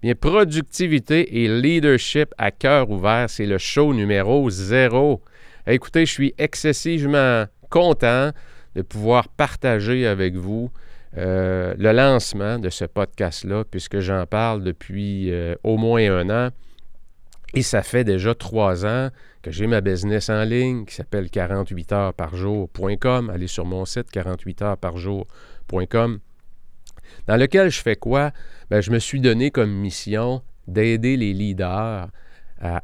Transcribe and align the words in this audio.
Bien, 0.00 0.14
productivité 0.14 1.42
et 1.42 1.48
leadership 1.48 2.32
à 2.38 2.52
cœur 2.52 2.88
ouvert, 2.88 3.28
c'est 3.28 3.46
le 3.46 3.58
show 3.58 3.92
numéro 3.92 4.48
zéro. 4.48 5.22
Écoutez, 5.66 6.06
je 6.06 6.12
suis 6.12 6.34
excessivement 6.38 7.46
content 7.68 8.30
de 8.76 8.82
pouvoir 8.82 9.28
partager 9.28 10.06
avec 10.06 10.36
vous 10.36 10.70
euh, 11.16 11.74
le 11.76 11.90
lancement 11.90 12.60
de 12.60 12.70
ce 12.70 12.84
podcast-là, 12.84 13.64
puisque 13.68 13.98
j'en 13.98 14.24
parle 14.24 14.62
depuis 14.62 15.32
euh, 15.32 15.56
au 15.64 15.76
moins 15.76 16.08
un 16.08 16.30
an. 16.30 16.50
Et 17.54 17.62
ça 17.62 17.82
fait 17.82 18.04
déjà 18.04 18.36
trois 18.36 18.86
ans 18.86 19.08
que 19.42 19.50
j'ai 19.50 19.66
ma 19.66 19.80
business 19.80 20.30
en 20.30 20.44
ligne 20.44 20.84
qui 20.84 20.94
s'appelle 20.94 21.28
48 21.28 21.92
heures 21.92 22.14
par 22.14 22.36
jour.com. 22.36 23.30
Allez 23.30 23.48
sur 23.48 23.64
mon 23.64 23.84
site 23.84 24.12
48 24.12 24.62
heures 24.62 24.78
par 24.78 24.96
jour.com. 24.96 26.20
Dans 27.28 27.36
lequel 27.36 27.70
je 27.70 27.80
fais 27.80 27.94
quoi? 27.94 28.32
Ben, 28.70 28.80
je 28.80 28.90
me 28.90 28.98
suis 28.98 29.20
donné 29.20 29.50
comme 29.50 29.70
mission 29.70 30.42
d'aider 30.66 31.18
les 31.18 31.34
leaders 31.34 32.08
à, 32.58 32.82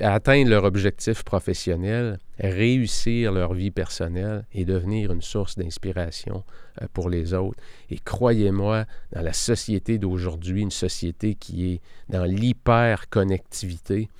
atteindre 0.00 0.50
leur 0.50 0.64
objectif 0.64 1.22
professionnel, 1.22 2.18
réussir 2.38 3.30
leur 3.32 3.54
vie 3.54 3.70
personnelle 3.70 4.44
et 4.52 4.64
devenir 4.64 5.12
une 5.12 5.22
source 5.22 5.56
d'inspiration 5.56 6.44
euh, 6.82 6.86
pour 6.92 7.08
les 7.08 7.32
autres. 7.32 7.62
Et 7.88 7.98
croyez-moi, 7.98 8.86
dans 9.12 9.22
la 9.22 9.32
société 9.32 9.98
d'aujourd'hui, 9.98 10.62
une 10.62 10.72
société 10.72 11.36
qui 11.36 11.72
est 11.72 11.80
dans 12.08 12.24
l'hyper-connectivité, 12.24 14.10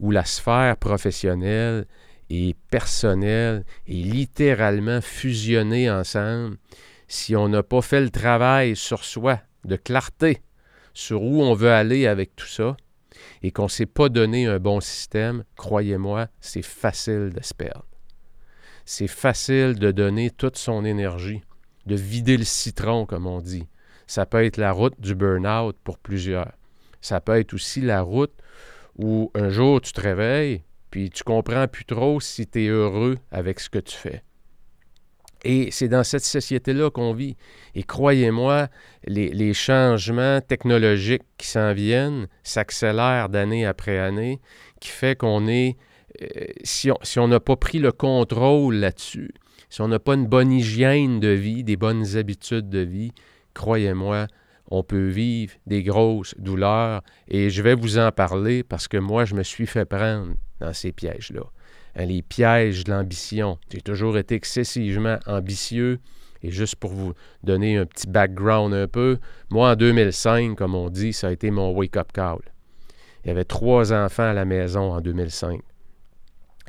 où 0.00 0.10
la 0.10 0.24
sphère 0.24 0.76
professionnelle 0.76 1.86
et 2.30 2.56
personnelle 2.68 3.64
est 3.86 3.92
littéralement 3.92 5.00
fusionnée 5.00 5.88
ensemble, 5.88 6.56
si 7.08 7.36
on 7.36 7.48
n'a 7.48 7.62
pas 7.62 7.82
fait 7.82 8.00
le 8.00 8.10
travail 8.10 8.76
sur 8.76 9.04
soi, 9.04 9.40
de 9.64 9.76
clarté, 9.76 10.42
sur 10.92 11.22
où 11.22 11.42
on 11.42 11.54
veut 11.54 11.72
aller 11.72 12.06
avec 12.06 12.36
tout 12.36 12.46
ça, 12.46 12.76
et 13.42 13.50
qu'on 13.50 13.64
ne 13.64 13.68
s'est 13.68 13.86
pas 13.86 14.08
donné 14.08 14.46
un 14.46 14.58
bon 14.58 14.80
système, 14.80 15.44
croyez-moi, 15.56 16.28
c'est 16.40 16.62
facile 16.62 17.30
de 17.34 17.42
se 17.42 17.54
perdre. 17.54 17.86
C'est 18.84 19.08
facile 19.08 19.78
de 19.78 19.90
donner 19.90 20.30
toute 20.30 20.56
son 20.56 20.84
énergie, 20.84 21.42
de 21.86 21.94
vider 21.94 22.36
le 22.36 22.44
citron, 22.44 23.06
comme 23.06 23.26
on 23.26 23.40
dit. 23.40 23.66
Ça 24.06 24.26
peut 24.26 24.44
être 24.44 24.58
la 24.58 24.72
route 24.72 25.00
du 25.00 25.14
burn-out 25.14 25.76
pour 25.82 25.98
plusieurs. 25.98 26.52
Ça 27.00 27.20
peut 27.20 27.38
être 27.38 27.54
aussi 27.54 27.80
la 27.80 28.02
route 28.02 28.34
où 28.96 29.30
un 29.34 29.48
jour 29.48 29.80
tu 29.80 29.92
te 29.92 30.00
réveilles, 30.00 30.62
puis 30.90 31.10
tu 31.10 31.24
comprends 31.24 31.66
plus 31.66 31.84
trop 31.84 32.20
si 32.20 32.46
tu 32.46 32.64
es 32.64 32.68
heureux 32.68 33.16
avec 33.30 33.60
ce 33.60 33.70
que 33.70 33.78
tu 33.78 33.96
fais. 33.96 34.22
Et 35.44 35.68
c'est 35.70 35.88
dans 35.88 36.04
cette 36.04 36.24
société-là 36.24 36.90
qu'on 36.90 37.12
vit. 37.12 37.36
Et 37.74 37.82
croyez-moi, 37.82 38.68
les, 39.06 39.54
changements 39.54 40.40
technologiques 40.40 41.22
qui 41.36 41.46
s'en 41.46 41.72
viennent 41.74 42.26
s'accélèrent 42.42 43.28
d'année 43.28 43.66
après 43.66 43.98
année, 43.98 44.40
qui 44.80 44.88
fait 44.88 45.16
qu'on 45.16 45.46
est, 45.46 45.76
euh, 46.22 46.46
si 46.62 46.90
on 47.18 47.28
n'a 47.28 47.40
pas 47.40 47.56
pris 47.56 47.78
le 47.78 47.92
contrôle 47.92 48.76
là-dessus, 48.76 49.34
si 49.68 49.80
on 49.82 49.88
n'a 49.88 49.98
pas 49.98 50.14
une 50.14 50.26
bonne 50.26 50.52
hygiène 50.52 51.20
de 51.20 51.28
vie, 51.28 51.62
des 51.62 51.76
bonnes 51.76 52.16
habitudes 52.16 52.70
de 52.70 52.78
vie, 52.78 53.12
croyez-moi, 53.52 54.28
on 54.70 54.82
peut 54.82 55.08
vivre 55.08 55.54
des 55.66 55.82
grosses 55.82 56.34
douleurs. 56.38 57.02
Et 57.28 57.50
je 57.50 57.62
vais 57.62 57.74
vous 57.74 57.98
en 57.98 58.10
parler 58.12 58.62
parce 58.62 58.88
que 58.88 58.96
moi, 58.96 59.24
je 59.24 59.34
me 59.34 59.42
suis 59.42 59.66
fait 59.66 59.84
prendre 59.84 60.34
dans 60.60 60.72
ces 60.72 60.92
pièges-là. 60.92 61.42
Hein, 61.96 62.06
les 62.06 62.22
pièges 62.22 62.84
de 62.84 62.92
l'ambition. 62.92 63.58
J'ai 63.70 63.80
toujours 63.80 64.18
été 64.18 64.34
excessivement 64.34 65.18
ambitieux. 65.26 66.00
Et 66.42 66.50
juste 66.50 66.76
pour 66.76 66.90
vous 66.90 67.14
donner 67.42 67.78
un 67.78 67.86
petit 67.86 68.06
background 68.06 68.74
un 68.74 68.86
peu, 68.86 69.18
moi 69.48 69.70
en 69.70 69.76
2005, 69.76 70.56
comme 70.56 70.74
on 70.74 70.90
dit, 70.90 71.14
ça 71.14 71.28
a 71.28 71.32
été 71.32 71.50
mon 71.50 71.70
wake-up 71.70 72.12
call. 72.12 72.40
Il 73.24 73.28
y 73.28 73.30
avait 73.30 73.46
trois 73.46 73.94
enfants 73.94 74.24
à 74.24 74.34
la 74.34 74.44
maison 74.44 74.92
en 74.92 75.00
2005. 75.00 75.62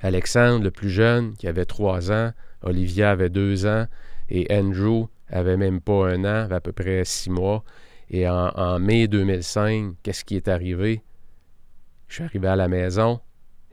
Alexandre, 0.01 0.63
le 0.63 0.71
plus 0.71 0.89
jeune, 0.89 1.33
qui 1.33 1.47
avait 1.47 1.65
trois 1.65 2.09
ans, 2.09 2.31
Olivia 2.61 3.11
avait 3.11 3.29
deux 3.29 3.65
ans, 3.65 3.87
et 4.29 4.47
Andrew 4.49 5.07
avait 5.29 5.57
même 5.57 5.81
pas 5.81 6.07
un 6.07 6.23
an, 6.23 6.45
avait 6.45 6.55
à 6.55 6.61
peu 6.61 6.71
près 6.71 7.03
six 7.03 7.29
mois. 7.29 7.65
Et 8.09 8.29
en, 8.29 8.51
en 8.55 8.79
mai 8.79 9.09
2005, 9.09 9.95
qu'est-ce 10.03 10.23
qui 10.23 10.37
est 10.37 10.47
arrivé? 10.47 11.01
Je 12.07 12.15
suis 12.15 12.23
arrivé 12.23 12.47
à 12.47 12.55
la 12.55 12.69
maison, 12.69 13.19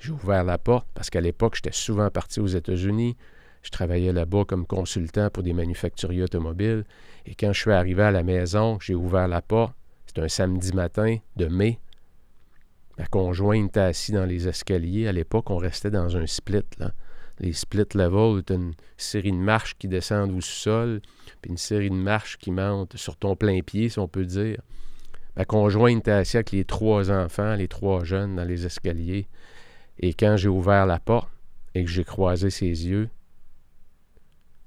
j'ai 0.03 0.11
ouvert 0.11 0.43
la 0.43 0.59
porte 0.59 0.89
parce 0.95 1.11
qu'à 1.11 1.21
l'époque, 1.21 1.55
j'étais 1.55 1.73
souvent 1.73 2.11
parti 2.11 2.41
aux 2.41 2.47
États-Unis. 2.49 3.17
Je 3.63 3.71
travaillais 3.71 4.13
là-bas 4.13 4.45
comme 4.45 4.67
consultant 4.67 5.31
pour 5.31 5.45
des 5.45 5.53
manufacturiers 5.53 6.25
automobiles. 6.25 6.85
Et 7.25 7.37
quand 7.37 7.53
je 7.53 7.61
suis 7.61 7.73
arrivé 7.73 8.03
à 8.03 8.11
la 8.11 8.25
maison, 8.25 8.79
j'ai 8.81 8.97
ouvert 8.97 9.29
la 9.29 9.41
porte. 9.41 9.75
C'était 10.07 10.23
un 10.23 10.29
samedi 10.29 10.73
matin 10.73 11.19
de 11.37 11.47
mai. 11.47 11.79
Ma 12.99 13.07
conjointe 13.07 13.69
était 13.69 13.81
assise 13.81 14.15
dans 14.15 14.27
les 14.27 14.49
escaliers. 14.49 15.07
À 15.07 15.13
l'époque, 15.13 15.51
on 15.51 15.57
restait 15.57 15.93
dans 15.93 16.17
un 16.17 16.27
split. 16.27 16.65
Là. 16.79 16.93
Les 17.39 17.53
split 17.53 17.87
levels, 17.95 18.43
c'est 18.47 18.55
une 18.55 18.75
série 18.97 19.33
de 19.33 19.37
marches 19.37 19.77
qui 19.79 19.87
descendent 19.87 20.33
au 20.33 20.41
sous-sol, 20.41 21.01
puis 21.41 21.51
une 21.51 21.57
série 21.57 21.91
de 21.91 21.95
marches 21.95 22.39
qui 22.39 22.51
montent 22.51 22.97
sur 22.97 23.17
ton 23.17 23.37
plein 23.37 23.61
pied, 23.61 23.89
si 23.89 24.01
on 24.01 24.09
peut 24.09 24.27
dire. 24.27 24.61
Ma 25.37 25.45
conjointe 25.45 26.01
était 26.01 26.11
assise 26.11 26.37
avec 26.37 26.51
les 26.51 26.65
trois 26.65 27.11
enfants, 27.11 27.55
les 27.55 27.69
trois 27.69 28.05
jeunes 28.05 28.37
dans 28.37 28.45
les 28.45 28.67
escaliers. 28.67 29.29
Et 30.03 30.15
quand 30.15 30.37
j'ai 30.37 30.49
ouvert 30.49 30.85
la 30.85 30.99
porte 30.99 31.31
et 31.75 31.85
que 31.85 31.91
j'ai 31.91 32.05
croisé 32.05 32.51
ses 32.51 32.67
yeux, 32.67 33.09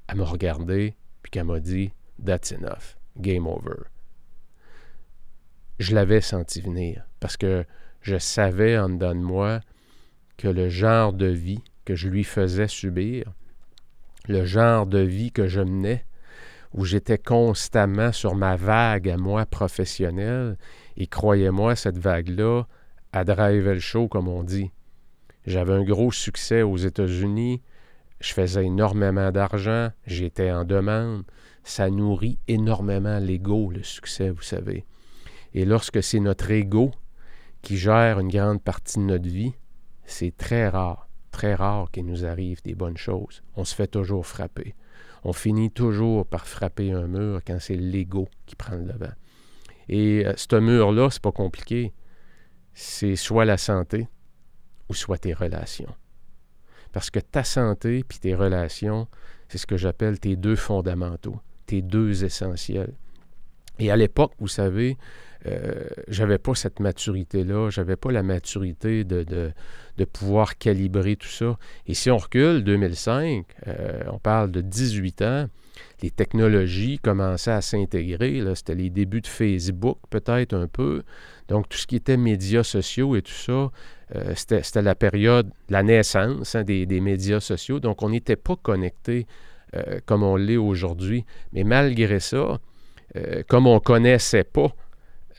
elle 0.08 0.18
m'a 0.18 0.24
regardé, 0.24 0.96
puis 1.22 1.32
qu'elle 1.32 1.44
m'a 1.44 1.60
dit 1.60 1.92
That's 2.24 2.52
enough, 2.52 2.98
game 3.18 3.46
over. 3.46 3.84
Je 5.80 5.94
l'avais 5.94 6.22
senti 6.22 6.62
venir 6.62 7.06
parce 7.20 7.36
que 7.36 7.66
je 8.02 8.18
savais 8.18 8.78
en 8.78 8.90
dedans 8.90 9.16
de 9.16 9.20
moi 9.20 9.60
que 10.38 10.48
le 10.48 10.70
genre 10.70 11.12
de 11.12 11.28
vie 11.28 11.62
que 11.84 11.96
je 11.96 12.08
lui 12.08 12.24
faisais 12.24 12.68
subir, 12.68 13.34
le 14.28 14.46
genre 14.46 14.86
de 14.86 15.00
vie 15.00 15.32
que 15.32 15.48
je 15.48 15.62
menais, 15.62 16.06
où 16.74 16.86
j'étais 16.86 17.18
constamment 17.18 18.12
sur 18.12 18.36
ma 18.36 18.56
vague 18.56 19.10
à 19.10 19.18
moi 19.18 19.46
professionnelle, 19.46 20.58
et 20.98 21.08
croyez-moi, 21.08 21.76
cette 21.76 21.98
vague-là, 21.98 22.64
a 23.14 23.24
drivé 23.24 23.74
le 23.74 23.80
show, 23.80 24.08
comme 24.08 24.28
on 24.28 24.44
dit. 24.44 24.72
J'avais 25.46 25.74
un 25.74 25.84
gros 25.84 26.12
succès 26.12 26.62
aux 26.64 26.78
États-Unis. 26.78 27.62
Je 28.20 28.34
faisais 28.34 28.66
énormément 28.66 29.32
d'argent. 29.32 29.90
J'étais 30.08 30.52
en 30.52 30.66
demande. 30.66 31.24
Ça 31.64 31.90
nourrit 31.90 32.40
énormément 32.48 33.20
l'ego, 33.20 33.72
le 33.72 33.84
succès, 33.84 34.30
vous 34.30 34.42
savez. 34.42 34.86
Et 35.54 35.66
lorsque 35.66 36.02
c'est 36.04 36.20
notre 36.20 36.52
ego 36.52 36.92
qui 37.62 37.78
gère 37.78 38.20
une 38.20 38.30
grande 38.30 38.62
partie 38.62 39.00
de 39.00 39.04
notre 39.04 39.28
vie, 39.28 39.54
c'est 40.06 40.36
très 40.36 40.70
rare, 40.70 41.08
très 41.32 41.56
rare 41.56 41.90
qu'il 41.92 42.06
nous 42.06 42.26
arrive 42.26 42.62
des 42.64 42.76
bonnes 42.76 42.98
choses. 42.98 43.42
On 43.56 43.64
se 43.64 43.74
fait 43.74 43.88
toujours 43.88 44.26
frapper. 44.26 44.76
On 45.24 45.34
finit 45.34 45.72
toujours 45.72 46.26
par 46.26 46.48
frapper 46.48 46.92
un 46.92 47.08
mur 47.08 47.42
quand 47.46 47.58
c'est 47.60 47.76
l'ego 47.76 48.28
qui 48.46 48.56
prend 48.56 48.76
le 48.76 48.84
devant. 48.84 49.14
Et 49.90 50.26
euh, 50.26 50.34
ce 50.36 50.56
mur-là, 50.56 51.10
c'est 51.10 51.22
pas 51.22 51.32
compliqué. 51.32 51.94
C'est 52.74 53.16
soit 53.16 53.46
la 53.46 53.58
santé, 53.58 54.08
ou 54.90 54.94
soit 54.94 55.18
tes 55.18 55.34
relations. 55.34 55.94
Parce 56.92 57.10
que 57.10 57.20
ta 57.20 57.44
santé 57.44 58.04
puis 58.08 58.20
tes 58.20 58.36
relations, 58.36 59.08
c'est 59.50 59.58
ce 59.58 59.66
que 59.66 59.78
j'appelle 59.78 60.20
tes 60.20 60.36
deux 60.36 60.56
fondamentaux, 60.56 61.40
tes 61.66 61.82
deux 61.82 62.24
essentiels. 62.24 62.94
Et 63.80 63.92
à 63.92 63.98
l'époque, 63.98 64.32
vous 64.40 64.48
savez, 64.48 64.98
euh, 65.48 65.86
j'avais 66.08 66.38
pas 66.38 66.56
cette 66.56 66.80
maturité-là, 66.80 67.70
j'avais 67.70 67.98
pas 67.98 68.12
la 68.12 68.24
maturité 68.24 69.04
de, 69.04 69.24
de, 69.24 70.06
pouvoir 70.06 70.58
calibrer 70.58 71.16
tout 71.18 71.28
ça. 71.28 71.58
Et 71.86 71.94
si 71.94 72.10
on 72.10 72.18
recule, 72.18 72.64
2005, 72.64 73.46
euh, 73.68 74.04
on 74.12 74.18
parle 74.18 74.52
de 74.52 74.62
18 74.62 75.22
ans, 75.22 75.48
les 76.02 76.10
technologies 76.10 77.00
commençaient 77.00 77.52
à 77.52 77.62
s'intégrer. 77.62 78.42
C'était 78.56 78.76
les 78.76 78.90
débuts 78.90 79.22
de 79.22 79.28
Facebook, 79.28 80.00
peut-être 80.10 80.54
un 80.54 80.68
peu. 80.68 81.04
Donc, 81.48 81.70
tout 81.70 81.78
ce 81.78 81.86
qui 81.86 81.96
était 81.96 82.18
médias 82.18 82.64
sociaux 82.64 83.16
et 83.16 83.22
tout 83.22 83.32
ça, 83.32 83.72
euh, 84.14 84.34
c'était 84.36 84.82
la 84.82 84.96
période, 84.96 85.50
la 85.70 85.82
naissance 85.82 86.56
hein, 86.56 86.64
des, 86.64 86.86
médias 87.00 87.40
sociaux. 87.40 87.80
Donc, 87.80 88.04
on 88.04 88.10
n'était 88.10 88.36
pas 88.36 88.56
connecté 88.56 89.26
euh, 89.76 90.00
comme 90.06 90.24
on 90.24 90.36
l'est 90.36 90.58
aujourd'hui. 90.58 91.26
Mais 91.54 91.64
malgré 91.64 92.20
ça, 92.20 92.60
comme 93.48 93.66
on 93.66 93.76
ne 93.76 93.80
connaissait 93.80 94.44
pas 94.44 94.76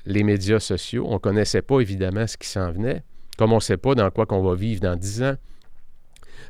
les 0.07 0.23
médias 0.23 0.61
sociaux. 0.61 1.05
On 1.09 1.15
ne 1.15 1.19
connaissait 1.19 1.63
pas 1.63 1.81
évidemment 1.81 2.27
ce 2.27 2.37
qui 2.37 2.49
s'en 2.49 2.71
venait, 2.71 3.03
comme 3.37 3.53
on 3.53 3.57
ne 3.57 3.61
sait 3.61 3.77
pas 3.77 3.95
dans 3.95 4.11
quoi 4.11 4.25
qu'on 4.25 4.43
va 4.43 4.55
vivre 4.55 4.81
dans 4.81 4.97
dix 4.97 5.23
ans. 5.23 5.35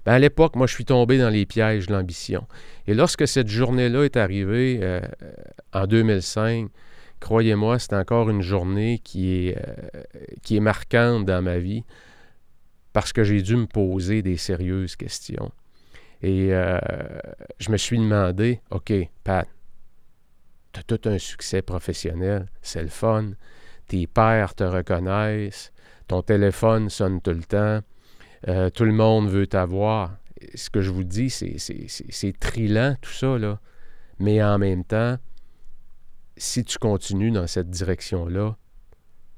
Ben, 0.05 0.13
à 0.13 0.19
l'époque, 0.19 0.55
moi, 0.55 0.67
je 0.67 0.75
suis 0.75 0.85
tombé 0.85 1.19
dans 1.19 1.31
les 1.31 1.47
pièges 1.47 1.87
de 1.87 1.93
l'ambition. 1.93 2.47
Et 2.87 2.95
lorsque 2.95 3.27
cette 3.27 3.49
journée-là 3.49 4.05
est 4.05 4.17
arrivée 4.17 4.79
euh, 4.83 5.01
en 5.73 5.87
2005, 5.87 6.69
croyez-moi, 7.19 7.79
c'est 7.79 7.95
encore 7.95 8.31
une 8.31 8.43
journée 8.43 9.03
euh, 9.17 9.53
qui 10.43 10.57
est 10.57 10.61
marquante 10.61 11.25
dans 11.25 11.43
ma 11.43 11.59
vie 11.59 11.83
parce 12.97 13.13
que 13.13 13.25
j'ai 13.25 13.43
dû 13.43 13.57
me 13.57 13.67
poser 13.67 14.23
des 14.23 14.39
sérieuses 14.39 14.97
questions. 14.97 15.53
Et 16.23 16.55
euh, 16.55 16.79
je 17.59 17.71
me 17.71 17.77
suis 17.77 17.99
demandé, 17.99 18.63
OK, 18.71 18.91
Pat, 19.23 19.47
tu 20.73 20.81
as 20.81 20.83
tout 20.83 21.07
un 21.07 21.19
succès 21.19 21.61
professionnel, 21.61 22.47
c'est 22.63 22.81
le 22.81 22.89
fun. 22.89 23.33
Tes 23.87 24.07
pères 24.07 24.55
te 24.55 24.65
reconnaissent, 24.65 25.75
ton 26.09 26.23
téléphone 26.23 26.89
sonne 26.89 27.21
tout 27.21 27.33
le 27.33 27.45
temps, 27.45 27.81
euh, 28.49 28.71
tout 28.71 28.87
le 28.87 28.95
monde 28.95 29.29
veut 29.29 29.47
t'avoir. 29.47 30.17
Ce 30.55 30.71
que 30.71 30.81
je 30.81 30.91
vous 30.91 31.05
dis, 31.05 31.29
c'est 31.29 32.41
trillant 32.41 32.97
tout 33.03 33.13
ça, 33.13 33.37
là. 33.37 33.61
Mais 34.21 34.43
en 34.43 34.57
même 34.57 34.85
temps, 34.85 35.19
si 36.39 36.65
tu 36.65 36.79
continues 36.79 37.31
dans 37.31 37.47
cette 37.47 37.69
direction-là, 37.69 38.57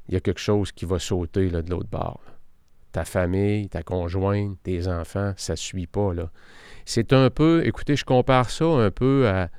il 0.07 0.15
y 0.15 0.17
a 0.17 0.21
quelque 0.21 0.39
chose 0.39 0.71
qui 0.71 0.85
va 0.85 1.01
sauter 1.01 1.51
de 1.51 1.69
l'autre 1.69 1.91
bord. 1.91 2.23
Ta 2.99 3.05
famille, 3.05 3.69
ta 3.69 3.85
conjointe, 3.85 4.61
tes 4.65 4.89
enfants, 4.89 5.33
ça 5.37 5.53
ne 5.53 5.57
suit 5.57 5.87
pas. 5.87 6.13
là. 6.13 6.33
C'est 6.85 7.13
un 7.13 7.31
peu, 7.31 7.65
écoutez, 7.65 7.95
je 7.95 8.05
compare 8.05 8.51
ça 8.51 8.65
un 8.65 8.91
peu 8.91 9.29
à 9.29 9.51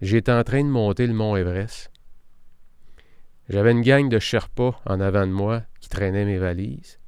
J'étais 0.00 0.32
en 0.32 0.42
train 0.42 0.64
de 0.64 0.70
monter 0.70 1.06
le 1.06 1.12
mont 1.12 1.36
Everest. 1.36 1.90
J'avais 3.50 3.72
une 3.72 3.82
gang 3.82 4.08
de 4.08 4.18
Sherpas 4.18 4.80
en 4.86 5.00
avant 5.00 5.26
de 5.26 5.32
moi 5.32 5.64
qui 5.80 5.90
traînaient 5.90 6.24
mes 6.24 6.38
valises. 6.38 6.98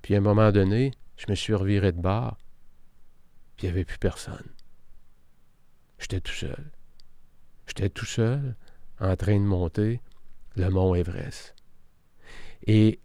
Puis 0.00 0.14
à 0.14 0.18
un 0.18 0.22
moment 0.22 0.52
donné, 0.52 0.92
je 1.18 1.26
me 1.28 1.34
suis 1.34 1.52
reviré 1.52 1.92
de 1.92 2.00
bord. 2.00 2.38
Puis 3.58 3.66
il 3.66 3.70
n'y 3.70 3.76
avait 3.76 3.84
plus 3.84 3.98
personne. 3.98 4.48
J'étais 5.98 6.22
tout 6.22 6.32
seul. 6.32 6.70
J'étais 7.66 7.90
tout 7.90 8.06
seul 8.06 8.56
en 9.00 9.14
train 9.16 9.36
de 9.36 9.44
monter 9.44 10.00
le 10.56 10.70
mont 10.70 10.94
Everest. 10.94 11.54
Et 12.66 13.00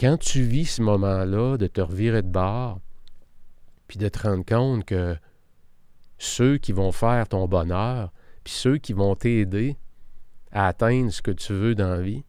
quand 0.00 0.16
tu 0.16 0.42
vis 0.42 0.64
ce 0.64 0.82
moment-là 0.82 1.58
de 1.58 1.66
te 1.66 1.82
revirer 1.82 2.22
de 2.22 2.28
bord, 2.28 2.80
puis 3.86 3.98
de 3.98 4.08
te 4.08 4.20
rendre 4.20 4.46
compte 4.46 4.86
que 4.86 5.14
ceux 6.16 6.56
qui 6.56 6.72
vont 6.72 6.90
faire 6.90 7.28
ton 7.28 7.46
bonheur, 7.46 8.10
puis 8.42 8.54
ceux 8.54 8.78
qui 8.78 8.94
vont 8.94 9.14
t'aider 9.14 9.76
à 10.52 10.68
atteindre 10.68 11.12
ce 11.12 11.20
que 11.20 11.30
tu 11.30 11.52
veux 11.52 11.74
dans 11.74 11.90
la 11.90 12.00
vie 12.00 12.24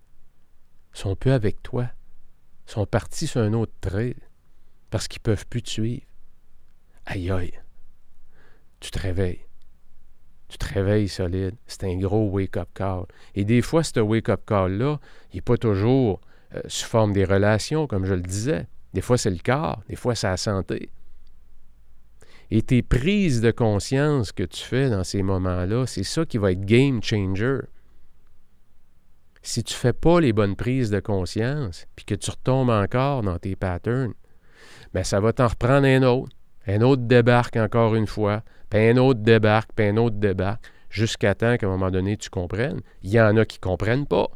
sont 0.92 1.16
peu 1.16 1.32
avec 1.32 1.64
toi. 1.64 1.88
sont 2.66 2.86
partis 2.86 3.28
sur 3.28 3.40
un 3.40 3.54
autre 3.54 3.74
trait 3.80 4.16
parce 4.90 5.08
qu'ils 5.08 5.22
ne 5.22 5.24
peuvent 5.24 5.48
plus 5.48 5.64
te 5.64 5.70
suivre. 5.70 6.06
Aïe 7.06 7.32
aïe. 7.32 7.54
Tu 8.82 8.92
te 8.92 9.00
réveilles. 9.00 9.46
Tu 10.50 10.58
te 10.58 10.66
réveilles 10.74 11.08
solide. 11.08 11.56
C'est 11.68 11.86
un 11.86 11.98
gros 11.98 12.30
wake-up 12.30 12.68
call. 12.74 13.06
Et 13.34 13.46
des 13.46 13.62
fois, 13.62 13.84
ce 13.84 14.02
wake-up 14.02 14.42
call-là, 14.46 15.00
il 15.32 15.38
n'est 15.38 15.42
pas 15.42 15.58
toujours 15.58 16.20
euh, 16.56 16.62
sous 16.68 16.88
forme 16.88 17.14
des 17.14 17.26
relations, 17.26 17.88
comme 17.88 18.06
je 18.06 18.14
le 18.14 18.22
disais. 18.22 18.68
Des 18.94 19.02
fois, 19.02 19.18
c'est 19.18 19.30
le 19.30 19.40
corps. 19.44 19.82
Des 19.88 19.96
fois, 19.96 20.16
c'est 20.16 20.28
la 20.28 20.38
santé. 20.38 20.90
Et 22.50 22.62
tes 22.62 22.82
prises 22.82 23.40
de 23.40 23.52
conscience 23.52 24.34
que 24.34 24.44
tu 24.44 24.62
fais 24.62 24.90
dans 24.90 25.06
ces 25.06 25.24
moments-là, 25.24 25.86
c'est 25.88 26.04
ça 26.04 26.26
qui 26.26 26.38
va 26.38 26.52
être 26.52 26.66
game 26.66 27.02
changer. 27.02 27.60
Si 29.42 29.64
tu 29.64 29.74
ne 29.74 29.78
fais 29.78 29.94
pas 29.94 30.20
les 30.20 30.34
bonnes 30.34 30.58
prises 30.58 30.92
de 30.92 31.00
conscience, 31.00 31.88
puis 31.96 32.06
que 32.06 32.14
tu 32.14 32.30
retombes 32.30 32.70
encore 32.70 33.24
dans 33.24 33.40
tes 33.40 33.56
patterns, 33.56 34.14
bien, 34.94 35.04
ça 35.04 35.22
va 35.22 35.32
t'en 35.32 35.48
reprendre 35.48 35.88
un 35.88 36.04
autre. 36.04 36.36
Un 36.68 36.82
autre 36.82 37.04
débarque 37.04 37.56
encore 37.56 37.96
une 37.96 38.06
fois, 38.06 38.44
puis 38.70 38.90
un 38.90 38.98
autre 38.98 39.22
débarque, 39.22 39.72
puis 39.74 39.88
un 39.88 39.98
autre 39.98 40.18
débarque, 40.18 40.64
jusqu'à 40.90 41.34
temps 41.34 41.58
qu'à 41.58 41.66
un 41.66 41.70
moment 41.70 41.90
donné, 41.90 42.18
tu 42.18 42.30
comprennes. 42.30 42.82
Il 43.02 43.10
y 43.10 43.20
en 43.20 43.36
a 43.38 43.46
qui 43.46 43.58
ne 43.58 43.62
comprennent 43.62 44.06
pas. 44.06 44.30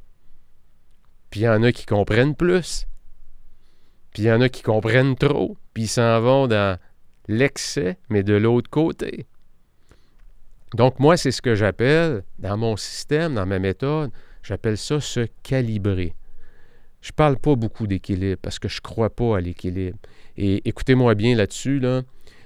Puis 1.35 1.41
il 1.41 1.47
y 1.47 1.49
en 1.49 1.63
a 1.63 1.73
qui 1.73 1.85
comprennent 1.85 2.33
plus. 2.33 2.87
Puis 4.13 4.23
il 4.23 4.25
y 4.27 4.31
en 4.31 4.39
a 4.39 4.47
qui 4.47 4.61
comprennent 4.61 5.17
trop. 5.17 5.57
Puis 5.73 5.83
ils 5.83 5.87
s'en 5.89 6.21
vont 6.21 6.47
dans 6.47 6.79
l'excès, 7.27 7.97
mais 8.09 8.23
de 8.23 8.35
l'autre 8.35 8.69
côté. 8.69 9.25
Donc 10.75 10.97
moi, 10.97 11.17
c'est 11.17 11.31
ce 11.31 11.41
que 11.41 11.53
j'appelle, 11.53 12.23
dans 12.39 12.55
mon 12.55 12.77
système, 12.77 13.35
dans 13.35 13.45
ma 13.45 13.59
méthode, 13.59 14.11
j'appelle 14.43 14.77
ça 14.77 15.01
se 15.01 15.27
calibrer. 15.43 16.15
Je 17.01 17.09
ne 17.09 17.15
parle 17.15 17.35
pas 17.35 17.55
beaucoup 17.55 17.85
d'équilibre 17.85 18.39
parce 18.41 18.57
que 18.57 18.69
je 18.69 18.77
ne 18.77 18.83
crois 18.83 19.09
pas 19.09 19.35
à 19.35 19.41
l'équilibre. 19.41 19.97
Et 20.37 20.65
écoutez-moi 20.65 21.15
bien 21.15 21.35
là-dessus, 21.35 21.79
là, 21.79 22.03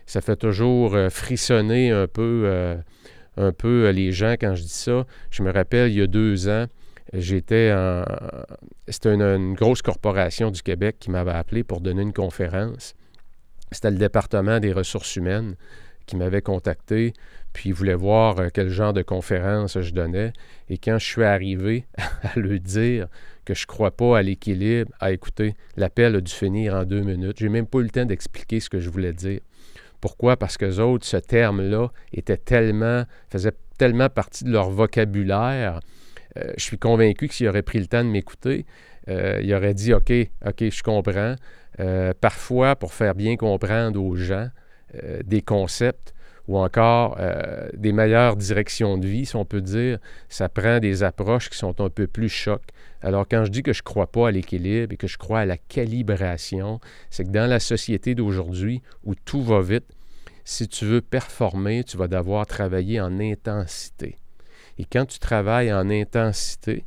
ça 0.07 0.19
fait 0.21 0.35
toujours 0.35 0.95
euh, 0.95 1.11
frissonner 1.11 1.91
un 1.91 2.07
peu, 2.07 2.41
euh, 2.45 2.75
un 3.37 3.51
peu 3.51 3.85
euh, 3.85 3.91
les 3.91 4.11
gens 4.11 4.31
quand 4.31 4.55
je 4.55 4.63
dis 4.63 4.69
ça. 4.69 5.05
Je 5.29 5.43
me 5.43 5.51
rappelle, 5.51 5.91
il 5.91 5.99
y 5.99 6.01
a 6.01 6.07
deux 6.07 6.49
ans, 6.49 6.65
j'étais 7.13 7.71
en... 7.73 8.03
C'était 8.87 9.13
une, 9.13 9.53
grosse 9.53 9.81
corporation 9.81 10.51
du 10.51 10.61
Québec 10.61 10.97
qui 10.99 11.11
m'avait 11.11 11.31
appelé 11.31 11.63
pour 11.63 11.81
donner 11.81 12.01
une 12.01 12.13
conférence. 12.13 12.95
C'était 13.71 13.91
le 13.91 13.97
département 13.97 14.59
des 14.59 14.73
ressources 14.73 15.15
humaines 15.15 15.55
qui 16.05 16.15
m'avait 16.15 16.41
contacté, 16.41 17.13
puis 17.53 17.71
voulait 17.71 17.93
voir 17.93 18.39
euh, 18.39 18.47
quel 18.51 18.69
genre 18.69 18.93
de 18.93 19.03
conférence 19.03 19.79
je 19.79 19.93
donnais. 19.93 20.33
Et 20.67 20.79
quand 20.79 20.97
je 20.97 21.05
suis 21.05 21.23
arrivé 21.23 21.85
à 22.23 22.39
lui 22.39 22.59
dire 22.59 23.07
que 23.45 23.53
je 23.53 23.63
ne 23.63 23.67
crois 23.67 23.91
pas 23.91 24.17
à 24.17 24.21
l'équilibre, 24.23 24.91
à 24.99 25.11
écouter, 25.11 25.55
l'appel 25.77 26.15
a 26.15 26.21
dû 26.21 26.31
finir 26.31 26.73
en 26.73 26.83
deux 26.83 27.01
minutes. 27.01 27.37
J'ai 27.37 27.49
même 27.49 27.67
pas 27.67 27.79
eu 27.79 27.83
le 27.83 27.89
temps 27.89 28.05
d'expliquer 28.05 28.59
ce 28.59 28.69
que 28.69 28.79
je 28.79 28.89
voulais 28.89 29.13
dire. 29.13 29.41
Pourquoi? 30.01 30.37
Parce 30.37 30.57
que 30.57 30.79
autres, 30.79 31.05
ce 31.05 31.17
terme-là 31.17 31.89
était 32.13 32.37
tellement, 32.37 33.03
faisait 33.29 33.53
tellement 33.77 34.09
partie 34.09 34.45
de 34.45 34.51
leur 34.51 34.69
vocabulaire. 34.69 35.79
Euh, 36.37 36.53
je 36.57 36.63
suis 36.63 36.77
convaincu 36.77 37.27
que 37.27 37.33
s'il 37.33 37.47
aurait 37.47 37.61
pris 37.61 37.79
le 37.79 37.87
temps 37.87 38.03
de 38.03 38.09
m'écouter, 38.09 38.65
euh, 39.07 39.39
il 39.41 39.53
aurait 39.53 39.73
dit 39.73 39.93
OK, 39.93 40.11
OK, 40.45 40.69
je 40.69 40.83
comprends. 40.83 41.35
Euh, 41.79 42.13
parfois, 42.19 42.75
pour 42.75 42.93
faire 42.93 43.15
bien 43.15 43.35
comprendre 43.35 44.01
aux 44.01 44.15
gens 44.15 44.49
des 45.23 45.43
concepts 45.43 46.15
ou 46.47 46.57
encore 46.57 47.15
des 47.75 47.91
meilleures 47.91 48.35
directions 48.35 48.97
de 48.97 49.05
vie, 49.05 49.27
si 49.27 49.35
on 49.35 49.45
peut 49.45 49.61
dire, 49.61 49.99
ça 50.29 50.49
prend 50.49 50.79
des 50.79 51.03
approches 51.03 51.47
qui 51.51 51.59
sont 51.59 51.79
un 51.79 51.91
peu 51.91 52.07
plus 52.07 52.27
chocs. 52.27 52.71
Alors, 53.03 53.27
quand 53.29 53.45
je 53.45 53.51
dis 53.51 53.61
que 53.61 53.71
je 53.71 53.81
ne 53.81 53.83
crois 53.83 54.11
pas 54.11 54.29
à 54.29 54.31
l'équilibre 54.31 54.91
et 54.91 54.97
que 54.97 55.05
je 55.05 55.19
crois 55.19 55.41
à 55.41 55.45
la 55.45 55.57
calibration, 55.57 56.79
c'est 57.11 57.23
que 57.25 57.29
dans 57.29 57.47
la 57.47 57.59
société 57.59 58.15
d'aujourd'hui 58.15 58.81
où 59.03 59.13
tout 59.13 59.43
va 59.43 59.61
vite, 59.61 59.85
si 60.43 60.67
tu 60.67 60.85
veux 60.85 61.01
performer, 61.01 61.83
tu 61.83 61.97
vas 61.97 62.07
devoir 62.07 62.47
travailler 62.47 62.99
en 62.99 63.19
intensité. 63.19 64.17
Et 64.79 64.85
quand 64.85 65.05
tu 65.05 65.19
travailles 65.19 65.71
en 65.73 65.89
intensité, 65.89 66.85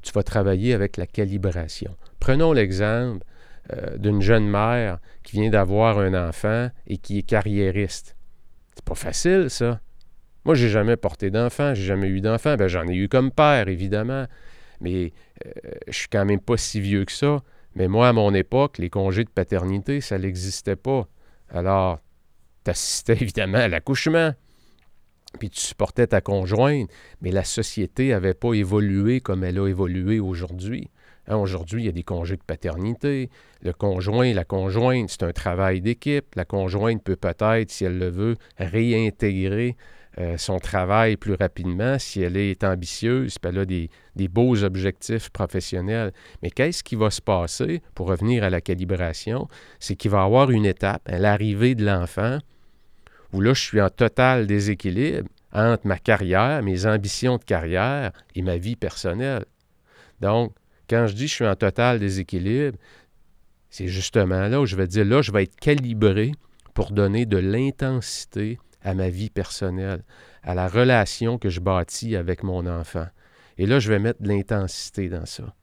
tu 0.00 0.10
vas 0.12 0.22
travailler 0.22 0.72
avec 0.72 0.96
la 0.96 1.06
calibration. 1.06 1.94
Prenons 2.18 2.52
l'exemple 2.52 3.24
euh, 3.72 3.98
d'une 3.98 4.22
jeune 4.22 4.48
mère 4.48 4.98
qui 5.22 5.36
vient 5.36 5.50
d'avoir 5.50 5.98
un 5.98 6.28
enfant 6.28 6.70
et 6.86 6.96
qui 6.96 7.18
est 7.18 7.22
carriériste. 7.22 8.16
C'est 8.74 8.84
pas 8.84 8.94
facile, 8.94 9.50
ça. 9.50 9.80
Moi, 10.44 10.54
j'ai 10.54 10.70
jamais 10.70 10.96
porté 10.96 11.30
d'enfant, 11.30 11.74
j'ai 11.74 11.84
jamais 11.84 12.08
eu 12.08 12.22
d'enfant. 12.22 12.56
Ben, 12.56 12.68
j'en 12.68 12.88
ai 12.88 12.94
eu 12.94 13.08
comme 13.08 13.30
père, 13.30 13.68
évidemment. 13.68 14.26
Mais 14.80 15.12
je 15.44 15.48
euh, 15.48 15.72
je 15.88 15.92
suis 15.92 16.08
quand 16.08 16.24
même 16.24 16.40
pas 16.40 16.56
si 16.56 16.80
vieux 16.80 17.04
que 17.04 17.12
ça. 17.12 17.42
Mais 17.74 17.86
moi, 17.86 18.08
à 18.08 18.12
mon 18.14 18.32
époque, 18.32 18.78
les 18.78 18.90
congés 18.90 19.24
de 19.24 19.30
paternité, 19.30 20.00
ça 20.00 20.18
n'existait 20.18 20.76
pas. 20.76 21.06
Alors, 21.50 22.00
tu 22.64 22.70
assistais 22.70 23.12
évidemment 23.20 23.58
à 23.58 23.68
l'accouchement. 23.68 24.32
Puis 25.38 25.50
tu 25.50 25.60
supportais 25.60 26.06
ta 26.06 26.20
conjointe. 26.20 26.90
Mais 27.20 27.30
la 27.30 27.44
société 27.44 28.08
n'avait 28.08 28.34
pas 28.34 28.54
évolué 28.54 29.20
comme 29.20 29.44
elle 29.44 29.58
a 29.58 29.68
évolué 29.68 30.20
aujourd'hui. 30.20 30.90
Hein, 31.28 31.36
aujourd'hui, 31.36 31.82
il 31.82 31.86
y 31.86 31.88
a 31.88 31.92
des 31.92 32.02
congés 32.02 32.36
de 32.36 32.42
paternité. 32.42 33.30
Le 33.62 33.72
conjoint, 33.72 34.32
la 34.32 34.44
conjointe, 34.44 35.08
c'est 35.08 35.22
un 35.22 35.32
travail 35.32 35.80
d'équipe. 35.80 36.34
La 36.34 36.44
conjointe 36.44 37.02
peut 37.02 37.16
peut-être, 37.16 37.70
si 37.70 37.84
elle 37.84 37.98
le 37.98 38.08
veut, 38.08 38.36
réintégrer 38.58 39.76
euh, 40.18 40.36
son 40.36 40.58
travail 40.58 41.16
plus 41.16 41.34
rapidement, 41.34 41.98
si 41.98 42.20
elle 42.20 42.36
est 42.36 42.64
ambitieuse, 42.64 43.38
puis 43.38 43.50
elle 43.50 43.58
a 43.60 43.64
des, 43.64 43.88
beaux 44.28 44.62
objectifs 44.62 45.30
professionnels. 45.30 46.12
Mais 46.42 46.50
qu'est-ce 46.50 46.82
qui 46.82 46.96
va 46.96 47.10
se 47.10 47.22
passer 47.22 47.82
pour 47.94 48.08
revenir 48.08 48.44
à 48.44 48.50
la 48.50 48.60
calibration? 48.60 49.48
C'est 49.78 49.96
qu'il 49.96 50.10
va 50.10 50.22
y 50.22 50.24
avoir 50.24 50.50
une 50.50 50.66
étape 50.66 51.02
à 51.06 51.18
l'arrivée 51.18 51.74
de 51.74 51.86
l'enfant 51.86 52.38
où 53.32 53.40
là, 53.40 53.54
je 53.54 53.62
suis 53.62 53.80
en 53.80 53.90
total 53.90 54.46
déséquilibre 54.46 55.28
entre 55.52 55.86
ma 55.86 55.98
carrière, 55.98 56.62
mes 56.62 56.86
ambitions 56.86 57.36
de 57.36 57.44
carrière 57.44 58.12
et 58.34 58.42
ma 58.42 58.56
vie 58.56 58.76
personnelle. 58.76 59.44
Donc, 60.20 60.54
quand 60.88 61.06
je 61.06 61.14
dis 61.14 61.28
je 61.28 61.34
suis 61.34 61.46
en 61.46 61.56
total 61.56 61.98
déséquilibre, 61.98 62.78
c'est 63.70 63.88
justement 63.88 64.48
là 64.48 64.60
où 64.60 64.66
je 64.66 64.76
vais 64.76 64.86
dire, 64.86 65.04
là, 65.04 65.22
je 65.22 65.32
vais 65.32 65.44
être 65.44 65.56
calibré 65.56 66.32
pour 66.74 66.90
donner 66.90 67.26
de 67.26 67.38
l'intensité 67.38 68.58
à 68.82 68.94
ma 68.94 69.08
vie 69.08 69.30
personnelle, 69.30 70.02
à 70.42 70.54
la 70.54 70.68
relation 70.68 71.38
que 71.38 71.48
je 71.48 71.60
bâtis 71.60 72.16
avec 72.16 72.42
mon 72.42 72.66
enfant. 72.66 73.06
Et 73.58 73.66
là, 73.66 73.78
je 73.78 73.88
vais 73.90 73.98
mettre 73.98 74.22
de 74.22 74.28
l'intensité 74.28 75.08
dans 75.08 75.26
ça. 75.26 75.54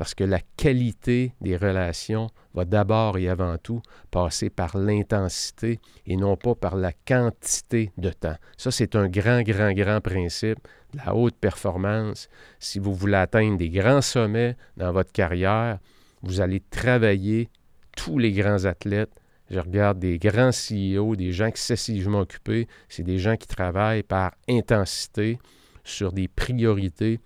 Parce 0.00 0.14
que 0.14 0.24
la 0.24 0.40
qualité 0.56 1.34
des 1.42 1.58
relations 1.58 2.30
va 2.54 2.64
d'abord 2.64 3.18
et 3.18 3.28
avant 3.28 3.58
tout 3.58 3.82
passer 4.10 4.48
par 4.48 4.78
l'intensité 4.78 5.78
et 6.06 6.16
non 6.16 6.38
pas 6.38 6.54
par 6.54 6.76
la 6.76 6.92
quantité 7.06 7.92
de 7.98 8.08
temps. 8.08 8.36
Ça, 8.56 8.70
c'est 8.70 8.96
un 8.96 9.08
grand, 9.08 9.42
grand, 9.42 9.74
grand 9.74 10.00
principe 10.00 10.66
de 10.94 11.00
la 11.04 11.14
haute 11.14 11.36
performance. 11.36 12.30
Si 12.58 12.78
vous 12.78 12.94
voulez 12.94 13.18
atteindre 13.18 13.58
des 13.58 13.68
grands 13.68 14.00
sommets 14.00 14.56
dans 14.78 14.90
votre 14.90 15.12
carrière, 15.12 15.78
vous 16.22 16.40
allez 16.40 16.60
travailler 16.70 17.50
tous 17.94 18.16
les 18.16 18.32
grands 18.32 18.64
athlètes. 18.64 19.12
Je 19.50 19.58
regarde 19.58 19.98
des 19.98 20.18
grands 20.18 20.48
CEO, 20.48 21.14
des 21.14 21.32
gens 21.32 21.44
excessivement 21.44 22.20
occupés. 22.20 22.68
C'est 22.88 23.02
des 23.02 23.18
gens 23.18 23.36
qui 23.36 23.48
travaillent 23.48 24.02
par 24.02 24.32
intensité 24.48 25.38
sur 25.84 26.14
des 26.14 26.26
priorités 26.26 27.20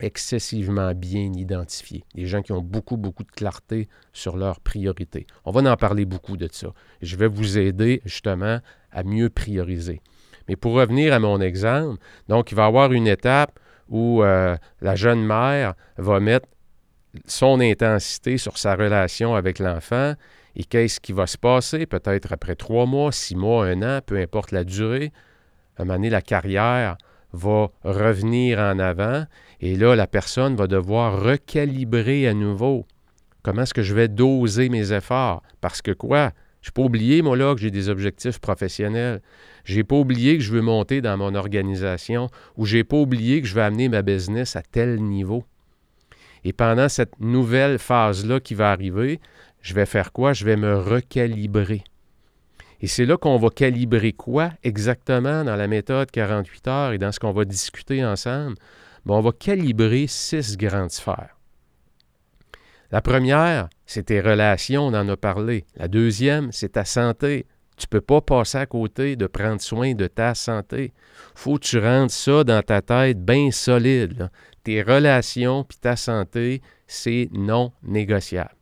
excessivement 0.00 0.92
bien 0.94 1.32
identifiés, 1.32 2.04
des 2.14 2.26
gens 2.26 2.42
qui 2.42 2.52
ont 2.52 2.60
beaucoup, 2.60 2.96
beaucoup 2.96 3.24
de 3.24 3.30
clarté 3.30 3.88
sur 4.12 4.36
leurs 4.36 4.60
priorités. 4.60 5.26
On 5.44 5.52
va 5.52 5.70
en 5.70 5.76
parler 5.76 6.04
beaucoup 6.04 6.36
de 6.36 6.48
ça. 6.50 6.68
Je 7.02 7.16
vais 7.16 7.28
vous 7.28 7.58
aider 7.58 8.02
justement 8.04 8.60
à 8.92 9.02
mieux 9.04 9.30
prioriser. 9.30 10.00
Mais 10.48 10.56
pour 10.56 10.74
revenir 10.74 11.12
à 11.12 11.18
mon 11.18 11.40
exemple, 11.40 12.00
donc 12.28 12.52
il 12.52 12.54
va 12.54 12.64
y 12.64 12.66
avoir 12.66 12.92
une 12.92 13.08
étape 13.08 13.58
où 13.88 14.22
euh, 14.22 14.56
la 14.80 14.96
jeune 14.96 15.24
mère 15.24 15.74
va 15.96 16.20
mettre 16.20 16.48
son 17.24 17.60
intensité 17.60 18.38
sur 18.38 18.58
sa 18.58 18.74
relation 18.74 19.34
avec 19.34 19.58
l'enfant 19.58 20.14
et 20.54 20.64
qu'est-ce 20.64 21.00
qui 21.00 21.12
va 21.12 21.26
se 21.26 21.38
passer 21.38 21.86
peut-être 21.86 22.32
après 22.32 22.54
trois 22.54 22.86
mois, 22.86 23.12
six 23.12 23.36
mois, 23.36 23.66
un 23.66 23.82
an, 23.82 24.00
peu 24.04 24.18
importe 24.18 24.52
la 24.52 24.64
durée. 24.64 25.12
À 25.76 25.82
un 25.82 25.84
moment 25.84 25.96
donné, 25.96 26.10
la 26.10 26.22
carrière 26.22 26.96
va 27.32 27.68
revenir 27.84 28.58
en 28.58 28.78
avant 28.78 29.26
et 29.60 29.76
là, 29.76 29.96
la 29.96 30.06
personne 30.06 30.56
va 30.56 30.66
devoir 30.66 31.22
recalibrer 31.22 32.28
à 32.28 32.34
nouveau. 32.34 32.86
Comment 33.42 33.62
est-ce 33.62 33.74
que 33.74 33.82
je 33.82 33.94
vais 33.94 34.08
doser 34.08 34.68
mes 34.68 34.92
efforts? 34.92 35.42
Parce 35.60 35.80
que 35.82 35.92
quoi? 35.92 36.32
Je 36.60 36.70
n'ai 36.70 36.72
pas 36.72 36.82
oublié, 36.82 37.22
moi, 37.22 37.36
là, 37.36 37.54
que 37.54 37.60
j'ai 37.60 37.70
des 37.70 37.88
objectifs 37.88 38.40
professionnels. 38.40 39.22
Je 39.64 39.76
n'ai 39.76 39.84
pas 39.84 39.96
oublié 39.96 40.36
que 40.36 40.42
je 40.42 40.52
veux 40.52 40.62
monter 40.62 41.00
dans 41.00 41.16
mon 41.16 41.34
organisation 41.34 42.28
ou 42.56 42.66
je 42.66 42.78
n'ai 42.78 42.84
pas 42.84 42.96
oublié 42.96 43.40
que 43.40 43.46
je 43.46 43.54
veux 43.54 43.62
amener 43.62 43.88
ma 43.88 44.02
business 44.02 44.56
à 44.56 44.62
tel 44.62 45.00
niveau. 45.00 45.44
Et 46.44 46.52
pendant 46.52 46.88
cette 46.88 47.20
nouvelle 47.20 47.78
phase-là 47.78 48.40
qui 48.40 48.54
va 48.54 48.70
arriver, 48.72 49.20
je 49.62 49.74
vais 49.74 49.86
faire 49.86 50.12
quoi? 50.12 50.32
Je 50.32 50.44
vais 50.44 50.56
me 50.56 50.76
recalibrer. 50.76 51.82
Et 52.80 52.88
c'est 52.88 53.06
là 53.06 53.16
qu'on 53.16 53.38
va 53.38 53.48
calibrer 53.48 54.12
quoi 54.12 54.50
exactement 54.62 55.44
dans 55.44 55.56
la 55.56 55.66
méthode 55.66 56.10
48 56.10 56.68
heures 56.68 56.92
et 56.92 56.98
dans 56.98 57.10
ce 57.10 57.18
qu'on 57.18 57.32
va 57.32 57.44
discuter 57.44 58.04
ensemble? 58.04 58.56
On 59.14 59.20
va 59.20 59.32
calibrer 59.32 60.06
six 60.06 60.56
grandes 60.56 60.90
sphères. 60.90 61.36
La 62.90 63.00
première, 63.00 63.68
c'est 63.84 64.04
tes 64.04 64.20
relations, 64.20 64.86
on 64.86 64.94
en 64.94 65.08
a 65.08 65.16
parlé. 65.16 65.64
La 65.76 65.88
deuxième, 65.88 66.52
c'est 66.52 66.70
ta 66.70 66.84
santé. 66.84 67.46
Tu 67.76 67.86
ne 67.86 67.90
peux 67.90 68.00
pas 68.00 68.20
passer 68.20 68.58
à 68.58 68.66
côté 68.66 69.16
de 69.16 69.26
prendre 69.26 69.60
soin 69.60 69.94
de 69.94 70.06
ta 70.06 70.34
santé. 70.34 70.92
faut 71.34 71.56
que 71.56 71.64
tu 71.64 71.78
rendes 71.78 72.10
ça 72.10 72.42
dans 72.44 72.62
ta 72.62 72.80
tête 72.80 73.22
bien 73.22 73.50
solide. 73.50 74.30
Tes 74.64 74.82
relations 74.82 75.64
puis 75.64 75.78
ta 75.78 75.96
santé, 75.96 76.62
c'est 76.86 77.28
non 77.32 77.72
négociable. 77.82 78.56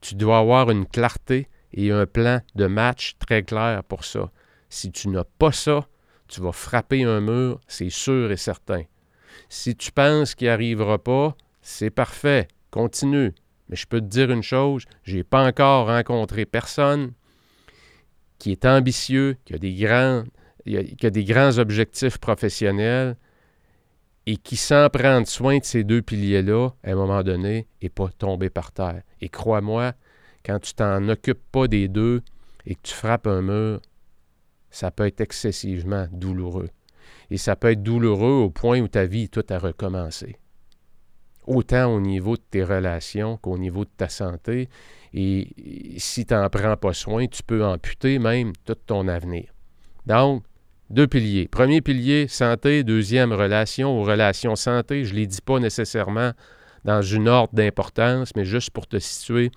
Tu 0.00 0.14
dois 0.14 0.38
avoir 0.38 0.70
une 0.70 0.86
clarté 0.86 1.48
et 1.72 1.90
un 1.90 2.06
plan 2.06 2.40
de 2.54 2.66
match 2.66 3.16
très 3.18 3.42
clair 3.42 3.82
pour 3.84 4.04
ça. 4.04 4.30
Si 4.70 4.90
tu 4.90 5.08
n'as 5.08 5.24
pas 5.24 5.52
ça, 5.52 5.86
tu 6.28 6.40
vas 6.40 6.52
frapper 6.52 7.04
un 7.04 7.20
mur, 7.20 7.60
c'est 7.66 7.90
sûr 7.90 8.30
et 8.30 8.36
certain. 8.36 8.84
Si 9.48 9.76
tu 9.76 9.92
penses 9.92 10.34
qu'il 10.34 10.46
n'y 10.46 10.50
arrivera 10.50 10.98
pas, 10.98 11.36
c'est 11.62 11.90
parfait, 11.90 12.48
continue. 12.70 13.34
Mais 13.68 13.76
je 13.76 13.86
peux 13.86 14.00
te 14.00 14.06
dire 14.06 14.30
une 14.30 14.42
chose, 14.42 14.84
je 15.02 15.16
n'ai 15.16 15.24
pas 15.24 15.46
encore 15.46 15.86
rencontré 15.86 16.46
personne 16.46 17.12
qui 18.38 18.52
est 18.52 18.64
ambitieux, 18.64 19.36
qui 19.44 19.54
a 19.54 19.58
des 19.58 19.74
grands, 19.74 20.24
qui 20.64 21.06
a 21.06 21.10
des 21.10 21.24
grands 21.24 21.58
objectifs 21.58 22.18
professionnels 22.18 23.16
et 24.26 24.36
qui, 24.36 24.56
sans 24.56 24.88
prendre 24.90 25.26
soin 25.26 25.58
de 25.58 25.64
ces 25.64 25.84
deux 25.84 26.02
piliers-là, 26.02 26.70
à 26.84 26.90
un 26.90 26.94
moment 26.94 27.22
donné, 27.22 27.66
n'est 27.82 27.88
pas 27.88 28.08
tombé 28.18 28.50
par 28.50 28.72
terre. 28.72 29.02
Et 29.20 29.28
crois-moi, 29.28 29.94
quand 30.44 30.58
tu 30.60 30.74
t'en 30.74 31.08
occupes 31.08 31.42
pas 31.50 31.66
des 31.66 31.88
deux 31.88 32.22
et 32.66 32.74
que 32.74 32.82
tu 32.82 32.94
frappes 32.94 33.26
un 33.26 33.42
mur, 33.42 33.80
ça 34.70 34.90
peut 34.90 35.06
être 35.06 35.20
excessivement 35.20 36.06
douloureux. 36.12 36.68
Et 37.30 37.36
ça 37.36 37.56
peut 37.56 37.72
être 37.72 37.82
douloureux 37.82 38.42
au 38.44 38.50
point 38.50 38.80
où 38.80 38.88
ta 38.88 39.04
vie 39.04 39.28
tout 39.28 39.44
a 39.50 39.58
recommencé. 39.58 40.36
Autant 41.46 41.94
au 41.94 42.00
niveau 42.00 42.36
de 42.36 42.42
tes 42.50 42.62
relations 42.62 43.36
qu'au 43.38 43.58
niveau 43.58 43.84
de 43.84 43.90
ta 43.96 44.08
santé. 44.08 44.68
Et 45.14 45.48
si 45.98 46.26
tu 46.26 46.34
n'en 46.34 46.48
prends 46.50 46.76
pas 46.76 46.92
soin, 46.92 47.26
tu 47.26 47.42
peux 47.42 47.64
amputer 47.64 48.18
même 48.18 48.52
tout 48.64 48.74
ton 48.74 49.08
avenir. 49.08 49.52
Donc, 50.06 50.44
deux 50.90 51.06
piliers. 51.06 51.48
Premier 51.48 51.80
pilier, 51.80 52.28
santé. 52.28 52.82
Deuxième, 52.82 53.32
relation 53.32 53.98
ou 53.98 54.04
relation 54.04 54.56
santé. 54.56 55.04
Je 55.04 55.12
ne 55.12 55.20
les 55.20 55.26
dis 55.26 55.40
pas 55.40 55.58
nécessairement 55.58 56.32
dans 56.84 57.02
une 57.02 57.28
ordre 57.28 57.54
d'importance, 57.54 58.32
mais 58.36 58.44
juste 58.44 58.70
pour 58.70 58.86
te 58.86 58.98
situer 58.98 59.50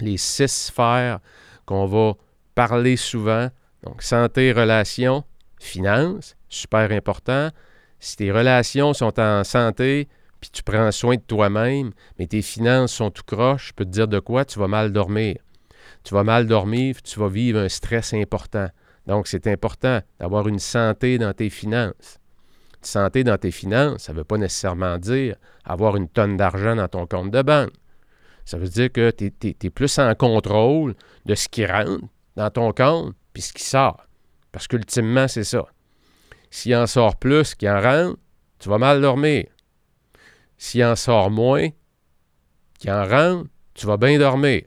les 0.00 0.16
six 0.16 0.52
sphères 0.52 1.18
qu'on 1.66 1.86
va 1.86 2.14
parler 2.54 2.96
souvent. 2.96 3.48
Donc, 3.82 4.02
santé, 4.02 4.52
relations, 4.52 5.24
finances, 5.58 6.36
super 6.54 6.90
important. 6.92 7.50
Si 7.98 8.16
tes 8.16 8.32
relations 8.32 8.94
sont 8.94 9.18
en 9.20 9.44
santé, 9.44 10.08
puis 10.40 10.50
tu 10.50 10.62
prends 10.62 10.90
soin 10.90 11.16
de 11.16 11.22
toi-même, 11.22 11.92
mais 12.18 12.26
tes 12.26 12.42
finances 12.42 12.92
sont 12.92 13.10
tout 13.10 13.22
croche, 13.24 13.68
je 13.68 13.72
peux 13.74 13.84
te 13.84 13.90
dire 13.90 14.08
de 14.08 14.18
quoi, 14.18 14.44
tu 14.44 14.58
vas 14.58 14.68
mal 14.68 14.92
dormir. 14.92 15.36
Tu 16.04 16.14
vas 16.14 16.24
mal 16.24 16.46
dormir, 16.46 16.96
tu 17.02 17.20
vas 17.20 17.28
vivre 17.28 17.60
un 17.60 17.68
stress 17.68 18.12
important. 18.12 18.68
Donc, 19.06 19.28
c'est 19.28 19.46
important 19.46 20.00
d'avoir 20.18 20.48
une 20.48 20.58
santé 20.58 21.18
dans 21.18 21.32
tes 21.32 21.50
finances. 21.50 22.18
Santé 22.80 23.22
dans 23.22 23.38
tes 23.38 23.52
finances, 23.52 24.02
ça 24.04 24.12
ne 24.12 24.18
veut 24.18 24.24
pas 24.24 24.38
nécessairement 24.38 24.98
dire 24.98 25.36
avoir 25.64 25.96
une 25.96 26.08
tonne 26.08 26.36
d'argent 26.36 26.74
dans 26.74 26.88
ton 26.88 27.06
compte 27.06 27.30
de 27.30 27.42
banque. 27.42 27.72
Ça 28.44 28.58
veut 28.58 28.68
dire 28.68 28.90
que 28.90 29.10
tu 29.10 29.32
es, 29.44 29.70
plus 29.70 29.98
en 29.98 30.14
contrôle 30.16 30.94
de 31.24 31.34
ce 31.36 31.48
qui 31.48 31.64
rentre 31.64 32.04
dans 32.34 32.50
ton 32.50 32.72
compte 32.72 33.14
puis 33.32 33.42
ce 33.42 33.52
qui 33.52 33.62
sort. 33.62 34.04
Parce 34.50 34.66
qu'ultimement, 34.66 35.28
c'est 35.28 35.44
ça. 35.44 35.66
S'il 36.52 36.76
en 36.76 36.86
sort 36.86 37.16
plus 37.16 37.54
qu'il 37.54 37.70
en 37.70 37.80
rentre, 37.80 38.18
tu 38.58 38.68
vas 38.68 38.76
mal 38.76 39.00
dormir. 39.00 39.46
S'il 40.58 40.84
en 40.84 40.96
sort 40.96 41.30
moins 41.30 41.70
qu'il 42.78 42.90
en 42.90 43.08
rentre, 43.08 43.48
tu 43.72 43.86
vas 43.86 43.96
bien 43.96 44.18
dormir. 44.18 44.64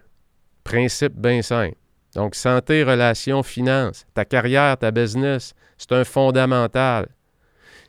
Principe 0.63 1.13
bien 1.13 1.43
simple. 1.43 1.77
Donc, 2.15 2.33
santé, 2.33 2.83
relations, 2.83 3.43
finances, 3.43 4.07
ta 4.15 4.25
carrière, 4.25 4.79
ta 4.79 4.89
business, 4.89 5.53
c'est 5.77 5.91
un 5.91 6.03
fondamental. 6.03 7.07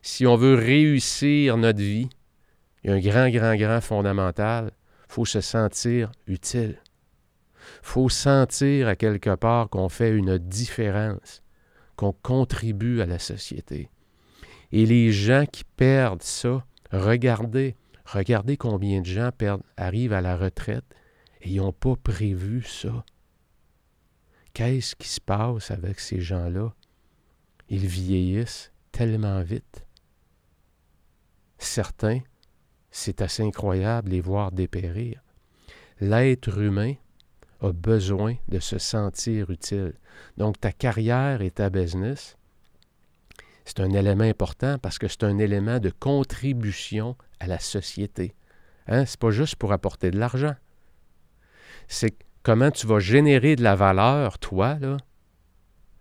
Si 0.02 0.26
on 0.26 0.36
veut 0.36 0.56
réussir 0.56 1.56
notre 1.56 1.78
vie, 1.78 2.10
il 2.84 2.90
y 2.90 2.92
a 2.92 2.96
un 2.96 3.00
grand, 3.00 3.30
grand, 3.30 3.56
grand 3.56 3.80
fondamental, 3.80 4.72
faut 5.08 5.24
se 5.24 5.40
sentir 5.40 6.12
utile. 6.26 6.78
faut 7.82 8.10
sentir 8.10 8.88
à 8.88 8.94
quelque 8.94 9.34
part 9.34 9.70
qu'on 9.70 9.88
fait 9.88 10.10
une 10.10 10.36
différence, 10.36 11.42
qu'on 11.96 12.12
contribue 12.12 13.00
à 13.00 13.06
la 13.06 13.18
société. 13.18 13.90
Et 14.72 14.86
les 14.86 15.12
gens 15.12 15.44
qui 15.50 15.64
perdent 15.64 16.22
ça, 16.22 16.64
regardez, 16.92 17.76
regardez 18.04 18.56
combien 18.56 19.00
de 19.00 19.06
gens 19.06 19.30
arrivent 19.76 20.12
à 20.12 20.20
la 20.20 20.36
retraite 20.36 20.84
et 21.40 21.50
ils 21.50 21.56
n'ont 21.56 21.72
pas 21.72 21.96
prévu 21.96 22.62
ça. 22.62 23.04
Qu'est-ce 24.52 24.96
qui 24.96 25.08
se 25.08 25.20
passe 25.20 25.70
avec 25.70 26.00
ces 26.00 26.20
gens-là? 26.20 26.74
Ils 27.68 27.86
vieillissent 27.86 28.72
tellement 28.92 29.42
vite. 29.42 29.84
Certains 31.58 32.20
c'est 32.96 33.20
assez 33.20 33.42
incroyable 33.42 34.10
les 34.10 34.22
voir 34.22 34.52
dépérir. 34.52 35.22
L'être 36.00 36.58
humain 36.58 36.94
a 37.60 37.70
besoin 37.70 38.36
de 38.48 38.58
se 38.58 38.78
sentir 38.78 39.50
utile. 39.50 39.92
Donc 40.36 40.60
ta 40.60 40.72
carrière 40.72 41.42
et 41.42 41.50
ta 41.50 41.70
business, 41.70 42.36
C'est 43.66 43.80
un 43.80 43.90
élément 43.90 44.24
important 44.24 44.78
parce 44.78 44.96
que 44.96 45.08
c'est 45.08 45.24
un 45.24 45.38
élément 45.38 45.80
de 45.80 45.90
contribution 45.90 47.16
à 47.40 47.48
la 47.48 47.58
société. 47.58 48.34
Hein? 48.86 49.04
Ce 49.04 49.14
n'est 49.14 49.18
pas 49.18 49.30
juste 49.30 49.56
pour 49.56 49.72
apporter 49.72 50.12
de 50.12 50.18
l'argent. 50.18 50.54
C'est 51.88 52.16
comment 52.44 52.70
tu 52.70 52.86
vas 52.86 53.00
générer 53.00 53.56
de 53.56 53.64
la 53.64 53.74
valeur, 53.74 54.38
toi, 54.38 54.78
là? 54.80 54.96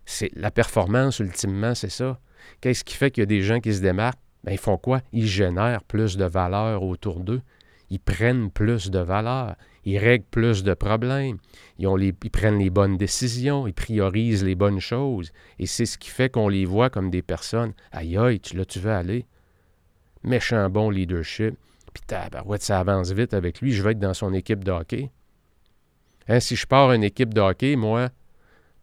C'est 0.05 0.29
la 0.35 0.51
performance, 0.51 1.17
ultimement, 1.17 1.73
c'est 1.73 1.89
ça. 1.89 2.19
Qu'est-ce 2.61 2.83
qui 2.83 2.93
fait 2.93 3.09
qu'il 3.09 3.23
y 3.23 3.23
a 3.23 3.25
des 3.25 3.41
gens 3.41 3.59
qui 3.59 3.73
se 3.73 3.81
démarquent? 3.81 4.21
Bien, 4.43 4.53
ils 4.53 4.59
font 4.59 4.77
quoi? 4.77 5.01
Ils 5.11 5.25
génèrent 5.25 5.83
plus 5.83 6.15
de 6.15 6.25
valeur 6.25 6.83
autour 6.83 7.21
d'eux. 7.21 7.41
Ils 7.89 7.99
prennent 7.99 8.51
plus 8.51 8.91
de 8.91 8.99
valeur. 8.99 9.55
Ils 9.85 9.99
règlent 9.99 10.25
plus 10.29 10.63
de 10.63 10.73
problèmes. 10.73 11.37
Ils, 11.77 12.13
prennent 12.31 12.59
les 12.59 12.71
bonnes 12.71 12.97
décisions. 12.97 13.67
Ils 13.67 13.73
priorisent 13.73 14.43
les 14.43 14.55
bonnes 14.55 14.79
choses. 14.79 15.31
Et 15.59 15.67
c'est 15.67 15.85
ce 15.85 15.97
qui 15.97 16.09
fait 16.09 16.29
qu'on 16.29 16.49
les 16.49 16.65
voit 16.65 16.89
comme 16.89 17.11
des 17.11 17.21
personnes. 17.21 17.73
Aïe, 17.91 18.17
aïe, 18.17 18.39
tu, 18.39 18.57
là, 18.57 18.65
tu 18.65 18.79
veux 18.79 18.91
aller? 18.91 19.25
Méchant 20.23 20.69
bon 20.69 20.89
leadership. 20.89 21.55
Puis 21.93 22.03
tabarouette, 22.07 22.63
ça 22.63 22.79
avance 22.79 23.11
vite 23.11 23.33
avec 23.33 23.61
lui. 23.61 23.71
Je 23.71 23.83
vais 23.83 23.91
être 23.91 23.99
dans 23.99 24.15
son 24.15 24.33
équipe 24.33 24.63
de 24.63 24.71
hockey. 24.71 25.11
Hein, 26.27 26.39
si 26.39 26.55
je 26.55 26.65
pars 26.65 26.91
une 26.91 27.03
équipe 27.03 27.33
de 27.33 27.41
hockey, 27.41 27.75
moi, 27.75 28.09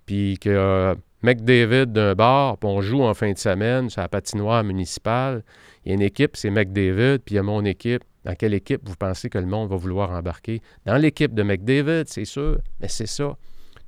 puis 0.06 0.38
que 0.38 0.48
euh, 0.48 0.94
McDavid 1.22 1.86
d'un 1.86 2.14
bar, 2.14 2.58
puis 2.58 2.68
on 2.70 2.80
joue 2.80 3.02
en 3.02 3.14
fin 3.14 3.32
de 3.32 3.38
semaine 3.38 3.90
sur 3.90 4.00
la 4.00 4.08
patinoire 4.08 4.62
municipale, 4.62 5.42
il 5.84 5.88
y 5.88 5.92
a 5.92 5.94
une 5.96 6.02
équipe, 6.02 6.36
c'est 6.36 6.50
McDavid, 6.50 7.18
puis 7.18 7.34
il 7.34 7.36
y 7.36 7.38
a 7.38 7.42
mon 7.42 7.64
équipe. 7.64 8.04
Dans 8.24 8.34
quelle 8.34 8.54
équipe 8.54 8.82
vous 8.84 8.96
pensez 8.96 9.28
que 9.28 9.38
le 9.38 9.46
monde 9.46 9.68
va 9.68 9.76
vouloir 9.76 10.10
embarquer? 10.10 10.62
Dans 10.86 10.96
l'équipe 10.96 11.34
de 11.34 11.42
McDavid, 11.42 12.04
c'est 12.06 12.24
sûr, 12.24 12.58
mais 12.80 12.88
c'est 12.88 13.06
ça. 13.06 13.36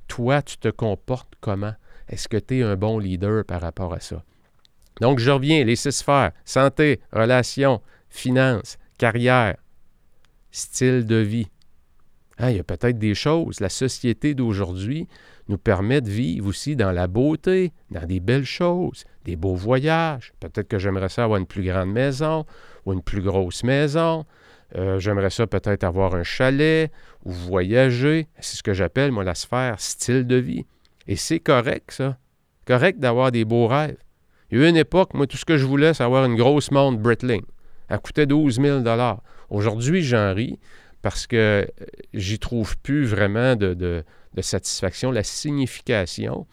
Toi, 0.07 0.41
tu 0.41 0.57
te 0.57 0.67
comportes 0.67 1.33
comment? 1.39 1.73
Est-ce 2.07 2.27
que 2.27 2.37
tu 2.37 2.59
es 2.59 2.63
un 2.63 2.75
bon 2.75 2.99
leader 2.99 3.45
par 3.45 3.61
rapport 3.61 3.93
à 3.93 3.99
ça? 3.99 4.23
Donc, 5.01 5.19
je 5.19 5.31
reviens, 5.31 5.63
les 5.63 5.75
six 5.75 5.91
sphères, 5.91 6.31
santé, 6.43 7.01
relations, 7.11 7.81
finances, 8.09 8.77
carrière, 8.97 9.55
style 10.51 11.05
de 11.05 11.17
vie. 11.17 11.47
Hein, 12.37 12.51
il 12.51 12.57
y 12.57 12.59
a 12.59 12.63
peut-être 12.63 12.99
des 12.99 13.15
choses. 13.15 13.59
La 13.59 13.69
société 13.69 14.33
d'aujourd'hui 14.33 15.07
nous 15.47 15.57
permet 15.57 16.01
de 16.01 16.09
vivre 16.09 16.47
aussi 16.47 16.75
dans 16.75 16.91
la 16.91 17.07
beauté, 17.07 17.71
dans 17.91 18.05
des 18.05 18.19
belles 18.19 18.45
choses, 18.45 19.05
des 19.23 19.35
beaux 19.35 19.55
voyages. 19.55 20.33
Peut-être 20.39 20.67
que 20.67 20.79
j'aimerais 20.79 21.09
ça 21.09 21.23
avoir 21.23 21.39
une 21.39 21.45
plus 21.45 21.63
grande 21.63 21.91
maison 21.91 22.45
ou 22.85 22.93
une 22.93 23.01
plus 23.01 23.21
grosse 23.21 23.63
maison. 23.63 24.25
Euh, 24.75 24.99
j'aimerais 24.99 25.29
ça 25.29 25.47
peut-être 25.47 25.83
avoir 25.83 26.15
un 26.15 26.23
chalet 26.23 26.91
ou 27.23 27.31
voyager. 27.31 28.27
C'est 28.39 28.57
ce 28.57 28.63
que 28.63 28.73
j'appelle, 28.73 29.11
moi, 29.11 29.23
la 29.23 29.35
sphère 29.35 29.79
style 29.79 30.25
de 30.25 30.35
vie. 30.35 30.65
Et 31.07 31.15
c'est 31.15 31.39
correct, 31.39 31.91
ça. 31.91 32.17
Correct 32.65 32.99
d'avoir 32.99 33.31
des 33.31 33.45
beaux 33.45 33.67
rêves. 33.67 33.97
Il 34.49 34.59
y 34.59 34.61
a 34.61 34.65
eu 34.65 34.69
une 34.69 34.77
époque, 34.77 35.13
moi, 35.13 35.27
tout 35.27 35.37
ce 35.37 35.45
que 35.45 35.57
je 35.57 35.65
voulais, 35.65 35.93
c'est 35.93 36.03
avoir 36.03 36.25
une 36.25 36.35
grosse 36.35 36.71
montre 36.71 36.99
Britling. 36.99 37.43
Elle 37.89 37.99
coûtait 37.99 38.25
12 38.25 38.59
000 38.59 38.83
Aujourd'hui, 39.49 40.01
j'en 40.01 40.33
ris 40.33 40.59
parce 41.01 41.27
que 41.27 41.35
euh, 41.35 41.65
j'y 42.13 42.39
trouve 42.39 42.77
plus 42.79 43.05
vraiment 43.05 43.55
de, 43.55 43.73
de, 43.73 44.03
satisfaction. 44.41 45.11
La 45.11 45.23
signification 45.23 46.47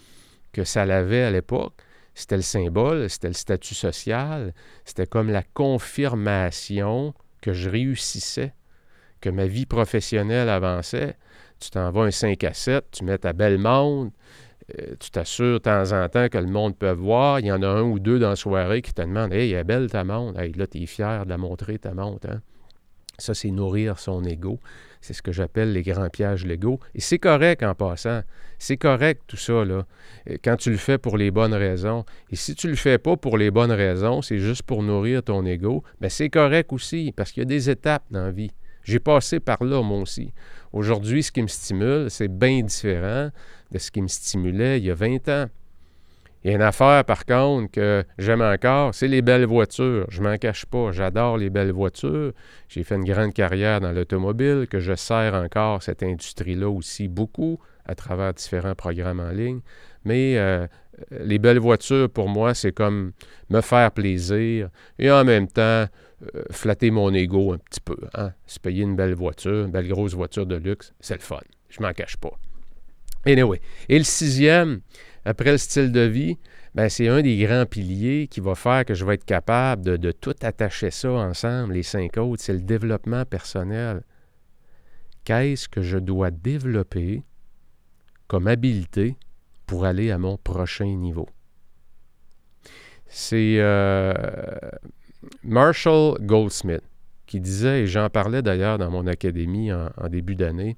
que 0.52 0.64
ça 0.64 0.82
avait 0.82 1.22
à 1.22 1.30
l'époque, 1.30 1.72
c'était 2.14 2.36
le 2.36 2.42
symbole, 2.42 3.08
c'était 3.08 3.28
le 3.28 3.34
statut 3.34 3.74
social, 3.74 4.52
c'était 4.84 5.06
comme 5.06 5.30
la 5.30 5.42
confirmation 5.42 7.14
que 7.40 7.52
je 7.52 7.70
réussissais, 7.70 8.54
que 9.20 9.30
ma 9.30 9.46
vie 9.46 9.66
professionnelle 9.66 10.48
avançait. 10.48 11.16
Tu 11.58 11.70
t'en 11.70 11.90
vas 11.90 12.02
un 12.02 12.10
5 12.10 12.42
à 12.44 12.54
7, 12.54 12.86
tu 12.90 13.04
mets 13.04 13.18
ta 13.18 13.32
belle 13.32 13.58
montre, 13.58 14.12
euh, 14.78 14.94
tu 14.98 15.10
t'assures 15.10 15.54
de 15.54 15.58
temps 15.58 15.92
en 15.92 16.08
temps 16.08 16.28
que 16.28 16.38
le 16.38 16.46
monde 16.46 16.76
peut 16.76 16.92
voir. 16.92 17.40
Il 17.40 17.46
y 17.46 17.52
en 17.52 17.62
a 17.62 17.66
un 17.66 17.82
ou 17.82 17.98
deux 17.98 18.18
dans 18.18 18.30
la 18.30 18.36
soirée 18.36 18.82
qui 18.82 18.92
te 18.92 19.02
demandent 19.02 19.32
Hey, 19.32 19.52
elle 19.52 19.60
est 19.60 19.64
belle 19.64 19.90
ta 19.90 20.04
montre. 20.04 20.38
Hey, 20.38 20.52
là, 20.52 20.66
tu 20.66 20.82
es 20.82 20.86
fier 20.86 21.24
de 21.24 21.30
la 21.30 21.38
montrer, 21.38 21.78
ta 21.78 21.94
montre. 21.94 22.28
Hein? 22.30 22.40
Ça, 23.18 23.34
c'est 23.34 23.50
nourrir 23.50 23.98
son 23.98 24.24
ego. 24.24 24.60
C'est 25.02 25.12
ce 25.12 25.20
que 25.20 25.32
j'appelle 25.32 25.72
les 25.72 25.82
grands 25.82 26.08
pièges 26.08 26.46
légaux. 26.46 26.78
Et 26.94 27.00
c'est 27.00 27.18
correct 27.18 27.62
en 27.62 27.74
passant. 27.74 28.22
C'est 28.58 28.76
correct 28.76 29.22
tout 29.26 29.36
ça, 29.36 29.64
là, 29.64 29.84
euh, 30.30 30.36
quand 30.42 30.56
tu 30.56 30.70
le 30.70 30.76
fais 30.76 30.96
pour 30.96 31.18
les 31.18 31.32
bonnes 31.32 31.52
raisons. 31.52 32.04
Et 32.30 32.36
si 32.36 32.54
tu 32.54 32.68
le 32.68 32.76
fais 32.76 32.98
pas 32.98 33.16
pour 33.16 33.36
les 33.36 33.50
bonnes 33.50 33.72
raisons, 33.72 34.22
c'est 34.22 34.38
juste 34.38 34.62
pour 34.62 34.84
nourrir 34.84 35.24
ton 35.24 35.44
ego, 35.44 35.82
bien 36.00 36.08
c'est 36.08 36.30
correct 36.30 36.72
aussi, 36.72 37.12
parce 37.16 37.32
qu'il 37.32 37.40
y 37.40 37.46
a 37.46 37.46
des 37.46 37.68
étapes 37.68 38.04
dans 38.10 38.22
la 38.22 38.30
vie. 38.30 38.52
J'ai 38.84 39.00
passé 39.00 39.40
par 39.40 39.62
là, 39.64 39.82
moi 39.82 39.98
aussi. 39.98 40.32
Aujourd'hui, 40.72 41.24
ce 41.24 41.32
qui 41.32 41.42
me 41.42 41.48
stimule, 41.48 42.08
c'est 42.08 42.28
bien 42.28 42.62
différent 42.62 43.30
de 43.72 43.78
ce 43.78 43.90
qui 43.90 44.02
me 44.02 44.08
stimulait 44.08 44.78
il 44.78 44.84
y 44.84 44.90
a 44.90 44.94
20 44.94 45.28
ans. 45.28 45.46
Il 46.44 46.50
y 46.50 46.52
a 46.52 46.56
une 46.56 46.62
affaire, 46.62 47.04
par 47.04 47.24
contre, 47.24 47.70
que 47.70 48.04
j'aime 48.18 48.42
encore, 48.42 48.94
c'est 48.94 49.06
les 49.06 49.22
belles 49.22 49.46
voitures. 49.46 50.06
Je 50.08 50.22
m'en 50.22 50.36
cache 50.38 50.66
pas. 50.66 50.90
J'adore 50.90 51.38
les 51.38 51.50
belles 51.50 51.70
voitures. 51.70 52.32
J'ai 52.68 52.82
fait 52.82 52.96
une 52.96 53.04
grande 53.04 53.32
carrière 53.32 53.80
dans 53.80 53.92
l'automobile, 53.92 54.66
que 54.68 54.80
je 54.80 54.94
sers 54.94 55.34
encore 55.34 55.82
cette 55.82 56.02
industrie-là 56.02 56.68
aussi 56.68 57.06
beaucoup 57.06 57.60
à 57.86 57.94
travers 57.94 58.34
différents 58.34 58.74
programmes 58.74 59.20
en 59.20 59.30
ligne. 59.30 59.60
Mais 60.04 60.36
euh, 60.36 60.66
les 61.10 61.38
belles 61.38 61.60
voitures, 61.60 62.10
pour 62.10 62.28
moi, 62.28 62.54
c'est 62.54 62.72
comme 62.72 63.12
me 63.48 63.60
faire 63.60 63.92
plaisir 63.92 64.68
et 64.98 65.10
en 65.12 65.24
même 65.24 65.46
temps 65.46 65.62
euh, 65.62 65.88
flatter 66.50 66.90
mon 66.90 67.14
ego 67.14 67.52
un 67.52 67.58
petit 67.58 67.80
peu. 67.80 67.96
Hein? 68.14 68.32
Se 68.46 68.58
payer 68.58 68.82
une 68.82 68.96
belle 68.96 69.14
voiture, 69.14 69.66
une 69.66 69.70
belle 69.70 69.88
grosse 69.88 70.14
voiture 70.14 70.46
de 70.46 70.56
luxe, 70.56 70.92
c'est 70.98 71.14
le 71.14 71.20
fun. 71.20 71.40
Je 71.68 71.80
m'en 71.82 71.92
cache 71.92 72.16
pas. 72.16 72.32
Anyway. 73.24 73.60
Et 73.88 73.98
le 73.98 74.04
sixième, 74.04 74.80
après 75.24 75.52
le 75.52 75.58
style 75.58 75.92
de 75.92 76.00
vie, 76.00 76.38
ben, 76.74 76.88
c'est 76.88 77.08
un 77.08 77.22
des 77.22 77.38
grands 77.38 77.66
piliers 77.66 78.26
qui 78.28 78.40
va 78.40 78.54
faire 78.54 78.84
que 78.84 78.94
je 78.94 79.04
vais 79.04 79.14
être 79.14 79.24
capable 79.24 79.98
de, 79.98 80.12
tout 80.12 80.34
attacher 80.42 80.90
ça 80.90 81.10
ensemble, 81.10 81.74
les 81.74 81.82
cinq 81.82 82.16
autres, 82.16 82.42
c'est 82.42 82.52
le 82.52 82.60
développement 82.60 83.24
personnel. 83.24 84.02
Qu'est-ce 85.24 85.68
que 85.68 85.82
je 85.82 85.98
dois 85.98 86.30
développer 86.30 87.22
comme 88.26 88.48
habileté 88.48 89.16
pour 89.66 89.84
aller 89.84 90.10
à 90.10 90.18
mon 90.18 90.36
prochain 90.36 90.86
niveau? 90.86 91.28
C'est 93.06 93.58
euh, 93.58 94.12
Marshall 95.44 96.16
Goldsmith 96.22 96.82
qui 97.26 97.40
disait, 97.40 97.82
et 97.82 97.86
j'en 97.86 98.10
parlais 98.10 98.42
d'ailleurs 98.42 98.78
dans 98.78 98.90
mon 98.90 99.06
académie 99.06 99.72
en 99.72 100.08
début 100.10 100.34
d'année, 100.34 100.74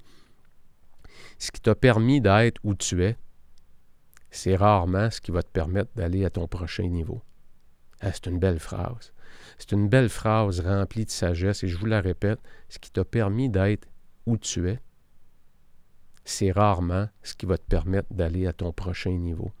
ce 1.39 1.51
qui 1.51 1.59
t'a 1.59 1.75
permis 1.75 2.21
d'être 2.21 2.59
où 2.63 2.75
tu 2.75 3.03
es, 3.03 3.17
c'est 4.35 4.55
rarement 4.55 5.09
ce 5.09 5.21
qui 5.21 5.31
va 5.31 5.43
te 5.43 5.49
permettre 5.49 5.91
d'aller 5.95 6.25
à 6.25 6.29
ton 6.29 6.47
prochain 6.47 6.87
niveau. 6.87 7.21
Ah, 8.01 8.11
c'est 8.11 8.27
une 8.27 8.39
belle 8.39 8.59
phrase. 8.59 9.13
C'est 9.57 9.71
une 9.71 9.87
belle 9.87 10.09
phrase 10.09 10.59
remplie 10.59 11.05
de 11.05 11.11
sagesse, 11.11 11.63
et 11.63 11.67
je 11.67 11.77
vous 11.77 11.85
la 11.85 12.01
répète, 12.01 12.39
ce 12.69 12.79
qui 12.79 12.91
t'a 12.91 13.05
permis 13.05 13.49
d'être 13.49 13.87
où 14.25 14.37
tu 14.37 14.69
es, 14.69 14.79
c'est 16.25 16.51
rarement 16.51 17.07
ce 17.23 17.35
qui 17.35 17.45
va 17.45 17.57
te 17.57 17.63
permettre 17.63 18.11
d'aller 18.11 18.47
à 18.47 18.53
ton 18.53 18.73
prochain 18.73 19.11
niveau. 19.11 19.51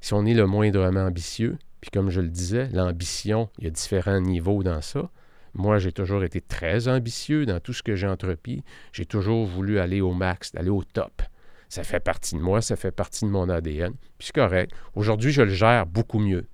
Si 0.00 0.14
on 0.14 0.26
est 0.26 0.34
le 0.34 0.46
moindrement 0.46 1.06
ambitieux, 1.06 1.58
puis 1.80 1.90
comme 1.90 2.10
je 2.10 2.20
le 2.20 2.28
disais, 2.28 2.68
l'ambition, 2.72 3.48
il 3.58 3.64
y 3.64 3.66
a 3.66 3.70
différents 3.70 4.20
niveaux 4.20 4.62
dans 4.62 4.82
ça. 4.82 5.10
Moi, 5.54 5.78
j'ai 5.78 5.92
toujours 5.92 6.22
été 6.22 6.40
très 6.40 6.86
ambitieux 6.88 7.44
dans 7.46 7.58
tout 7.58 7.72
ce 7.72 7.82
que 7.82 7.96
j'ai 7.96 8.06
entrepris. 8.06 8.62
J'ai 8.92 9.06
toujours 9.06 9.46
voulu 9.46 9.78
aller 9.78 10.00
au 10.00 10.12
max, 10.12 10.52
d'aller 10.52 10.70
au 10.70 10.84
top. 10.84 11.22
Ça 11.70 11.84
fait 11.84 12.00
partie 12.00 12.34
de 12.34 12.40
moi, 12.40 12.60
ça 12.60 12.74
fait 12.74 12.90
partie 12.90 13.24
de 13.24 13.30
mon 13.30 13.48
ADN. 13.48 13.94
Puis 14.18 14.26
c'est 14.26 14.34
correct. 14.34 14.72
Aujourd'hui, 14.96 15.30
je 15.30 15.42
le 15.42 15.54
gère 15.54 15.86
beaucoup 15.86 16.18
mieux. 16.18 16.46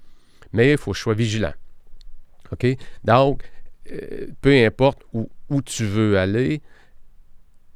Mais 0.52 0.72
il 0.72 0.78
faut 0.78 0.90
que 0.90 0.96
je 0.96 1.02
sois 1.02 1.14
vigilant. 1.14 1.54
OK? 2.52 2.66
Donc, 3.02 3.42
euh, 3.90 4.26
peu 4.42 4.52
importe 4.64 5.02
où, 5.14 5.30
où 5.48 5.62
tu 5.62 5.86
veux 5.86 6.18
aller, 6.18 6.60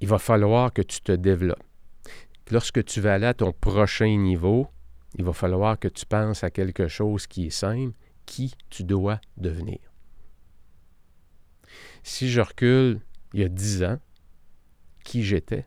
il 0.02 0.06
va 0.06 0.18
falloir 0.18 0.70
que 0.70 0.82
tu 0.82 1.00
te 1.00 1.12
développes. 1.12 1.64
Lorsque 2.50 2.84
tu 2.84 3.00
vas 3.00 3.14
aller 3.14 3.26
à 3.26 3.34
ton 3.34 3.52
prochain 3.52 4.18
niveau, 4.18 4.68
il 5.14 5.24
va 5.24 5.32
falloir 5.32 5.78
que 5.78 5.88
tu 5.88 6.04
penses 6.04 6.44
à 6.44 6.50
quelque 6.50 6.88
chose 6.88 7.26
qui 7.26 7.46
est 7.46 7.50
simple, 7.50 7.94
qui 8.26 8.54
tu 8.68 8.84
dois 8.84 9.18
devenir. 9.38 9.78
Si 12.02 12.30
je 12.30 12.42
recule 12.42 13.00
il 13.32 13.40
y 13.40 13.44
a 13.44 13.48
dix 13.48 13.82
ans, 13.82 13.98
qui 15.04 15.24
j'étais? 15.24 15.64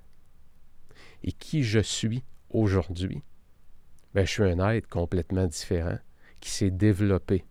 Et 1.24 1.32
qui 1.32 1.64
je 1.64 1.80
suis 1.80 2.24
aujourd'hui, 2.50 3.24
ben, 4.14 4.26
je 4.26 4.32
suis 4.32 4.44
un 4.44 4.70
être 4.70 4.88
complètement 4.88 5.48
différent 5.48 5.98
qui 6.40 6.52
s'est 6.52 6.72
développé. 6.72 7.46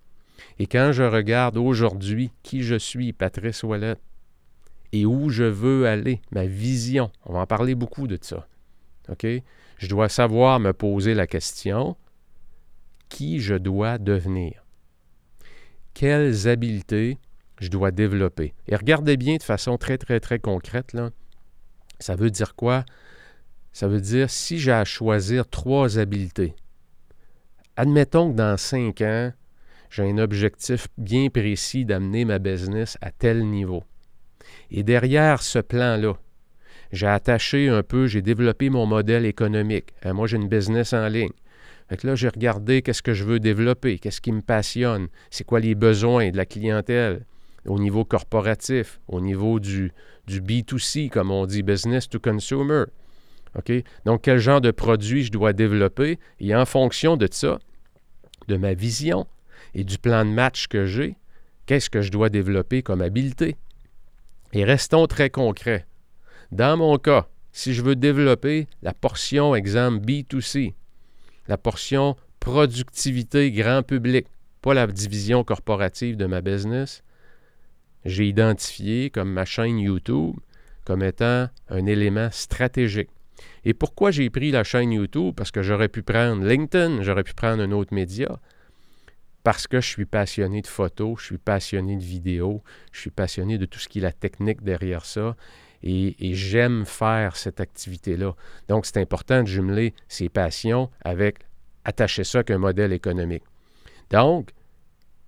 Et 0.58 0.66
quand 0.66 0.92
je 0.92 1.02
regarde 1.02 1.56
aujourd'hui 1.56 2.30
qui 2.42 2.62
je 2.62 2.76
suis, 2.76 3.12
Patrice 3.12 3.62
Ouellet, 3.62 3.96
et 4.92 5.06
où 5.06 5.30
je 5.30 5.44
veux 5.44 5.87
aller, 5.87 6.20
ma 6.30 6.46
vision, 6.46 7.11
on 7.24 7.32
va 7.32 7.40
en 7.40 7.46
parler 7.46 7.74
beaucoup 7.74 8.06
de 8.06 8.18
ça. 8.20 8.46
Je 9.18 9.88
dois 9.88 10.08
savoir 10.08 10.61
me 10.61 10.72
poser 10.72 11.14
la 11.14 11.26
question 11.26 11.96
qui 13.08 13.40
je 13.40 13.54
dois 13.54 13.98
devenir? 13.98 14.64
Quelles 15.94 16.48
habiletés 16.48 17.18
je 17.61 17.68
dois 17.68 17.90
développer? 17.90 18.54
Et 18.68 18.76
regardez 18.76 19.16
bien 19.16 19.37
de 19.37 19.42
façon 19.42 19.76
très, 19.76 19.98
très, 19.98 20.20
très 20.20 20.38
concrète. 20.38 20.96
Ça 21.98 22.16
veut 22.16 22.30
dire 22.30 22.54
quoi? 22.54 22.85
Ça 23.72 23.88
veut 23.88 24.00
dire 24.00 24.30
si 24.30 24.58
j'ai 24.58 24.72
à 24.72 24.85
choisir 24.85 25.48
trois 25.48 25.98
habiletés. 25.98 26.54
Admettons 27.76 28.30
que 28.30 28.37
dans 28.37 28.56
cinq 28.56 29.00
ans, 29.00 29.32
J'ai 29.92 30.04
un 30.04 30.16
objectif 30.16 30.88
bien 30.96 31.28
précis 31.28 31.85
d'amener 31.85 32.24
ma 32.24 32.38
business 32.38 32.96
à 33.02 33.11
tel 33.11 33.44
niveau. 33.44 33.85
Et 34.70 34.85
derrière 34.85 35.42
ce 35.42 35.58
plan-là, 35.58 36.14
j'ai 36.92 37.06
attaché 37.06 37.68
un 37.68 37.82
peu, 37.82 38.06
j'ai 38.06 38.22
développé 38.22 38.70
mon 38.70 38.87
modèle 38.87 39.26
économique. 39.26 39.92
Euh, 40.06 40.14
moi, 40.14 40.26
j'ai 40.26 40.38
une 40.38 40.48
business 40.48 40.94
en 40.94 41.08
ligne. 41.08 41.32
Fait 41.90 42.04
là, 42.04 42.14
j'ai 42.14 42.30
regardé 42.30 42.80
qu'est-ce 42.80 43.02
que 43.02 43.12
je 43.12 43.24
veux 43.24 43.38
développer, 43.38 43.98
qu'est-ce 43.98 44.22
qui 44.22 44.32
me 44.32 44.40
passionne, 44.40 45.08
c'est 45.30 45.44
quoi 45.44 45.61
les 45.61 45.74
besoins 45.74 46.30
de 46.30 46.38
la 46.38 46.46
clientèle 46.46 47.26
au 47.66 47.78
niveau 47.78 48.06
corporatif, 48.06 48.98
au 49.08 49.20
niveau 49.20 49.61
du, 49.61 49.92
du 50.26 50.40
B2C, 50.40 51.11
comme 51.11 51.30
on 51.30 51.44
dit, 51.44 51.62
business 51.62 52.08
to 52.08 52.18
consumer. 52.18 52.85
Donc, 54.04 54.22
quel 54.22 54.38
genre 54.38 54.60
de 54.60 54.70
produit 54.70 55.24
je 55.24 55.32
dois 55.32 55.52
développer? 55.52 56.18
Et 56.40 56.54
en 56.54 56.64
fonction 56.64 57.16
de 57.16 57.28
ça, 57.30 57.58
de 58.48 58.56
ma 58.56 58.74
vision 58.74 59.26
et 59.74 59.84
du 59.84 59.98
plan 59.98 60.24
de 60.24 60.30
match 60.30 60.66
que 60.68 60.86
j'ai, 60.86 61.16
qu'est-ce 61.66 61.90
que 61.90 62.02
je 62.02 62.10
dois 62.10 62.28
développer 62.28 62.82
comme 62.82 63.02
habileté? 63.02 63.56
Et 64.52 64.64
restons 64.64 65.06
très 65.06 65.30
concrets. 65.30 65.86
Dans 66.50 66.76
mon 66.76 66.98
cas, 66.98 67.28
si 67.52 67.74
je 67.74 67.82
veux 67.82 67.96
développer 67.96 68.66
la 68.82 68.92
portion, 68.92 69.54
exemple, 69.54 70.04
B2C, 70.04 70.74
la 71.48 71.56
portion 71.56 72.16
productivité 72.40 73.52
grand 73.52 73.82
public, 73.82 74.26
pas 74.60 74.74
la 74.74 74.86
division 74.86 75.44
corporative 75.44 76.16
de 76.16 76.26
ma 76.26 76.40
business, 76.40 77.02
j'ai 78.04 78.26
identifié 78.26 79.10
comme 79.10 79.32
ma 79.32 79.44
chaîne 79.44 79.78
YouTube 79.78 80.36
comme 80.84 81.02
étant 81.02 81.48
un 81.68 81.86
élément 81.86 82.28
stratégique. 82.32 83.10
Et 83.64 83.75
pourquoi 83.75 84.11
j'ai 84.11 84.29
pris 84.31 84.51
la 84.51 84.64
chaîne 84.64 84.92
YouTube? 84.92 85.35
Parce 85.37 85.51
que 85.51 85.62
j'aurais 85.62 85.88
pu 85.88 86.03
prendre 86.03 86.44
LinkedIn, 86.44 87.03
j'aurais 87.03 87.22
pu 87.22 87.35
prendre 87.35 87.62
un 87.62 87.70
autre 87.72 87.94
média. 87.94 88.40
Parce 89.44 89.66
que 89.66 89.81
je 89.81 89.88
suis 89.88 90.05
passionné 90.05 90.62
de 90.62 90.66
photos, 90.66 91.20
je 91.20 91.25
suis 91.27 91.38
passionné 91.38 91.96
de 91.96 92.03
vidéos, 92.03 92.62
je 92.92 93.01
suis 93.01 93.11
passionné 93.11 93.59
de 93.59 93.66
tout 93.66 93.79
ce 93.79 93.88
qui 93.88 93.98
est 93.98 94.03
la 94.03 94.12
technique 94.12 94.62
derrière 94.62 95.05
ça. 95.05 95.37
Et, 95.85 96.14
j'aime 96.35 96.85
faire 96.87 97.37
cette 97.37 97.59
activité-là. 97.59 98.37
Donc, 98.68 98.87
c'est 98.87 98.98
important 98.98 99.42
de 99.42 99.48
jumeler 99.48 99.94
ces 100.07 100.29
passions 100.29 100.90
avec 101.05 101.40
attacher 101.85 102.22
ça 102.22 102.38
avec 102.38 102.53
un 102.53 102.59
modèle 102.59 102.92
économique. 102.92 103.42
Donc, 104.11 104.51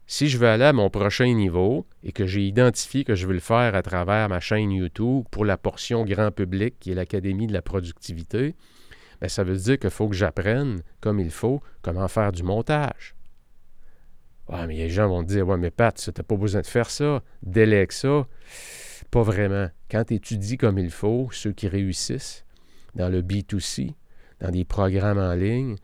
si 0.07 0.29
je 0.29 0.38
veux 0.38 0.49
aller 0.49 0.64
à 0.64 0.73
mon 0.73 0.90
prochain 0.90 1.33
niveau 1.33 1.87
et 2.03 2.12
que 2.12 2.27
j'ai 2.27 2.43
identifié 2.47 3.05
que 3.05 3.14
je 3.14 3.27
veux 3.27 3.33
le 3.33 3.40
faire 3.40 3.75
à 3.75 3.83
travers 3.83 4.29
ma 4.29 4.40
chaîne 4.40 4.71
YouTube 4.71 5.25
pour 5.31 5.45
la 5.45 5.57
portion 5.57 6.05
grand 6.05 6.31
public 6.31 6.77
qui 6.79 6.93
est 6.93 6.95
l'Académie 6.95 7.47
de 7.47 7.53
la 7.53 7.62
productivité, 7.62 8.55
bien, 9.21 9.29
ça 9.29 9.45
veut 9.45 9.57
dire 9.57 9.79
qu'il 9.79 9.90
faut 9.90 10.09
que 10.09 10.14
j'apprenne 10.14 10.83
comme 11.01 11.21
il 11.21 11.31
faut 11.31 11.62
comment 11.83 12.09
faire 12.09 12.33
du 12.33 12.43
montage. 12.43 13.14
Ouais, 14.49 14.67
mais 14.67 14.77
les 14.77 14.90
gens 14.90 15.09
vont 15.09 15.23
te 15.23 15.29
dire 15.29 15.49
Ouais, 15.49 15.57
mais 15.57 15.71
Pat, 15.71 15.95
tu 15.97 16.11
n'as 16.11 16.23
pas 16.23 16.37
besoin 16.37 16.61
de 16.61 16.67
faire 16.67 16.90
ça, 16.90 17.23
délègue 17.43 17.93
ça. 17.93 18.27
Pas 19.11 19.23
vraiment. 19.23 19.69
Quand 19.90 20.05
tu 20.05 20.14
étudies 20.14 20.59
comme 20.59 20.79
il 20.79 20.90
faut, 20.90 21.29
ceux 21.33 21.53
qui 21.53 21.67
réussissent 21.67 22.45
dans 22.95 23.09
le 23.09 23.23
B2C, 23.23 23.95
dans 24.40 24.51
des 24.51 24.64
programmes 24.64 25.19
en 25.19 25.33
ligne, 25.33 25.77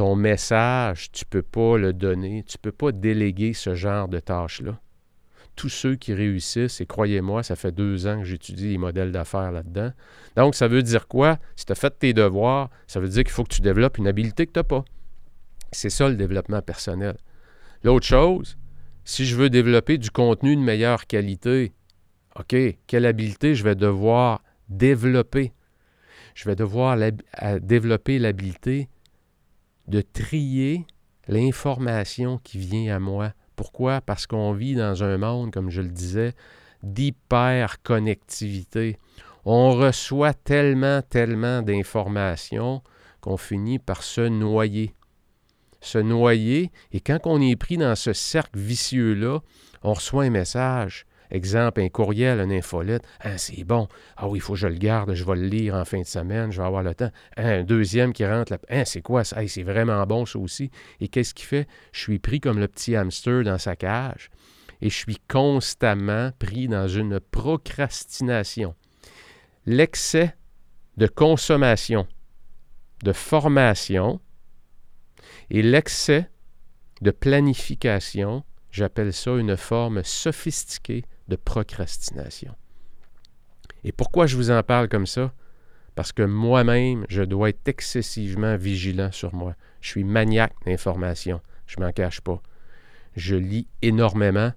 ton 0.00 0.16
message, 0.16 1.12
tu 1.12 1.26
ne 1.26 1.28
peux 1.28 1.42
pas 1.42 1.76
le 1.76 1.92
donner, 1.92 2.42
tu 2.48 2.56
ne 2.56 2.62
peux 2.62 2.72
pas 2.72 2.90
déléguer 2.90 3.52
ce 3.52 3.74
genre 3.74 4.08
de 4.08 4.18
tâches-là. 4.18 4.80
Tous 5.56 5.68
ceux 5.68 5.94
qui 5.94 6.14
réussissent, 6.14 6.80
et 6.80 6.86
croyez-moi, 6.86 7.42
ça 7.42 7.54
fait 7.54 7.70
deux 7.70 8.06
ans 8.06 8.20
que 8.20 8.24
j'étudie 8.24 8.70
les 8.70 8.78
modèles 8.78 9.12
d'affaires 9.12 9.52
là-dedans. 9.52 9.92
Donc, 10.36 10.54
ça 10.54 10.68
veut 10.68 10.82
dire 10.82 11.06
quoi? 11.06 11.38
Si 11.54 11.66
tu 11.66 11.72
as 11.72 11.74
fait 11.74 11.98
tes 11.98 12.14
devoirs, 12.14 12.70
ça 12.86 12.98
veut 12.98 13.08
dire 13.08 13.24
qu'il 13.24 13.32
faut 13.32 13.44
que 13.44 13.52
tu 13.52 13.60
développes 13.60 13.98
une 13.98 14.08
habileté 14.08 14.46
que 14.46 14.52
tu 14.52 14.58
n'as 14.58 14.64
pas. 14.64 14.86
C'est 15.70 15.90
ça 15.90 16.08
le 16.08 16.14
développement 16.14 16.62
personnel. 16.62 17.18
L'autre 17.84 18.06
chose, 18.06 18.56
si 19.04 19.26
je 19.26 19.36
veux 19.36 19.50
développer 19.50 19.98
du 19.98 20.10
contenu 20.10 20.56
de 20.56 20.62
meilleure 20.62 21.06
qualité, 21.06 21.74
OK, 22.36 22.56
quelle 22.86 23.04
habileté 23.04 23.54
je 23.54 23.64
vais 23.64 23.74
devoir 23.74 24.42
développer? 24.70 25.52
Je 26.34 26.48
vais 26.48 26.56
devoir 26.56 26.96
développer 27.60 28.18
l'habileté 28.18 28.88
de 29.90 30.00
trier 30.00 30.86
l'information 31.28 32.38
qui 32.38 32.56
vient 32.58 32.96
à 32.96 32.98
moi. 32.98 33.34
Pourquoi? 33.56 34.00
Parce 34.00 34.26
qu'on 34.26 34.52
vit 34.52 34.74
dans 34.74 35.04
un 35.04 35.18
monde, 35.18 35.52
comme 35.52 35.68
je 35.68 35.82
le 35.82 35.90
disais, 35.90 36.32
d'hyperconnectivité. 36.82 38.98
On 39.44 39.72
reçoit 39.72 40.32
tellement, 40.32 41.02
tellement 41.02 41.60
d'informations 41.60 42.82
qu'on 43.20 43.36
finit 43.36 43.78
par 43.78 44.02
se 44.02 44.22
noyer. 44.22 44.94
Se 45.82 45.98
noyer, 45.98 46.70
et 46.92 47.00
quand 47.00 47.20
on 47.24 47.40
est 47.40 47.56
pris 47.56 47.76
dans 47.76 47.96
ce 47.96 48.12
cercle 48.12 48.58
vicieux-là, 48.58 49.40
on 49.82 49.94
reçoit 49.94 50.24
un 50.24 50.30
message. 50.30 51.06
Exemple, 51.30 51.80
un 51.80 51.88
courriel, 51.88 52.40
une 52.40 52.52
infolette. 52.52 53.06
Ah, 53.20 53.38
c'est 53.38 53.64
bon. 53.64 53.88
Ah 54.16 54.28
oui, 54.28 54.38
il 54.38 54.42
faut 54.42 54.54
que 54.54 54.58
je 54.58 54.66
le 54.66 54.76
garde, 54.76 55.14
je 55.14 55.24
vais 55.24 55.36
le 55.36 55.46
lire 55.46 55.74
en 55.74 55.84
fin 55.84 56.00
de 56.00 56.06
semaine, 56.06 56.50
je 56.50 56.60
vais 56.60 56.66
avoir 56.66 56.82
le 56.82 56.94
temps. 56.94 57.10
un 57.36 57.62
deuxième 57.62 58.12
qui 58.12 58.26
rentre. 58.26 58.58
Ah, 58.68 58.84
c'est 58.84 59.02
quoi 59.02 59.24
ça? 59.24 59.46
c'est 59.46 59.62
vraiment 59.62 60.04
bon, 60.06 60.26
ça 60.26 60.38
aussi. 60.38 60.70
Et 61.00 61.08
qu'est-ce 61.08 61.34
qu'il 61.34 61.46
fait? 61.46 61.66
Je 61.92 62.00
suis 62.00 62.18
pris 62.18 62.40
comme 62.40 62.58
le 62.58 62.68
petit 62.68 62.96
hamster 62.96 63.44
dans 63.44 63.58
sa 63.58 63.76
cage 63.76 64.30
et 64.82 64.90
je 64.90 64.96
suis 64.96 65.18
constamment 65.28 66.32
pris 66.38 66.68
dans 66.68 66.88
une 66.88 67.20
procrastination. 67.20 68.74
L'excès 69.66 70.34
de 70.96 71.06
consommation, 71.06 72.06
de 73.04 73.12
formation 73.12 74.20
et 75.50 75.62
l'excès 75.62 76.30
de 77.02 77.10
planification, 77.10 78.44
j'appelle 78.70 79.12
ça 79.12 79.32
une 79.36 79.56
forme 79.56 80.02
sophistiquée 80.04 81.04
de 81.30 81.36
procrastination. 81.36 82.54
Et 83.84 83.92
pourquoi 83.92 84.26
je 84.26 84.36
vous 84.36 84.50
en 84.50 84.62
parle 84.62 84.88
comme 84.88 85.06
ça? 85.06 85.32
Parce 85.94 86.12
que 86.12 86.22
moi-même, 86.22 87.06
je 87.08 87.22
dois 87.22 87.48
être 87.48 87.66
excessivement 87.66 88.56
vigilant 88.56 89.10
sur 89.12 89.34
moi. 89.34 89.54
Je 89.80 89.88
suis 89.88 90.04
maniaque 90.04 90.54
d'information. 90.66 91.40
Je 91.66 91.78
ne 91.78 91.86
m'en 91.86 91.92
cache 91.92 92.20
pas. 92.20 92.42
Je 93.16 93.36
lis 93.36 93.66
énormément. 93.80 94.52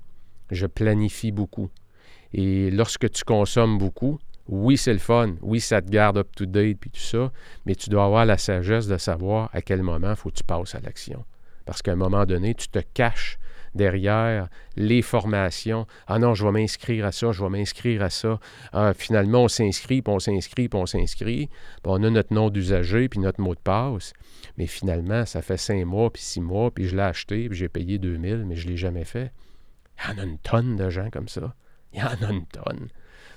Je 0.52 0.66
planifie 0.66 1.32
beaucoup. 1.32 1.70
Et 2.34 2.70
lorsque 2.72 3.10
tu 3.10 3.24
consommes 3.24 3.78
beaucoup, 3.78 4.20
oui, 4.48 4.78
c'est 4.78 4.94
le 4.94 5.00
fun. 5.00 5.36
Oui, 5.42 5.60
ça 5.62 5.82
te 5.82 5.90
garde 5.90 6.18
up-to-date 6.18 6.78
puis 6.80 6.90
tout 6.90 7.00
ça. 7.00 7.32
Mais 7.66 7.76
tu 7.76 7.90
dois 7.90 8.06
avoir 8.06 8.26
la 8.26 8.38
sagesse 8.38 8.88
de 8.88 8.98
savoir 8.98 9.50
à 9.54 9.62
quel 9.62 9.84
moment 9.84 10.12
il 10.12 10.16
faut 10.16 10.30
que 10.30 10.36
tu 10.36 10.44
passes 10.44 10.76
à 10.76 10.80
l'action. 10.82 11.24
Parce 11.66 11.82
qu'à 11.82 11.94
un 11.94 11.96
moment 11.96 12.26
donné, 12.26 12.54
tu 12.56 12.68
te 12.68 12.80
caches 12.80 13.38
derrière 13.76 14.48
les 14.76 15.02
formations. 15.02 15.86
Ah 16.08 16.20
non, 16.20 16.34
je 16.34 16.46
vais 16.46 16.52
m'inscrire 16.52 17.06
à 17.06 17.12
ça, 17.12 17.32
je 17.32 17.44
vais 17.44 17.50
m'inscrire 17.50 18.02
à 18.04 18.10
ça. 18.10 18.40
Ah, 18.72 18.94
finalement, 18.94 19.44
on 19.44 19.48
s'inscrit, 19.48 20.02
puis 20.02 20.14
on 20.14 20.20
s'inscrit, 20.20 20.70
puis 20.70 20.80
on 20.80 20.86
s'inscrit. 20.86 21.50
On 21.86 22.04
a 22.04 22.10
notre 22.10 22.34
nom 22.34 22.50
d'usager, 22.50 23.10
puis 23.10 23.20
notre 23.20 23.42
mot 23.42 23.56
de 23.56 23.60
passe. 23.60 24.14
Mais 24.58 24.68
finalement, 24.68 25.26
ça 25.26 25.42
fait 25.42 25.58
cinq 25.58 25.86
mois, 25.86 26.12
puis 26.12 26.22
six 26.22 26.42
mois, 26.42 26.72
puis 26.72 26.88
je 26.88 26.96
l'ai 26.96 27.04
acheté, 27.04 27.50
puis 27.50 27.58
j'ai 27.58 27.70
payé 27.70 27.98
2000, 27.98 28.46
mais 28.46 28.56
je 28.56 28.66
ne 28.68 28.72
l'ai 28.72 28.78
jamais 28.78 29.06
fait. 29.06 29.32
Il 30.00 30.12
y 30.12 30.16
en 30.16 30.24
a 30.24 30.26
une 30.26 30.40
tonne 30.40 30.76
de 30.76 30.90
gens 30.90 31.10
comme 31.12 31.28
ça. 31.28 31.56
Il 31.94 32.00
y 32.00 32.04
en 32.04 32.28
a 32.28 32.32
une 32.32 32.46
tonne. 32.48 32.90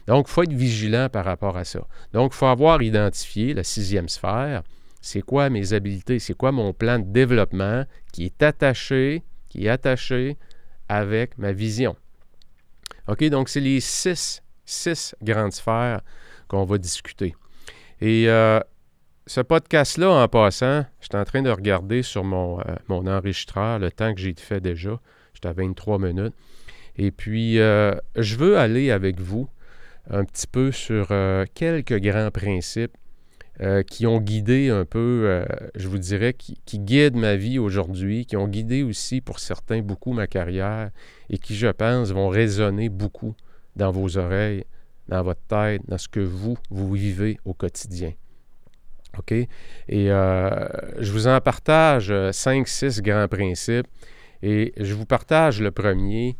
Donc, 0.07 0.27
il 0.29 0.33
faut 0.33 0.43
être 0.43 0.53
vigilant 0.53 1.09
par 1.09 1.25
rapport 1.25 1.57
à 1.57 1.65
ça. 1.65 1.87
Donc, 2.13 2.33
il 2.35 2.37
faut 2.37 2.47
avoir 2.47 2.83
identifié 2.83 3.55
la 3.55 3.65
sixième 3.65 4.09
sphère. 4.09 4.63
C'est 5.01 5.23
quoi 5.23 5.51
mes 5.51 5.73
habiletés? 5.73 6.19
C'est 6.19 6.35
quoi 6.35 6.53
mon 6.53 6.73
plan 6.73 6.99
de 6.99 7.05
développement 7.05 7.85
qui 8.13 8.25
est 8.25 8.43
attaché 8.43 9.23
qui 9.49 9.67
est 9.67 9.69
attaché 9.69 10.37
avec 10.89 11.39
ma 11.39 11.53
vision. 11.53 11.97
OK, 13.09 13.25
donc 13.25 13.49
c'est 13.49 13.61
les 13.61 13.81
six, 13.81 14.43
six 14.65 15.15
grandes 15.23 15.53
sphères 15.53 16.01
qu'on 16.49 16.65
va 16.65 16.79
discuter. 16.79 17.35
Et 18.01 18.29
euh, 18.29 18.61
ce 19.27 19.41
podcast-là, 19.41 20.11
en 20.11 20.29
passant, 20.29 20.85
je 21.01 21.07
suis 21.07 21.17
en 21.17 21.25
train 21.25 21.43
de 21.43 21.51
regarder 21.51 22.03
sur 22.03 22.25
mon, 22.25 22.61
euh, 22.61 22.65
enregistreur 22.89 23.79
le 23.79 23.91
temps 23.91 24.15
que 24.15 24.21
j'ai 24.21 24.35
fait 24.35 24.61
déjà. 24.61 25.01
J'étais 25.35 25.49
à 25.49 25.53
23 25.53 25.99
minutes. 25.99 26.35
Et 26.97 27.11
puis, 27.11 27.59
euh, 27.59 27.95
je 28.17 28.37
veux 28.37 28.59
aller 28.59 28.91
avec 28.91 29.21
vous 29.21 29.49
un 30.11 30.25
petit 30.25 30.47
peu 30.47 30.71
sur 30.71 31.09
quelques 31.55 31.99
grands 31.99 32.31
principes 32.31 32.97
euh, 33.63 33.83
qui 33.83 34.07
ont 34.07 34.21
guidé 34.21 34.69
un 34.69 34.85
peu, 34.85 35.23
euh, 35.25 35.47
je 35.77 35.89
vous 35.89 35.97
dirais, 35.97 36.35
qui, 36.35 36.79
guident 36.79 37.17
ma 37.17 37.37
vie 37.37 37.59
aujourd'hui, 37.59 38.27
qui 38.27 38.37
ont 38.37 38.49
guidé 38.49 38.83
aussi 38.83 39.23
pour 39.23 39.39
certains 39.39 39.81
beaucoup 39.81 40.13
ma 40.13 40.27
carrière 40.27 40.91
et 41.31 41.39
qui, 41.39 41.55
je 41.55 41.69
pense, 41.69 42.13
vont 42.13 42.29
résonner 42.29 42.91
beaucoup 42.91 43.35
dans 43.75 43.91
vos 43.91 44.19
oreilles, 44.19 44.65
dans 45.09 45.23
votre 45.23 45.41
tête, 45.49 45.81
dans 45.89 45.97
ce 45.97 46.07
que 46.07 46.21
vous, 46.21 46.59
vous 46.69 46.93
vivez 46.93 47.39
au 47.47 47.55
quotidien. 47.55 48.13
OK? 49.17 49.33
Et 49.33 49.49
euh, 49.89 50.69
je 50.99 51.11
vous 51.11 51.27
en 51.27 51.41
partage 51.41 52.13
cinq, 52.33 52.69
six 52.69 53.01
grands 53.01 53.29
principes. 53.29 53.89
Et 54.43 54.75
je 54.77 54.93
vous 54.93 55.07
partage 55.07 55.63
le 55.63 55.71
premier 55.71 56.37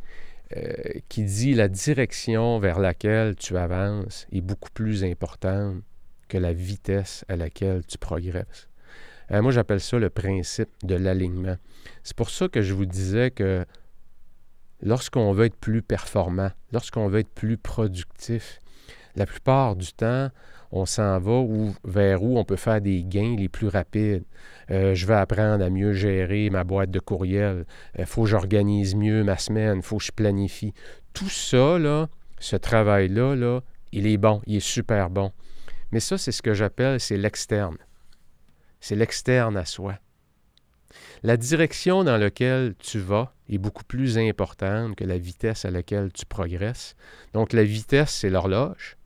qui 1.09 1.25
dit 1.25 1.55
la 1.55 1.67
direction 1.67 2.61
vers 2.61 2.79
laquelle 2.79 3.35
tu 3.35 3.57
avances 3.57 4.29
est 4.31 4.43
beaucoup 4.43 4.71
plus 4.71 5.03
importante 5.03 5.83
que 6.29 6.39
la 6.39 6.53
vitesse 6.53 7.25
à 7.29 7.37
laquelle 7.37 7.85
tu 7.87 7.99
progresses. 7.99 8.69
Euh, 9.31 9.43
moi, 9.43 9.53
j'appelle 9.53 9.81
ça 9.81 9.99
le 9.99 10.11
principe 10.11 10.71
de 10.83 10.95
l'alignement. 10.95 11.57
C'est 12.03 12.17
pour 12.17 12.31
ça 12.31 12.49
que 12.49 12.63
je 12.63 12.75
vous 12.75 12.87
disais 12.87 13.31
que 13.31 13.65
lorsqu'on 14.83 15.33
veut 15.33 15.47
être 15.47 15.57
plus 15.57 15.83
performant, 15.83 16.51
lorsqu'on 16.73 17.09
veut 17.09 17.21
être 17.21 17.35
plus 17.35 17.57
productif, 17.57 18.61
la 19.17 19.27
plupart 19.27 19.77
du 19.77 19.93
temps, 19.93 20.31
on 20.73 20.85
s'en 20.85 21.19
va 21.19 21.45
vers 21.85 22.23
où 22.23 22.39
on 22.39 22.45
peut 22.45 22.57
faire 22.57 22.81
des 22.81 23.05
gains 23.05 23.37
les 23.37 23.49
plus 23.49 23.69
rapides. 23.69 24.25
Euh, 24.71 24.95
je 24.95 25.07
vais 25.07 25.15
apprendre 25.15 25.65
à 25.65 25.71
mieux 25.71 25.93
gérer 25.93 26.51
ma 26.51 26.65
boîte 26.65 26.91
de 26.91 26.99
courriel. 26.99 27.65
Il 27.99 28.07
faut 28.07 28.25
que 28.25 28.29
j'organise 28.29 28.95
mieux 28.95 29.25
ma 29.25 29.39
semaine. 29.39 29.77
Il 29.79 29.83
faut 29.83 29.99
que 29.99 30.05
je 30.05 30.13
planifie. 30.13 30.75
Tout 31.15 31.29
ça, 31.29 31.79
là, 31.79 32.09
ce 32.39 32.57
travail-là, 32.57 33.37
là, 33.37 33.61
il 33.93 34.07
est 34.07 34.19
bon. 34.19 34.43
Il 34.47 34.57
est 34.57 34.61
super 34.61 35.09
bon. 35.09 35.33
Mais 35.93 36.01
ça, 36.01 36.19
c'est 36.19 36.33
ce 36.33 36.43
que 36.43 36.55
j'appelle, 36.55 37.01
c'est 37.01 37.17
l'externe. 37.17 37.79
C'est 38.81 38.97
l'externe 38.97 39.57
à 39.57 39.65
soi. 39.65 39.99
La 41.23 41.37
direction 41.37 42.05
dans 42.05 42.17
laquelle 42.17 42.75
tu 42.79 42.99
vas 42.99 43.33
est 43.49 43.59
beaucoup 43.59 43.85
plus 43.85 44.19
importante 44.19 44.97
que 44.97 45.05
la 45.05 45.19
vitesse 45.19 45.65
à 45.65 45.71
laquelle 45.71 46.13
tu 46.13 46.27
progresses. 46.27 46.97
Donc, 47.33 47.53
la 47.53 47.65
vitesse, 47.65 48.11
c'est 48.11 48.31
l'horloge. 48.31 48.97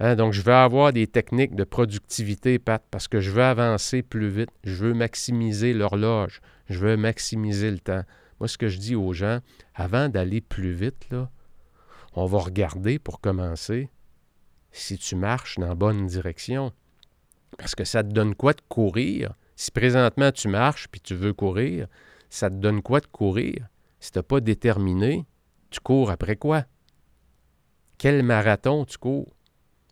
Hein, 0.00 0.16
donc, 0.16 0.32
je 0.32 0.42
veux 0.42 0.52
avoir 0.52 0.92
des 0.92 1.06
techniques 1.06 1.54
de 1.54 1.64
productivité, 1.64 2.58
Pat, 2.58 2.82
parce 2.90 3.06
que 3.06 3.20
je 3.20 3.30
veux 3.30 3.44
avancer 3.44 4.02
plus 4.02 4.28
vite. 4.28 4.50
Je 4.64 4.74
veux 4.74 4.94
maximiser 4.94 5.72
l'horloge. 5.72 6.40
Je 6.68 6.78
veux 6.78 6.96
maximiser 6.96 7.70
le 7.70 7.78
temps. 7.78 8.02
Moi, 8.40 8.48
ce 8.48 8.58
que 8.58 8.68
je 8.68 8.78
dis 8.78 8.96
aux 8.96 9.12
gens, 9.12 9.40
avant 9.74 10.08
d'aller 10.08 10.40
plus 10.40 10.72
vite, 10.72 11.08
on 12.14 12.26
va 12.26 12.38
regarder 12.38 12.98
pour 12.98 13.20
commencer 13.20 13.88
si 14.74 14.98
tu 14.98 15.14
marches 15.14 15.58
dans 15.58 15.68
la 15.68 15.74
bonne 15.76 16.06
direction. 16.06 16.72
Parce 17.56 17.76
que 17.76 17.84
ça 17.84 18.02
te 18.02 18.08
donne 18.08 18.34
quoi 18.34 18.52
de 18.52 18.60
courir? 18.68 19.34
Si 19.54 19.70
présentement 19.70 20.32
tu 20.32 20.48
marches 20.48 20.88
puis 20.88 21.00
tu 21.00 21.14
veux 21.14 21.32
courir, 21.32 21.86
ça 22.28 22.50
te 22.50 22.56
donne 22.56 22.82
quoi 22.82 23.00
de 23.00 23.06
courir? 23.06 23.68
Si 24.00 24.10
tu 24.10 24.18
n'as 24.18 24.24
pas 24.24 24.40
déterminé, 24.40 25.26
tu 25.70 25.78
cours 25.78 26.10
après 26.10 26.34
quoi? 26.34 26.64
Quel 27.98 28.24
marathon 28.24 28.84
tu 28.84 28.98
cours? 28.98 29.32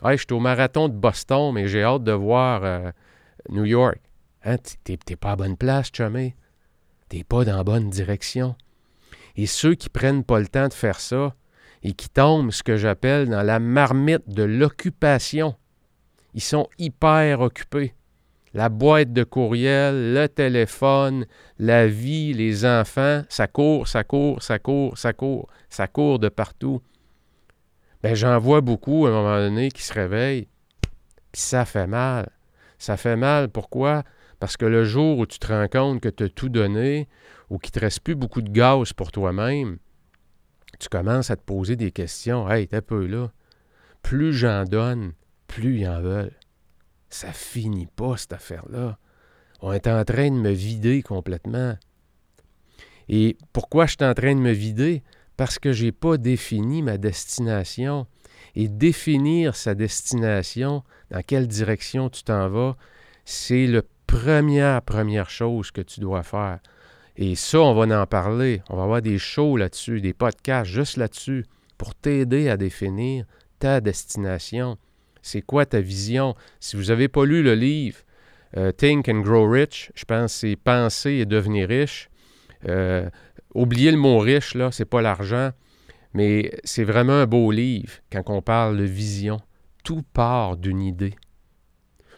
Je 0.04 0.16
suis 0.16 0.32
au 0.32 0.40
marathon 0.40 0.88
de 0.88 0.94
Boston, 0.94 1.52
mais 1.54 1.68
j'ai 1.68 1.84
hâte 1.84 2.02
de 2.02 2.10
voir 2.10 2.64
euh, 2.64 2.90
New 3.50 3.64
York. 3.64 4.00
Hein, 4.44 4.56
tu 4.58 4.98
n'es 5.08 5.16
pas 5.16 5.30
à 5.30 5.36
bonne 5.36 5.56
place, 5.56 5.90
chumé. 5.92 6.34
n'es 7.12 7.22
pas 7.22 7.44
dans 7.44 7.56
la 7.56 7.62
bonne 7.62 7.88
direction. 7.88 8.56
Et 9.36 9.46
ceux 9.46 9.76
qui 9.76 9.88
prennent 9.88 10.24
pas 10.24 10.40
le 10.40 10.48
temps 10.48 10.66
de 10.66 10.74
faire 10.74 10.98
ça 10.98 11.36
et 11.82 11.92
qui 11.92 12.08
tombent, 12.08 12.52
ce 12.52 12.62
que 12.62 12.76
j'appelle, 12.76 13.28
dans 13.28 13.42
la 13.42 13.58
marmite 13.58 14.28
de 14.28 14.42
l'occupation, 14.42 15.54
ils 16.34 16.42
sont 16.42 16.68
hyper 16.78 17.40
occupés. 17.40 17.94
La 18.54 18.68
boîte 18.68 19.12
de 19.12 19.24
courriel, 19.24 20.12
le 20.12 20.28
téléphone, 20.28 21.26
la 21.58 21.86
vie, 21.86 22.34
les 22.34 22.66
enfants, 22.66 23.22
ça 23.28 23.46
court, 23.46 23.88
ça 23.88 24.04
court, 24.04 24.42
ça 24.42 24.58
court, 24.58 24.98
ça 24.98 25.12
court, 25.12 25.48
ça 25.70 25.86
court 25.86 26.18
de 26.18 26.28
partout. 26.28 26.82
Ben, 28.02 28.14
j'en 28.14 28.38
vois 28.38 28.60
beaucoup 28.60 29.06
à 29.06 29.10
un 29.10 29.12
moment 29.12 29.38
donné 29.38 29.70
qui 29.70 29.82
se 29.82 29.92
réveillent, 29.92 30.48
puis 31.32 31.40
ça 31.40 31.64
fait 31.64 31.86
mal. 31.86 32.30
Ça 32.78 32.96
fait 32.96 33.16
mal, 33.16 33.48
pourquoi? 33.48 34.02
Parce 34.38 34.56
que 34.56 34.66
le 34.66 34.84
jour 34.84 35.18
où 35.18 35.26
tu 35.26 35.38
te 35.38 35.46
rends 35.46 35.68
compte 35.68 36.00
que 36.00 36.08
tu 36.08 36.24
as 36.24 36.28
tout 36.28 36.48
donné, 36.48 37.08
ou 37.48 37.58
qu'il 37.58 37.70
ne 37.70 37.74
te 37.74 37.80
reste 37.80 38.00
plus 38.00 38.16
beaucoup 38.16 38.42
de 38.42 38.50
gaz 38.50 38.92
pour 38.92 39.12
toi-même, 39.12 39.78
tu 40.82 40.88
commences 40.88 41.30
à 41.30 41.36
te 41.36 41.42
poser 41.42 41.76
des 41.76 41.90
questions. 41.90 42.48
Hey, 42.50 42.68
t'es 42.68 42.80
peu 42.80 43.06
là. 43.06 43.30
Plus 44.02 44.32
j'en 44.32 44.64
donne, 44.64 45.12
plus 45.46 45.80
ils 45.80 45.88
en 45.88 46.00
veulent. 46.00 46.36
Ça 47.08 47.32
finit 47.32 47.86
pas, 47.86 48.16
cette 48.16 48.32
affaire-là. 48.32 48.98
On 49.60 49.72
est 49.72 49.86
en 49.86 50.04
train 50.04 50.30
de 50.30 50.36
me 50.36 50.50
vider 50.50 51.02
complètement. 51.02 51.76
Et 53.08 53.36
pourquoi 53.52 53.86
je 53.86 53.92
suis 53.92 54.04
en 54.04 54.14
train 54.14 54.34
de 54.34 54.40
me 54.40 54.52
vider? 54.52 55.02
parce 55.36 55.58
que 55.58 55.72
je 55.72 55.86
n'ai 55.86 55.92
pas 55.92 56.18
défini 56.18 56.82
ma 56.82 56.98
destination. 56.98 58.06
Et 58.54 58.68
définir 58.68 59.56
sa 59.56 59.74
destination, 59.74 60.84
dans 61.10 61.22
quelle 61.22 61.48
direction 61.48 62.10
tu 62.10 62.22
t'en 62.22 62.48
vas, 62.48 62.76
c'est 63.24 63.66
la 63.66 63.82
première, 64.06 64.82
première 64.82 65.30
chose 65.30 65.70
que 65.70 65.80
tu 65.80 66.00
dois 66.00 66.22
faire. 66.22 66.60
Et 67.16 67.34
ça, 67.34 67.60
on 67.60 67.74
va 67.74 68.00
en 68.00 68.06
parler. 68.06 68.62
On 68.70 68.76
va 68.76 68.84
avoir 68.84 69.02
des 69.02 69.18
shows 69.18 69.56
là-dessus, 69.56 70.00
des 70.00 70.14
podcasts 70.14 70.70
juste 70.70 70.96
là-dessus, 70.96 71.44
pour 71.76 71.94
t'aider 71.94 72.48
à 72.48 72.56
définir 72.56 73.26
ta 73.58 73.80
destination. 73.80 74.78
C'est 75.20 75.42
quoi 75.42 75.66
ta 75.66 75.80
vision? 75.80 76.34
Si 76.58 76.76
vous 76.76 76.84
n'avez 76.84 77.08
pas 77.08 77.24
lu 77.24 77.42
le 77.42 77.54
livre 77.54 77.98
euh, 78.56 78.72
Think 78.72 79.08
and 79.08 79.20
Grow 79.20 79.48
Rich, 79.48 79.92
je 79.94 80.04
pense 80.04 80.32
c'est 80.32 80.56
Penser 80.56 81.12
et 81.12 81.26
devenir 81.26 81.68
riche. 81.68 82.10
Euh, 82.68 83.08
oubliez 83.54 83.90
le 83.90 83.96
mot 83.96 84.18
riche, 84.18 84.54
là, 84.54 84.70
c'est 84.72 84.84
pas 84.84 85.02
l'argent, 85.02 85.50
mais 86.14 86.52
c'est 86.64 86.84
vraiment 86.84 87.14
un 87.14 87.26
beau 87.26 87.50
livre 87.50 87.94
quand 88.10 88.22
on 88.28 88.42
parle 88.42 88.76
de 88.76 88.84
vision. 88.84 89.40
Tout 89.84 90.02
part 90.12 90.56
d'une 90.56 90.80
idée. 90.80 91.14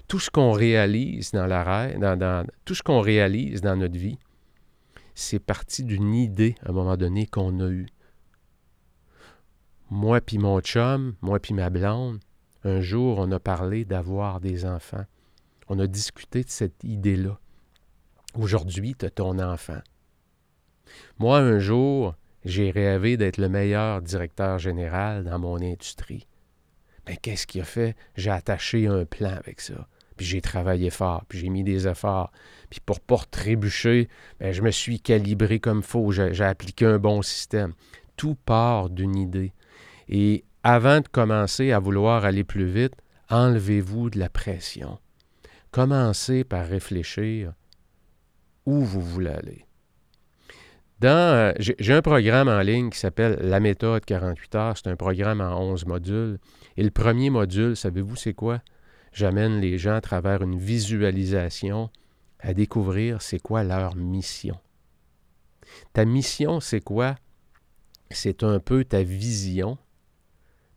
Tout 0.09 0.18
ce 0.18 0.30
qu'on 0.30 0.52
réalise 0.52 1.30
dans 1.30 1.46
la 1.46 1.88
dans, 1.96 2.46
tout 2.64 2.74
ce 2.74 2.83
qu'on 2.83 3.00
réalise 3.00 3.62
dans 3.62 3.76
notre 3.76 3.96
vie, 3.96 4.18
c'est 5.14 5.38
parti 5.38 5.85
d'une 5.85 6.14
idée 6.14 6.55
à 6.62 6.70
un 6.70 6.72
moment 6.72 6.96
donné 6.96 7.27
qu'on 7.27 7.61
a 7.61 7.68
eue. 7.68 7.88
Moi 9.90 10.20
puis 10.20 10.38
mon 10.38 10.61
chum, 10.61 11.14
moi 11.20 11.38
puis 11.38 11.55
ma 11.55 11.70
blonde, 11.70 12.20
un 12.64 12.81
jour 12.81 13.18
on 13.18 13.31
a 13.33 13.38
parlé 13.38 13.85
d'avoir 13.85 14.40
des 14.40 14.64
enfants. 14.64 15.05
On 15.68 15.79
a 15.79 15.87
discuté 15.87 16.44
de 16.44 16.50
cette 16.50 16.85
idée-là. 16.85 17.38
Aujourd'hui, 18.35 18.94
tu 18.94 19.07
as 19.07 19.11
ton 19.11 19.38
enfant. 19.38 19.81
Moi, 21.18 21.38
un 21.38 21.59
jour, 21.59 22.14
j'ai 22.44 22.70
rêvé 22.70 23.16
d'être 23.16 23.38
le 23.38 23.48
meilleur 23.48 24.03
directeur 24.03 24.59
général 24.59 25.24
dans 25.24 25.38
mon 25.38 25.62
industrie. 25.62 26.27
Mais 27.07 27.16
qu'est-ce 27.16 27.46
qu'il 27.46 27.61
a 27.61 27.64
fait? 27.64 27.96
J'ai 28.16 28.31
attaché 28.31 28.87
un 28.87 29.05
plan 29.05 29.31
avec 29.31 29.61
ça. 29.61 29.88
Puis 30.16 30.27
j'ai 30.27 30.40
travaillé 30.40 30.90
fort, 30.90 31.24
puis 31.29 31.38
j'ai 31.38 31.48
mis 31.48 31.64
des 31.64 31.88
efforts. 31.88 32.31
Puis 32.70 32.81
pour 32.81 33.00
pas 33.00 33.18
trébucher, 33.31 34.09
ben, 34.40 34.53
je 34.53 34.62
me 34.62 34.70
suis 34.70 35.00
calibré 35.00 35.59
comme 35.59 35.83
faut. 35.83 36.12
J'ai 36.12 36.44
appliqué 36.44 36.87
un 36.87 36.98
bon 36.98 37.22
système. 37.22 37.72
Tout 38.16 38.37
part 38.37 38.90
d'une 38.90 39.16
idée. 39.16 39.53
Et 40.09 40.44
avant 40.62 41.00
de 41.00 41.09
commencer 41.09 41.72
à 41.72 41.79
vouloir 41.79 42.24
aller 42.24 42.44
plus 42.44 42.66
vite, 42.66 42.94
enlevez-vous 43.29 44.11
de 44.11 44.18
la 44.18 44.29
pression. 44.29 44.98
Commencez 45.70 46.44
par 46.44 46.66
réfléchir 46.66 47.53
où 48.66 48.81
vous 48.85 49.00
voulez 49.00 49.31
aller. 49.31 49.66
Euh, 51.05 51.53
j'ai 51.59 51.92
un 51.92 52.03
programme 52.03 52.48
en 52.48 52.61
ligne 52.61 52.88
qui 52.88 52.98
s'appelle 52.98 53.38
La 53.42 53.61
méthode 53.61 54.05
48 54.05 54.55
heures. 54.55 54.77
C'est 54.77 54.88
un 54.88 54.96
programme 54.96 55.40
en 55.40 55.61
11 55.61 55.87
modules. 55.87 56.38
Et 56.77 56.83
le 56.83 56.90
premier 56.90 57.31
module, 57.31 57.77
savez-vous 57.77 58.16
c'est 58.16 58.35
quoi? 58.35 58.61
J'amène 59.14 59.61
les 59.61 59.79
gens 59.79 59.94
à 59.94 60.00
travers 60.03 60.42
une 60.42 60.59
visualisation 60.59 61.88
à 62.40 62.53
découvrir 62.53 63.22
c'est 63.22 63.38
quoi 63.38 63.64
leur 63.64 63.96
mission. 63.96 64.59
Ta 65.94 66.05
mission, 66.05 66.61
c'est 66.61 66.83
quoi? 66.83 67.16
C'est 68.11 68.42
un 68.42 68.61
peu 68.61 68.85
ta 68.85 69.03
vision, 69.03 69.79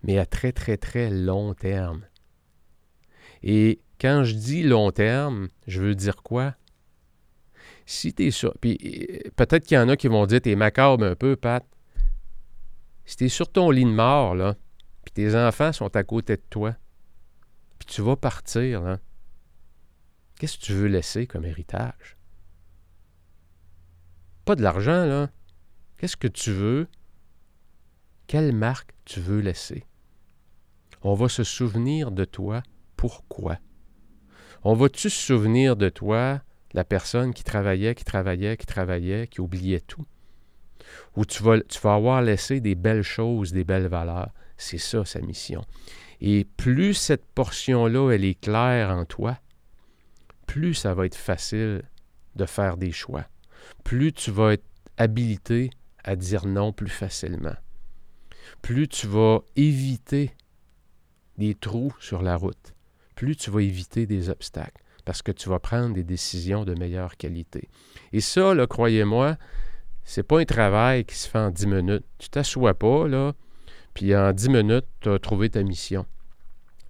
mais 0.03 0.17
à 0.17 0.25
très, 0.25 0.53
très, 0.53 0.77
très 0.77 1.09
long 1.09 1.53
terme. 1.53 2.05
Et 3.43 3.81
quand 3.99 4.23
je 4.23 4.35
dis 4.35 4.63
long 4.63 4.91
terme, 4.91 5.49
je 5.67 5.81
veux 5.81 5.95
dire 5.95 6.23
quoi? 6.23 6.55
si 7.87 8.13
tu 8.13 8.27
es 8.27 8.31
sur. 8.31 8.53
Puis 8.61 8.77
euh, 8.85 9.29
peut-être 9.35 9.65
qu'il 9.65 9.75
y 9.75 9.79
en 9.79 9.89
a 9.89 9.95
qui 9.97 10.07
vont 10.07 10.27
dire 10.27 10.41
t'es 10.41 10.55
macabre 10.55 11.03
un 11.03 11.15
peu, 11.15 11.35
Pat. 11.35 11.65
Si 13.05 13.15
tu 13.15 13.25
es 13.25 13.29
sur 13.29 13.49
ton 13.49 13.71
lit 13.71 13.85
de 13.85 13.89
mort, 13.89 14.35
là, 14.35 14.55
puis 15.05 15.13
tes 15.13 15.35
enfants 15.35 15.71
sont 15.71 15.95
à 15.95 16.03
côté 16.03 16.35
de 16.35 16.43
toi, 16.49 16.75
tu 17.87 18.01
vas 18.01 18.15
partir, 18.15 18.81
là, 18.81 18.99
qu'est-ce 20.37 20.57
que 20.57 20.65
tu 20.65 20.73
veux 20.73 20.87
laisser 20.87 21.25
comme 21.25 21.45
héritage? 21.45 22.17
Pas 24.45 24.55
de 24.55 24.61
l'argent, 24.61 25.05
là. 25.05 25.29
Qu'est-ce 25.97 26.17
que 26.17 26.27
tu 26.27 26.51
veux? 26.51 26.87
Quelle 28.27 28.53
marque 28.53 28.93
tu 29.05 29.19
veux 29.19 29.39
laisser? 29.39 29.85
On 31.01 31.15
va 31.15 31.29
se 31.29 31.43
souvenir 31.43 32.11
de 32.11 32.25
toi. 32.25 32.61
Pourquoi? 32.95 33.57
On 34.63 34.73
va-tu 34.73 35.09
se 35.09 35.25
souvenir 35.25 35.75
de 35.75 35.89
toi 35.89 36.41
la 36.73 36.83
personne 36.83 37.33
qui 37.33 37.43
travaillait, 37.43 37.95
qui 37.95 38.03
travaillait, 38.03 38.57
qui 38.57 38.65
travaillait, 38.65 39.27
qui 39.27 39.41
oubliait 39.41 39.79
tout? 39.79 40.05
Ou 41.15 41.25
tu 41.25 41.41
vas, 41.43 41.61
tu 41.61 41.79
vas 41.79 41.95
avoir 41.95 42.21
laissé 42.21 42.59
des 42.59 42.75
belles 42.75 43.03
choses, 43.03 43.51
des 43.51 43.63
belles 43.63 43.87
valeurs? 43.87 44.33
C'est 44.57 44.77
ça 44.77 45.05
sa 45.05 45.21
mission. 45.21 45.63
Et 46.19 46.45
plus 46.45 46.93
cette 46.93 47.25
portion-là, 47.25 48.11
elle 48.11 48.25
est 48.25 48.39
claire 48.39 48.89
en 48.89 49.05
toi, 49.05 49.39
plus 50.47 50.73
ça 50.73 50.93
va 50.93 51.05
être 51.05 51.15
facile 51.15 51.83
de 52.35 52.45
faire 52.45 52.77
des 52.77 52.91
choix. 52.91 53.25
Plus 53.83 54.13
tu 54.13 54.31
vas 54.31 54.53
être 54.53 54.65
habilité 54.97 55.69
à 56.03 56.15
dire 56.15 56.45
non 56.45 56.73
plus 56.73 56.89
facilement. 56.89 57.55
Plus 58.61 58.87
tu 58.87 59.07
vas 59.07 59.41
éviter 59.55 60.31
des 61.37 61.53
trous 61.53 61.93
sur 61.99 62.21
la 62.21 62.35
route. 62.35 62.73
Plus 63.15 63.35
tu 63.35 63.51
vas 63.51 63.61
éviter 63.61 64.05
des 64.05 64.29
obstacles 64.29 64.81
parce 65.05 65.21
que 65.21 65.31
tu 65.31 65.49
vas 65.49 65.59
prendre 65.59 65.93
des 65.93 66.03
décisions 66.03 66.65
de 66.65 66.73
meilleure 66.73 67.17
qualité. 67.17 67.69
Et 68.13 68.21
ça, 68.21 68.53
croyez-moi, 68.67 69.37
c'est 70.03 70.23
pas 70.23 70.39
un 70.39 70.45
travail 70.45 71.05
qui 71.05 71.15
se 71.15 71.27
fait 71.29 71.39
en 71.39 71.49
10 71.49 71.67
minutes. 71.67 72.05
Tu 72.17 72.29
t'assois 72.29 72.73
pas, 72.73 73.07
là, 73.07 73.33
puis 73.97 74.15
en 74.15 74.31
10 74.31 74.49
minutes, 74.49 74.85
tu 74.99 75.09
as 75.09 75.17
trouvé 75.17 75.49
ta 75.49 75.63
mission. 75.63 76.05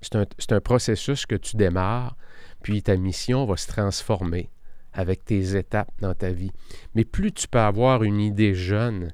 C'est 0.01 0.51
un, 0.51 0.59
processus 0.59 1.25
que 1.25 1.35
tu 1.35 1.55
démarres, 1.55 2.17
puis 2.61 2.83
ta 2.83 2.97
mission 2.97 3.45
va 3.45 3.55
se 3.55 3.65
transformer 3.65 4.49
avec 4.91 5.23
tes 5.23 5.55
étapes 5.55 5.89
dans 6.01 6.13
ta 6.13 6.31
vie. 6.31 6.51
Mais 6.95 7.05
plus 7.05 7.31
tu 7.31 7.47
peux 7.47 7.61
avoir 7.61 8.03
une 8.03 8.19
idée 8.19 8.53
jeune 8.53 9.13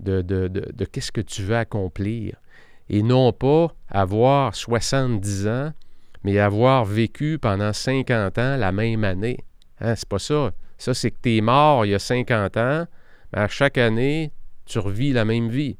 de, 0.00 0.20
de, 0.20 0.48
de, 0.48 0.70
de 0.70 0.84
qu'est-ce 0.84 1.10
que 1.10 1.22
tu 1.22 1.44
veux 1.44 1.56
accomplir, 1.56 2.36
et 2.90 3.02
non 3.02 3.32
pas 3.32 3.74
avoir 3.88 4.54
70 4.54 5.46
ans, 5.46 5.72
mais 6.24 6.38
avoir 6.38 6.84
vécu 6.84 7.38
pendant 7.38 7.72
50 7.72 8.36
ans 8.36 8.56
la 8.58 8.70
même 8.70 9.02
année. 9.02 9.38
Hein, 9.80 9.94
c'est 9.96 10.08
pas 10.08 10.18
ça. 10.18 10.52
Ça, 10.76 10.92
c'est 10.92 11.10
que 11.10 11.22
tu 11.22 11.38
es 11.38 11.40
mort 11.40 11.86
il 11.86 11.92
y 11.92 11.94
a 11.94 11.98
50 11.98 12.58
ans, 12.58 12.86
mais 13.32 13.38
à 13.38 13.48
chaque 13.48 13.78
année, 13.78 14.30
tu 14.66 14.78
revis 14.78 15.14
la 15.14 15.24
même 15.24 15.48
vie. 15.48 15.78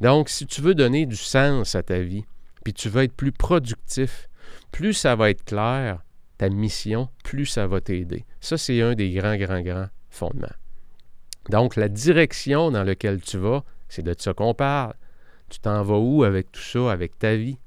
Donc, 0.00 0.28
si 0.28 0.46
tu 0.46 0.60
veux 0.60 0.74
donner 0.74 1.06
du 1.06 1.16
sens 1.16 1.74
à 1.74 1.82
ta 1.82 2.00
vie, 2.00 2.24
puis 2.64 2.74
tu 2.74 2.88
veux 2.88 3.04
être 3.04 3.14
plus 3.14 3.32
productif, 3.32 4.28
plus 4.72 4.92
ça 4.92 5.16
va 5.16 5.30
être 5.30 5.44
clair, 5.44 6.02
ta 6.38 6.48
mission, 6.48 7.08
plus 7.24 7.46
ça 7.46 7.66
va 7.66 7.80
t'aider. 7.80 8.24
Ça, 8.40 8.58
c'est 8.58 8.82
un 8.82 8.94
des 8.94 9.10
grands, 9.12 9.36
grands, 9.36 9.62
grands 9.62 9.88
fondements. 10.10 10.48
Donc, 11.48 11.76
la 11.76 11.88
direction 11.88 12.70
dans 12.70 12.82
laquelle 12.82 13.20
tu 13.20 13.38
vas, 13.38 13.64
c'est 13.88 14.02
de 14.02 14.14
ça 14.18 14.34
qu'on 14.34 14.54
parle. 14.54 14.94
Tu 15.48 15.60
t'en 15.60 15.82
vas 15.82 15.98
où 15.98 16.24
avec 16.24 16.50
tout 16.50 16.60
ça, 16.60 16.90
avec 16.90 17.18
ta 17.18 17.36
vie? 17.36 17.58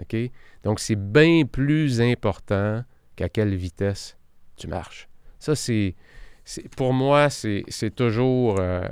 OK? 0.00 0.16
Donc, 0.64 0.80
c'est 0.80 0.96
bien 0.96 1.44
plus 1.44 2.00
important 2.00 2.84
qu'à 3.16 3.28
quelle 3.28 3.54
vitesse 3.54 4.16
tu 4.56 4.66
marches. 4.66 5.08
Ça, 5.38 5.54
c'est. 5.54 5.94
Pour 6.76 6.92
moi, 6.92 7.30
c'est 7.30 7.94
toujours. 7.94 8.56
Euh, 8.58 8.82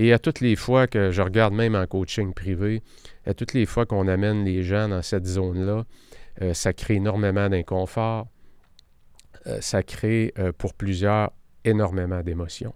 et 0.00 0.12
à 0.12 0.18
toutes 0.18 0.40
les 0.40 0.56
fois 0.56 0.86
que 0.86 1.10
je 1.10 1.22
regarde 1.22 1.54
même 1.54 1.74
en 1.74 1.86
coaching 1.86 2.32
privé, 2.32 2.82
à 3.26 3.34
toutes 3.34 3.52
les 3.52 3.66
fois 3.66 3.86
qu'on 3.86 4.08
amène 4.08 4.44
les 4.44 4.62
gens 4.62 4.88
dans 4.88 5.02
cette 5.02 5.26
zone-là, 5.26 5.84
euh, 6.42 6.54
ça 6.54 6.72
crée 6.72 6.94
énormément 6.94 7.48
d'inconfort. 7.48 8.28
Euh, 9.46 9.60
ça 9.60 9.82
crée 9.82 10.32
pour 10.58 10.74
plusieurs 10.74 11.32
énormément 11.64 12.22
d'émotions 12.22 12.74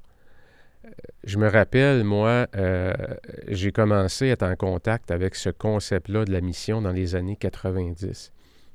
je 1.24 1.38
me 1.38 1.48
rappelle, 1.48 2.04
moi, 2.04 2.46
euh, 2.56 2.92
j'ai 3.48 3.72
commencé 3.72 4.30
à 4.30 4.32
être 4.32 4.42
en 4.42 4.56
contact 4.56 5.10
avec 5.10 5.34
ce 5.34 5.50
concept-là 5.50 6.24
de 6.24 6.32
la 6.32 6.40
mission 6.40 6.82
dans 6.82 6.90
les 6.90 7.14
années 7.14 7.36
90. 7.36 8.32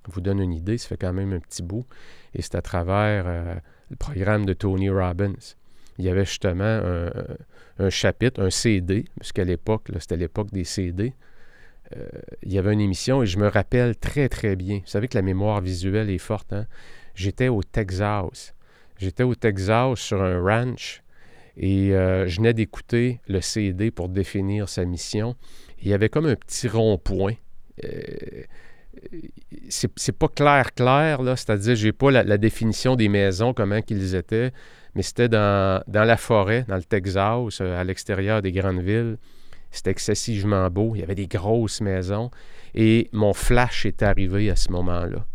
Je 0.08 0.12
vous 0.12 0.22
donne 0.22 0.40
une 0.40 0.54
idée, 0.54 0.78
ça 0.78 0.88
fait 0.88 0.98
quand 0.98 1.14
même 1.14 1.34
un 1.34 1.40
petit 1.40 1.64
bout. 1.64 1.86
Et 2.34 2.42
c'est 2.42 2.56
à 2.56 2.62
travers 2.62 3.26
euh, 3.28 3.56
le 3.90 3.96
programme 3.98 4.46
de 4.46 4.54
Tony 4.54 4.90
Robbins. 4.90 5.34
Il 5.98 6.06
y 6.06 6.10
avait 6.10 6.26
justement 6.26 6.64
un, 6.64 7.12
chapitre, 7.90 8.42
un 8.42 8.50
CD, 8.50 9.06
puisqu'à 9.20 9.44
l'époque, 9.44 9.90
c'était 10.00 10.18
l'époque 10.18 10.52
des 10.52 10.64
CD. 10.64 11.14
Euh, 11.96 12.06
il 12.44 12.52
y 12.52 12.58
avait 12.58 12.74
une 12.74 12.82
émission 12.82 13.24
et 13.24 13.26
je 13.26 13.38
me 13.38 13.48
rappelle 13.48 13.96
très, 13.96 14.28
très 14.30 14.56
bien. 14.56 14.78
Vous 14.78 14.88
savez 14.88 15.08
que 15.08 15.18
la 15.18 15.22
mémoire 15.22 15.62
visuelle 15.62 16.10
est 16.10 16.18
forte. 16.18 16.52
Hein? 16.54 16.66
J'étais 17.16 17.48
au 17.48 17.64
Texas. 17.64 18.54
J'étais 18.98 19.24
au 19.24 19.36
Texas 19.36 20.00
sur 20.00 20.22
un 20.22 20.42
ranch 20.42 21.02
et 21.56 21.94
euh, 21.94 22.28
je 22.28 22.38
venais 22.38 22.54
d'écouter 22.54 23.20
le 23.28 23.42
CD 23.42 23.90
pour 23.92 24.10
définir 24.10 24.70
sa 24.70 24.86
mission. 24.86 25.36
il 25.82 25.88
y 25.88 25.94
avait 25.94 26.10
comme 26.10 26.26
un 26.26 26.36
petit 26.36 26.68
rond-point. 26.68 27.34
Euh, 27.84 28.44
c'est 29.70 30.18
pas 30.18 30.28
clair, 30.28 30.74
clair, 30.74 31.22
là, 31.22 31.36
c'est-à-dire, 31.36 31.76
j'ai 31.76 31.92
pas 31.92 32.10
la, 32.10 32.38
définition 32.38 32.96
des 32.96 33.10
maisons, 33.10 33.54
comment 33.54 33.82
qu'ils 33.82 34.16
étaient, 34.16 34.52
mais 34.96 35.02
c'était 35.02 35.30
dans, 35.30 35.84
dans, 35.88 36.04
la 36.04 36.18
forêt, 36.18 36.66
dans 36.68 36.76
le 36.76 36.84
Texas, 36.84 37.60
euh, 37.62 37.80
à 37.80 37.84
l'extérieur 37.84 38.42
des 38.42 38.52
grandes 38.52 38.82
villes. 38.82 39.18
C'était 39.72 39.92
excessivement 39.92 40.70
beau, 40.70 40.94
il 40.96 41.02
y 41.02 41.04
avait 41.04 41.16
des 41.16 41.28
grosses 41.28 41.82
maisons, 41.82 42.32
et 42.74 43.10
mon 43.12 43.34
flash 43.34 43.86
est 43.86 44.02
arrivé 44.02 44.50
à 44.50 44.56
ce 44.56 44.72
moment-là. 44.72 45.26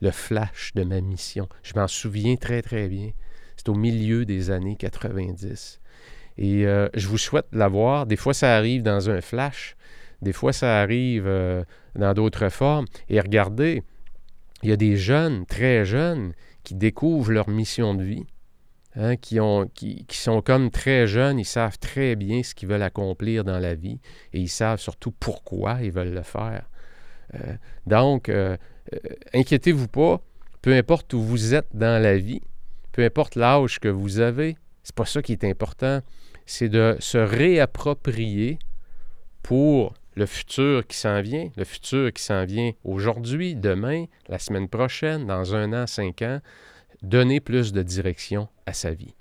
Le 0.00 0.10
flash 0.10 0.72
de 0.74 0.82
ma 0.82 1.00
mission. 1.00 1.48
Je 1.62 1.72
m'en 1.76 1.86
souviens 1.86 2.36
très, 2.36 2.62
très 2.62 2.88
bien. 2.88 3.10
C'est 3.56 3.68
au 3.68 3.74
milieu 3.74 4.24
des 4.24 4.50
années 4.50 4.76
90. 4.76 5.80
Et 6.36 6.66
euh, 6.66 6.88
je 6.94 7.06
vous 7.08 7.18
souhaite 7.18 7.46
l'avoir. 7.52 8.06
Des 8.06 8.16
fois, 8.16 8.34
ça 8.34 8.56
arrive 8.56 8.82
dans 8.82 9.08
un 9.08 9.20
flash. 9.20 9.76
Des 10.20 10.32
fois, 10.32 10.52
ça 10.52 10.80
arrive 10.80 11.26
euh, 11.26 11.62
dans 11.94 12.12
d'autres 12.12 12.48
formes. 12.48 12.86
Et 13.08 13.20
regardez, 13.20 13.82
il 14.62 14.70
y 14.70 14.72
a 14.72 14.76
des 14.76 14.96
jeunes, 14.96 15.46
très 15.46 15.84
jeunes, 15.84 16.32
qui 16.64 16.74
découvrent 16.74 17.32
leur 17.32 17.48
mission 17.48 17.94
de 17.94 18.02
vie, 18.02 18.26
hein, 18.96 19.16
qui, 19.16 19.40
ont, 19.40 19.68
qui, 19.74 20.04
sont 20.10 20.42
comme 20.42 20.70
très 20.70 21.06
jeunes, 21.06 21.38
ils 21.38 21.44
savent 21.44 21.78
très 21.78 22.16
bien 22.16 22.42
ce 22.42 22.54
qu'ils 22.54 22.68
veulent 22.68 22.82
accomplir 22.82 23.44
dans 23.44 23.58
la 23.58 23.74
vie 23.74 24.00
et 24.32 24.40
ils 24.40 24.48
savent 24.48 24.80
surtout 24.80 25.12
pourquoi 25.12 25.78
ils 25.82 25.92
veulent 25.92 26.14
le 26.14 26.22
faire. 26.22 26.68
Euh, 27.34 27.54
donc, 27.86 28.30
inquiétez-vous 29.32 29.88
pas, 29.88 30.20
peu 30.62 30.74
importe 30.74 31.12
où 31.14 31.20
vous 31.20 31.54
êtes 31.54 31.68
dans 31.74 32.02
la 32.02 32.16
vie, 32.16 32.42
peu 32.92 33.04
importe 33.04 33.34
l'âge 33.34 33.80
que 33.80 33.88
vous 33.88 34.20
avez, 34.20 34.56
c'est 34.84 34.94
pas 34.94 35.06
ça 35.06 35.22
qui 35.22 35.32
est 35.32 35.44
important. 35.44 36.00
C'est 36.46 36.68
de 36.68 36.96
se 37.00 37.18
réapproprier 37.18 38.58
pour 39.42 39.94
le 40.14 40.26
futur 40.26 40.86
qui 40.86 40.96
s'en 40.96 41.20
vient, 41.20 41.50
le 41.56 41.64
futur 41.64 42.12
qui 42.12 42.22
s'en 42.22 42.44
vient 42.44 42.72
aujourd'hui, 42.84 43.56
demain, 43.56 44.04
la 44.28 44.38
semaine 44.38 44.68
prochaine, 44.68 45.26
dans 45.26 45.54
un 45.54 45.72
an, 45.72 45.86
cinq 45.86 46.22
ans, 46.22 46.40
donner 47.08 47.40
plus 47.40 47.72
de 47.72 47.82
direction 47.82 48.48
à 48.66 48.72
sa 48.72 48.92
vie. 48.92 49.14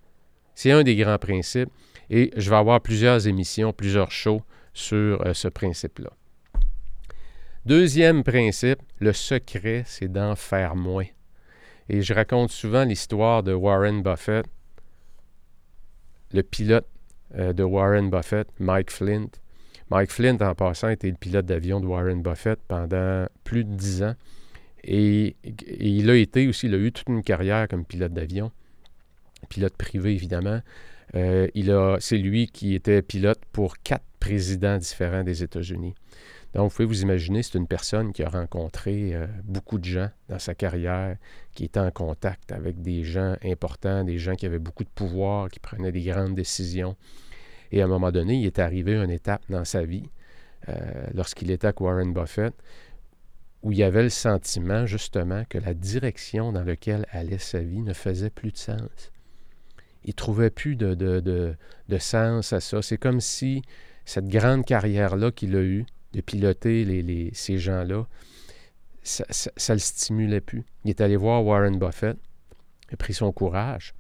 C'est 0.56 0.72
un 0.72 0.84
des 0.84 0.96
grands 0.96 1.18
principes 1.18 1.70
et 2.10 2.32
je 2.36 2.50
vais 2.50 2.56
avoir 2.56 2.82
plusieurs 2.82 3.28
émissions, 3.28 3.74
plusieurs 3.74 4.12
shows 4.12 4.42
sur 4.74 5.26
euh, 5.26 5.34
ce 5.34 5.48
principe-là. 5.48 6.12
Deuxième 7.66 8.24
principe, 8.24 8.80
le 9.00 9.14
secret, 9.14 9.84
c'est 9.86 10.12
d'en 10.12 10.36
faire 10.36 10.76
moins. 10.76 11.06
Et 11.90 12.02
je 12.02 12.14
raconte 12.14 12.52
souvent 12.52 12.84
l'histoire 12.84 13.44
de 13.44 13.54
Warren 13.54 14.02
Buffett, 14.02 14.46
le 16.34 16.44
pilote 16.44 16.88
euh, 17.36 17.54
de 17.54 17.64
Warren 17.64 18.10
Buffett, 18.10 18.48
Mike 18.60 18.92
Flint. 18.92 19.30
Mike 19.90 20.12
Flint, 20.12 20.38
en 20.42 20.56
passant, 20.56 20.90
était 20.90 21.10
le 21.10 21.16
pilote 21.16 21.46
d'avion 21.46 21.80
de 21.80 21.86
Warren 21.86 22.22
Buffett 22.22 22.60
pendant 22.68 23.28
plus 23.44 23.64
de 23.64 23.74
dix 23.76 24.04
ans. 24.04 24.16
Et, 24.84 25.36
il 25.80 26.10
a 26.10 26.16
été 26.16 26.48
aussi, 26.48 26.68
il 26.68 26.74
a 26.74 26.78
eu 26.78 26.92
toute 26.92 27.10
une 27.10 27.24
carrière 27.24 27.68
comme 27.68 27.86
pilote 27.86 28.14
d'avion, 28.14 28.52
pilote 29.50 29.76
privé 29.78 30.14
évidemment. 30.14 30.62
Euh, 31.16 31.48
c'est 32.00 32.18
lui 32.18 32.48
qui 32.48 32.74
était 32.74 33.02
pilote 33.02 33.40
pour 33.52 33.78
quatre 33.78 34.06
présidents 34.20 34.78
différents 34.78 35.24
des 35.24 35.44
États-Unis. 35.44 35.94
Donc, 36.54 36.70
vous 36.70 36.76
pouvez 36.76 36.86
vous 36.86 37.02
imaginer, 37.02 37.42
c'est 37.42 37.58
une 37.58 37.68
personne 37.68 38.14
qui 38.14 38.24
a 38.24 38.30
rencontré 38.30 39.16
euh, 39.16 39.26
beaucoup 39.44 39.80
de 39.80 39.86
gens 39.86 40.10
dans 40.30 40.38
sa 40.38 40.54
carrière, 40.54 41.18
qui 41.56 41.66
était 41.66 41.80
en 41.80 41.90
contact 41.90 42.52
avec 42.52 42.82
des 42.82 43.04
gens 43.04 43.36
importants, 43.44 44.04
des 44.04 44.20
gens 44.20 44.36
qui 44.36 44.46
avaient 44.46 44.60
beaucoup 44.60 44.84
de 44.84 44.90
pouvoir, 44.90 45.50
qui 45.50 45.60
prenaient 45.60 45.92
des 45.92 46.04
grandes 46.04 46.36
décisions. 46.36 46.96
Et 47.72 47.82
à 47.82 47.86
un 47.86 47.88
moment 47.88 48.12
donné, 48.12 48.36
il 48.36 48.46
est 48.46 48.60
arrivé 48.60 48.96
à 48.96 49.04
une 49.04 49.10
étape 49.10 49.42
dans 49.50 49.66
sa 49.66 49.84
vie, 49.84 50.10
euh, 50.70 50.74
lorsqu'il 51.16 51.50
était 51.50 51.66
avec 51.66 51.82
Warren 51.82 52.14
Buffett, 52.14 52.54
où 53.64 53.72
il 53.72 53.78
y 53.78 53.84
avait 53.84 54.04
le 54.04 54.10
sentiment, 54.10 54.86
justement, 54.86 55.44
que 55.50 55.58
la 55.58 55.74
direction 55.74 56.52
dans 56.52 56.64
laquelle 56.64 57.06
allait 57.12 57.38
sa 57.38 57.60
vie 57.60 57.82
ne 57.82 57.94
faisait 57.94 58.30
plus 58.30 58.52
de 58.52 58.58
sens. 58.58 59.12
Il 60.04 60.10
ne 60.10 60.14
trouvait 60.14 60.50
plus 60.50 60.76
de, 60.76 60.94
de, 60.94 61.56
de 61.90 61.98
sens 61.98 62.52
à 62.52 62.60
ça. 62.60 62.82
C'est 62.82 62.98
comme 62.98 63.22
si 63.22 63.62
cette 64.06 64.28
grande 64.28 64.66
carrière-là 64.66 65.32
qu'il 65.32 65.56
a 65.56 65.62
eue, 65.62 65.86
de 66.12 66.22
piloter 66.22 67.32
ces 67.34 67.58
gens-là, 67.58 68.06
ça 69.02 69.24
ne 69.26 69.74
le 69.74 69.80
stimulait 69.80 70.42
plus. 70.42 70.64
Il 70.86 70.90
est 70.90 71.02
allé 71.02 71.16
voir 71.16 71.44
Warren 71.44 71.80
Buffett, 71.80 72.18
il 72.90 72.94
a 72.94 72.98
pris 72.98 73.14
son 73.14 73.32
courage 73.32 73.94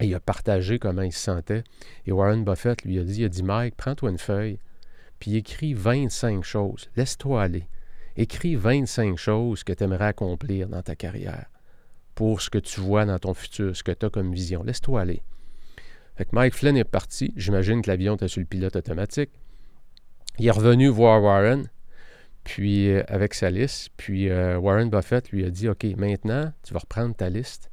et 0.00 0.06
il 0.06 0.14
a 0.14 0.20
partagé 0.20 0.78
comment 0.78 1.02
il 1.02 1.12
se 1.12 1.20
sentait. 1.20 1.64
Et 2.06 2.12
Warren 2.12 2.44
Buffett 2.44 2.82
lui 2.84 2.98
a 2.98 3.04
dit, 3.04 3.20
il 3.20 3.24
a 3.24 3.28
dit, 3.28 3.42
Mike, 3.42 3.76
prends-toi 3.76 4.10
une 4.10 4.18
feuille, 4.18 4.58
puis 5.18 5.36
écris 5.36 5.74
25 5.74 6.42
choses. 6.42 6.90
Laisse-toi 6.96 7.42
aller. 7.42 7.68
Écris 8.18 8.56
25 8.56 9.16
choses 9.16 9.62
que 9.62 9.72
tu 9.72 9.84
aimerais 9.84 10.06
accomplir 10.06 10.68
dans 10.68 10.82
ta 10.82 10.96
carrière 10.96 11.46
pour 12.16 12.40
ce 12.40 12.50
que 12.50 12.58
tu 12.58 12.80
vois 12.80 13.04
dans 13.04 13.20
ton 13.20 13.32
futur, 13.32 13.76
ce 13.76 13.84
que 13.84 13.92
tu 13.92 14.06
as 14.06 14.10
comme 14.10 14.34
vision. 14.34 14.64
Laisse-toi 14.64 15.02
aller. 15.02 15.22
Fait 16.16 16.24
que 16.24 16.30
Mike 16.32 16.52
Flynn 16.52 16.76
est 16.76 16.82
parti. 16.82 17.32
J'imagine 17.36 17.80
que 17.80 17.88
l'avion 17.88 18.16
était 18.16 18.26
sur 18.26 18.40
le 18.40 18.46
pilote 18.46 18.74
automatique. 18.74 19.30
Il 20.40 20.48
est 20.48 20.50
revenu 20.50 20.88
voir 20.88 21.22
Warren, 21.22 21.70
puis 22.42 22.90
euh, 22.90 23.04
avec 23.06 23.34
sa 23.34 23.50
liste. 23.50 23.90
Puis 23.96 24.28
euh, 24.28 24.58
Warren 24.58 24.90
Buffett 24.90 25.30
lui 25.30 25.44
a 25.44 25.50
dit 25.50 25.68
OK, 25.68 25.84
maintenant, 25.96 26.52
tu 26.64 26.74
vas 26.74 26.80
reprendre 26.80 27.14
ta 27.14 27.28
liste, 27.28 27.70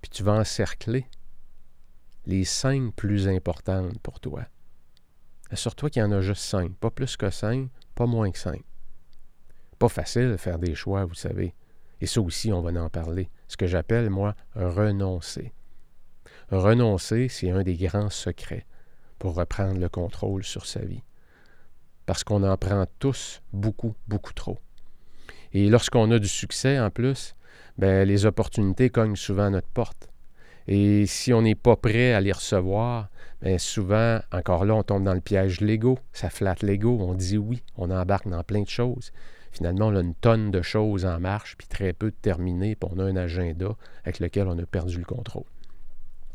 puis 0.00 0.08
tu 0.08 0.22
vas 0.22 0.32
encercler 0.32 1.04
les 2.24 2.44
cinq 2.44 2.94
plus 2.94 3.28
importantes 3.28 3.98
pour 3.98 4.18
toi. 4.18 4.46
Assure-toi 5.50 5.90
qu'il 5.90 6.00
y 6.00 6.04
en 6.06 6.12
a 6.12 6.22
juste 6.22 6.42
cinq, 6.42 6.72
pas 6.76 6.90
plus 6.90 7.18
que 7.18 7.28
cinq, 7.28 7.68
pas 7.94 8.06
moins 8.06 8.30
que 8.30 8.38
cinq. 8.38 8.62
Pas 9.80 9.88
facile 9.88 10.30
de 10.30 10.36
faire 10.36 10.58
des 10.58 10.74
choix, 10.74 11.06
vous 11.06 11.14
savez. 11.14 11.54
Et 12.02 12.06
ça 12.06 12.20
aussi, 12.20 12.52
on 12.52 12.60
va 12.60 12.70
en 12.78 12.90
parler. 12.90 13.30
Ce 13.48 13.56
que 13.56 13.66
j'appelle, 13.66 14.10
moi, 14.10 14.34
renoncer. 14.54 15.54
Renoncer, 16.50 17.28
c'est 17.28 17.50
un 17.50 17.62
des 17.62 17.76
grands 17.76 18.10
secrets 18.10 18.66
pour 19.18 19.34
reprendre 19.34 19.80
le 19.80 19.88
contrôle 19.88 20.44
sur 20.44 20.66
sa 20.66 20.80
vie. 20.80 21.02
Parce 22.04 22.24
qu'on 22.24 22.42
en 22.42 22.58
prend 22.58 22.84
tous 22.98 23.40
beaucoup, 23.54 23.94
beaucoup 24.06 24.34
trop. 24.34 24.58
Et 25.54 25.70
lorsqu'on 25.70 26.10
a 26.10 26.18
du 26.18 26.28
succès 26.28 26.78
en 26.78 26.90
plus, 26.90 27.34
ben, 27.78 28.06
les 28.06 28.26
opportunités 28.26 28.90
cognent 28.90 29.16
souvent 29.16 29.44
à 29.44 29.50
notre 29.50 29.68
porte. 29.68 30.10
Et 30.68 31.06
si 31.06 31.32
on 31.32 31.40
n'est 31.40 31.54
pas 31.54 31.76
prêt 31.76 32.12
à 32.12 32.20
les 32.20 32.32
recevoir, 32.32 33.08
bien 33.40 33.56
souvent, 33.56 34.20
encore 34.30 34.66
là, 34.66 34.74
on 34.74 34.82
tombe 34.82 35.04
dans 35.04 35.14
le 35.14 35.22
piège 35.22 35.62
l'ego. 35.62 35.98
Ça 36.12 36.28
flatte 36.28 36.62
l'ego. 36.62 36.98
On 37.00 37.14
dit 37.14 37.38
oui, 37.38 37.62
on 37.78 37.90
embarque 37.90 38.28
dans 38.28 38.44
plein 38.44 38.60
de 38.60 38.68
choses. 38.68 39.10
Finalement, 39.52 39.88
on 39.88 39.96
a 39.96 40.00
une 40.00 40.14
tonne 40.14 40.50
de 40.50 40.62
choses 40.62 41.04
en 41.04 41.18
marche, 41.18 41.56
puis 41.56 41.66
très 41.66 41.92
peu 41.92 42.10
de 42.10 42.16
terminées, 42.16 42.76
puis 42.76 42.88
on 42.92 42.98
a 42.98 43.04
un 43.04 43.16
agenda 43.16 43.76
avec 44.04 44.20
lequel 44.20 44.46
on 44.46 44.58
a 44.58 44.66
perdu 44.66 44.98
le 44.98 45.04
contrôle. 45.04 45.44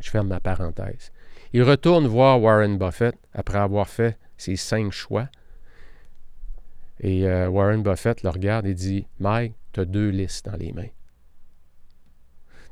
Je 0.01 0.09
ferme 0.09 0.27
ma 0.27 0.39
parenthèse. 0.39 1.11
Il 1.53 1.63
retourne 1.63 2.05
voir 2.05 2.41
Warren 2.41 2.77
Buffett 2.77 3.15
après 3.33 3.59
avoir 3.59 3.87
fait 3.87 4.17
ses 4.37 4.57
cinq 4.57 4.91
choix. 4.91 5.29
Et 6.99 7.27
euh, 7.27 7.47
Warren 7.47 7.83
Buffett 7.83 8.23
le 8.23 8.29
regarde 8.29 8.65
et 8.65 8.73
dit 8.73 9.07
Mike, 9.19 9.53
tu 9.71 9.79
as 9.79 9.85
deux 9.85 10.09
listes 10.09 10.45
dans 10.45 10.57
les 10.57 10.73
mains. 10.73 10.89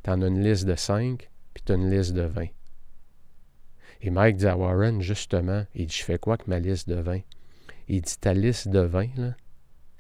Tu 0.04 0.10
en 0.10 0.22
as 0.22 0.28
une 0.28 0.44
liste 0.44 0.66
de 0.66 0.76
cinq, 0.76 1.30
puis 1.54 1.64
tu 1.66 1.72
as 1.72 1.76
une 1.76 1.90
liste 1.90 2.14
de 2.14 2.24
vingt. 2.24 2.50
Et 4.02 4.10
Mike 4.10 4.36
dit 4.36 4.48
à 4.48 4.58
Warren, 4.58 5.02
justement, 5.02 5.66
il 5.76 5.88
dit 5.88 5.96
Je 5.96 6.04
fais 6.04 6.18
quoi 6.18 6.34
avec 6.34 6.48
ma 6.48 6.60
liste 6.60 6.90
de 6.90 6.96
vingt 6.96 7.22
Il 7.88 8.02
dit 8.02 8.18
Ta 8.20 8.34
liste 8.34 8.68
de 8.68 8.80
vingt, 8.80 9.16
là, 9.16 9.34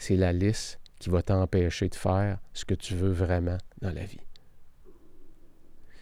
c'est 0.03 0.17
la 0.17 0.33
liste 0.33 0.81
qui 0.99 1.09
va 1.09 1.21
t'empêcher 1.21 1.87
de 1.87 1.95
faire 1.95 2.37
ce 2.51 2.65
que 2.65 2.73
tu 2.73 2.93
veux 2.93 3.13
vraiment 3.13 3.57
dans 3.81 3.93
la 3.93 4.03
vie. 4.03 4.19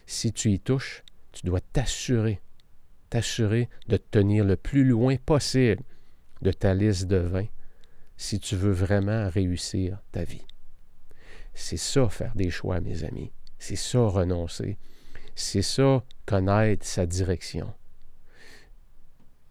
Si 0.06 0.32
tu 0.32 0.50
y 0.50 0.58
touches, 0.58 1.04
tu 1.30 1.46
dois 1.46 1.60
t'assurer, 1.60 2.42
t'assurer 3.10 3.68
de 3.86 3.96
te 3.96 4.18
tenir 4.18 4.44
le 4.44 4.56
plus 4.56 4.82
loin 4.82 5.14
possible 5.24 5.84
de 6.40 6.50
ta 6.50 6.74
liste 6.74 7.06
de 7.06 7.18
vins 7.18 7.46
si 8.16 8.40
tu 8.40 8.56
veux 8.56 8.72
vraiment 8.72 9.28
réussir 9.28 10.00
ta 10.10 10.24
vie. 10.24 10.46
C'est 11.54 11.76
ça 11.76 12.08
faire 12.08 12.34
des 12.34 12.50
choix, 12.50 12.80
mes 12.80 13.04
amis. 13.04 13.30
C'est 13.60 13.76
ça 13.76 14.00
renoncer. 14.00 14.78
C'est 15.36 15.62
ça 15.62 16.02
connaître 16.26 16.84
sa 16.84 17.06
direction. 17.06 17.72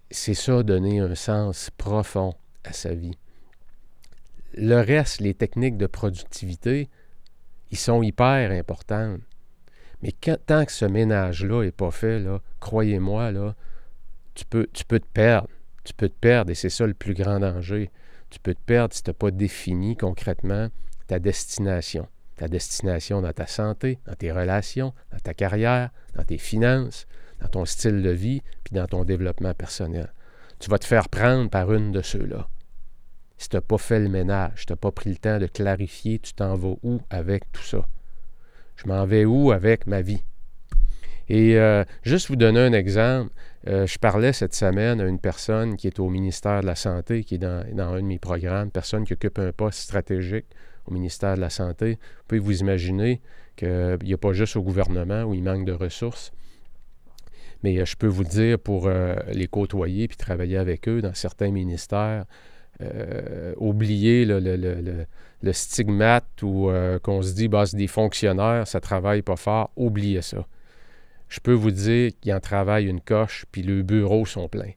C'est 0.09 0.33
ça 0.33 0.61
donner 0.61 0.99
un 0.99 1.15
sens 1.15 1.69
profond 1.77 2.33
à 2.65 2.73
sa 2.73 2.93
vie. 2.93 3.15
Le 4.53 4.81
reste, 4.81 5.21
les 5.21 5.33
techniques 5.33 5.77
de 5.77 5.87
productivité, 5.87 6.89
ils 7.71 7.77
sont 7.77 8.03
hyper 8.03 8.51
importantes. 8.51 9.21
Mais 10.01 10.11
tant 10.11 10.65
que 10.65 10.71
ce 10.71 10.85
ménage-là 10.85 11.63
n'est 11.63 11.71
pas 11.71 11.91
fait, 11.91 12.25
croyez-moi, 12.59 13.31
tu 14.33 14.45
peux, 14.45 14.67
tu 14.73 14.83
peux 14.83 14.99
te 14.99 15.07
perdre. 15.13 15.47
Tu 15.83 15.93
peux 15.93 16.09
te 16.09 16.19
perdre 16.19 16.51
et 16.51 16.55
c'est 16.55 16.69
ça 16.69 16.85
le 16.85 16.93
plus 16.93 17.13
grand 17.13 17.39
danger. 17.39 17.89
Tu 18.29 18.39
peux 18.39 18.53
te 18.53 18.61
perdre 18.65 18.93
si 18.93 19.03
tu 19.03 19.09
n'as 19.09 19.15
pas 19.15 19.31
défini 19.31 19.95
concrètement 19.95 20.69
ta 21.07 21.19
destination. 21.19 22.07
Ta 22.35 22.47
destination 22.47 23.21
dans 23.21 23.33
ta 23.33 23.47
santé, 23.47 23.99
dans 24.05 24.15
tes 24.15 24.31
relations, 24.31 24.93
dans 25.11 25.19
ta 25.19 25.33
carrière, 25.33 25.91
dans 26.15 26.23
tes 26.23 26.37
finances, 26.37 27.07
dans 27.41 27.47
ton 27.47 27.65
style 27.65 28.01
de 28.01 28.09
vie, 28.09 28.41
puis 28.63 28.75
dans 28.75 28.87
ton 28.87 29.03
développement 29.03 29.53
personnel. 29.53 30.13
Tu 30.59 30.69
vas 30.69 30.79
te 30.79 30.85
faire 30.85 31.09
prendre 31.09 31.49
par 31.49 31.73
une 31.73 31.91
de 31.91 32.01
ceux-là 32.01 32.47
si 33.41 33.49
tu 33.49 33.57
n'as 33.57 33.61
pas 33.61 33.79
fait 33.79 33.99
le 33.99 34.07
ménage, 34.07 34.67
tu 34.67 34.71
n'as 34.71 34.77
pas 34.77 34.91
pris 34.91 35.09
le 35.09 35.15
temps 35.15 35.39
de 35.39 35.47
clarifier, 35.47 36.19
tu 36.19 36.33
t'en 36.33 36.55
vas 36.55 36.75
où 36.83 37.01
avec 37.09 37.51
tout 37.51 37.63
ça? 37.63 37.87
Je 38.75 38.87
m'en 38.87 39.03
vais 39.07 39.25
où 39.25 39.51
avec 39.51 39.87
ma 39.87 40.03
vie? 40.03 40.21
Et 41.27 41.57
euh, 41.57 41.83
juste 42.03 42.27
vous 42.27 42.35
donner 42.35 42.59
un 42.59 42.73
exemple, 42.73 43.31
euh, 43.67 43.87
je 43.87 43.97
parlais 43.97 44.31
cette 44.31 44.53
semaine 44.53 45.01
à 45.01 45.05
une 45.05 45.17
personne 45.17 45.75
qui 45.75 45.87
est 45.87 45.99
au 45.99 46.07
ministère 46.09 46.61
de 46.61 46.67
la 46.67 46.75
Santé, 46.75 47.23
qui 47.23 47.35
est 47.35 47.37
dans, 47.39 47.65
dans 47.73 47.93
un 47.93 48.01
de 48.01 48.05
mes 48.05 48.19
programmes, 48.19 48.69
personne 48.69 49.05
qui 49.05 49.13
occupe 49.13 49.39
un 49.39 49.51
poste 49.51 49.79
stratégique 49.79 50.45
au 50.85 50.93
ministère 50.93 51.35
de 51.35 51.41
la 51.41 51.49
Santé. 51.49 51.93
Vous 51.93 52.23
pouvez 52.27 52.39
vous 52.39 52.59
imaginer 52.59 53.21
qu'il 53.55 53.97
n'y 54.03 54.13
a 54.13 54.17
pas 54.17 54.33
juste 54.33 54.55
au 54.55 54.61
gouvernement 54.61 55.23
où 55.23 55.33
il 55.33 55.41
manque 55.41 55.65
de 55.65 55.73
ressources. 55.73 56.31
Mais 57.63 57.79
euh, 57.79 57.85
je 57.85 57.95
peux 57.95 58.07
vous 58.07 58.23
dire, 58.23 58.59
pour 58.59 58.87
les 59.31 59.47
côtoyer 59.47 60.07
puis 60.07 60.17
travailler 60.17 60.57
avec 60.57 60.87
eux 60.87 61.01
dans 61.01 61.15
certains 61.15 61.49
ministères, 61.49 62.25
euh, 62.81 63.53
oublier 63.57 64.25
le, 64.25 65.51
stigmate 65.51 66.41
ou 66.41 66.69
euh, 66.69 66.99
qu'on 66.99 67.21
se 67.21 67.33
dit, 67.33 67.47
bah, 67.47 67.65
c'est 67.65 67.77
des 67.77 67.87
fonctionnaires, 67.87 68.67
ça 68.67 68.79
travaille 68.79 69.21
pas 69.21 69.35
fort. 69.35 69.71
Oubliez 69.75 70.21
ça. 70.21 70.45
Je 71.27 71.39
peux 71.39 71.53
vous 71.53 71.71
dire 71.71 72.11
qu'ils 72.19 72.33
en 72.33 72.39
travaillent 72.39 72.87
une 72.87 73.01
coche, 73.01 73.45
puis 73.51 73.61
le 73.61 73.83
bureau 73.83 74.25
sont 74.25 74.47
pleins. 74.49 74.73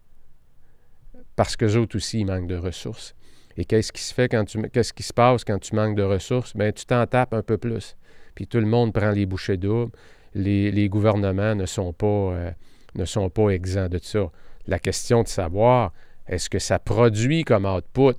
Parce 1.36 1.56
que 1.56 1.76
autres 1.76 1.96
aussi, 1.96 2.20
ils 2.20 2.26
manquent 2.26 2.46
de 2.46 2.56
ressources. 2.56 3.14
Et 3.56 3.64
qu'est-ce 3.64 3.92
qui 3.92 4.02
se 4.02 4.12
fait 4.12 4.28
quand 4.28 4.44
tu 4.44 4.60
qu'est-ce 4.70 4.92
qui 4.92 5.02
se 5.02 5.12
passe 5.12 5.44
quand 5.44 5.58
tu 5.58 5.74
manques 5.74 5.96
de 5.96 6.02
ressources? 6.02 6.56
Bien, 6.56 6.72
tu 6.72 6.84
t'en 6.86 7.06
tapes 7.06 7.34
un 7.34 7.42
peu 7.42 7.58
plus. 7.58 7.96
Puis 8.34 8.46
tout 8.46 8.58
le 8.58 8.66
monde 8.66 8.92
prend 8.92 9.10
les 9.10 9.26
bouchées 9.26 9.56
doubles. 9.56 9.92
Les, 10.34 10.88
gouvernements 10.88 11.54
ne 11.54 11.66
sont 11.66 11.92
pas 11.92 12.06
euh, 12.06 12.50
ne 12.96 13.04
sont 13.04 13.30
pas 13.30 13.50
exempts 13.50 13.88
de 13.88 13.98
ça. 14.02 14.30
La 14.66 14.78
question 14.78 15.22
de 15.22 15.28
savoir 15.28 15.92
est-ce 16.26 16.48
que 16.48 16.58
ça 16.58 16.78
produit 16.78 17.44
comme 17.44 17.66
output? 17.66 18.14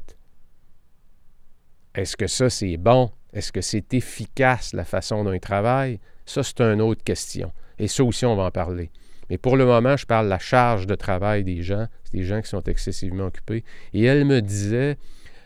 Est-ce 1.95 2.17
que 2.17 2.27
ça, 2.27 2.49
c'est 2.49 2.77
bon? 2.77 3.11
Est-ce 3.33 3.51
que 3.51 3.61
c'est 3.61 3.93
efficace 3.93 4.73
la 4.73 4.85
façon 4.85 5.23
dont 5.23 5.33
ils 5.33 5.39
travaillent? 5.39 5.99
Ça, 6.25 6.43
c'est 6.43 6.61
une 6.61 6.81
autre 6.81 7.03
question. 7.03 7.51
Et 7.79 7.87
ça 7.87 8.03
aussi, 8.03 8.25
on 8.25 8.35
va 8.35 8.43
en 8.43 8.51
parler. 8.51 8.91
Mais 9.29 9.37
pour 9.37 9.57
le 9.57 9.65
moment, 9.65 9.97
je 9.97 10.05
parle 10.05 10.25
de 10.25 10.29
la 10.29 10.39
charge 10.39 10.87
de 10.87 10.95
travail 10.95 11.43
des 11.43 11.63
gens. 11.63 11.87
C'est 12.03 12.17
des 12.17 12.23
gens 12.23 12.41
qui 12.41 12.49
sont 12.49 12.61
excessivement 12.63 13.25
occupés. 13.25 13.63
Et 13.93 14.03
elle 14.03 14.25
me 14.25 14.41
disait, 14.41 14.97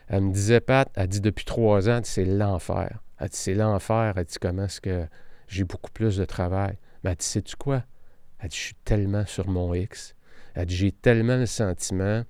elle 0.07 0.21
me 0.21 0.33
disait, 0.33 0.59
Pat, 0.59 0.89
elle 0.95 1.07
dit 1.07 1.21
depuis 1.21 1.45
trois 1.45 1.89
ans, 1.89 2.01
c'est 2.03 2.25
l'enfer. 2.25 2.99
Elle 3.19 3.29
dit, 3.29 3.37
c'est 3.37 3.53
l'enfer. 3.53 4.13
Elle 4.17 4.25
dit, 4.25 4.35
comment 4.41 4.65
est-ce 4.65 4.81
que 4.81 5.07
j'ai 5.47 5.63
beaucoup 5.63 5.91
plus 5.91 6.17
de 6.17 6.25
travail? 6.25 6.77
Mais 7.03 7.11
elle 7.11 7.17
dit, 7.17 7.25
sais-tu 7.25 7.55
quoi? 7.55 7.83
Elle 8.39 8.49
dit, 8.49 8.57
je 8.57 8.61
suis 8.61 8.75
tellement 8.83 9.25
sur 9.25 9.47
mon 9.47 9.73
X. 9.73 10.15
Elle 10.55 10.65
dit, 10.65 10.75
j'ai 10.75 10.91
tellement 10.91 11.37
le 11.37 11.45
sentiment 11.45 12.23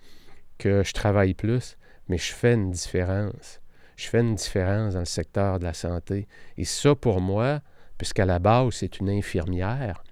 que 0.60 0.84
je 0.84 0.94
travaille 0.94 1.34
plus, 1.34 1.78
mais 2.08 2.20
je 2.20 2.32
fais 2.32 2.54
une 2.54 2.70
différence. 2.70 3.60
Je 3.98 4.08
fais 4.08 4.20
une 4.20 4.36
différence 4.36 4.94
dans 4.94 5.00
le 5.00 5.06
secteur 5.06 5.58
de 5.58 5.64
la 5.64 5.74
santé. 5.74 6.28
Et 6.58 6.66
ça, 6.66 6.94
pour 6.94 7.20
moi, 7.20 7.62
puisqu'à 7.98 8.26
la 8.26 8.38
base, 8.38 8.76
c'est 8.76 9.00
une 9.00 9.10
infirmière, 9.10 10.04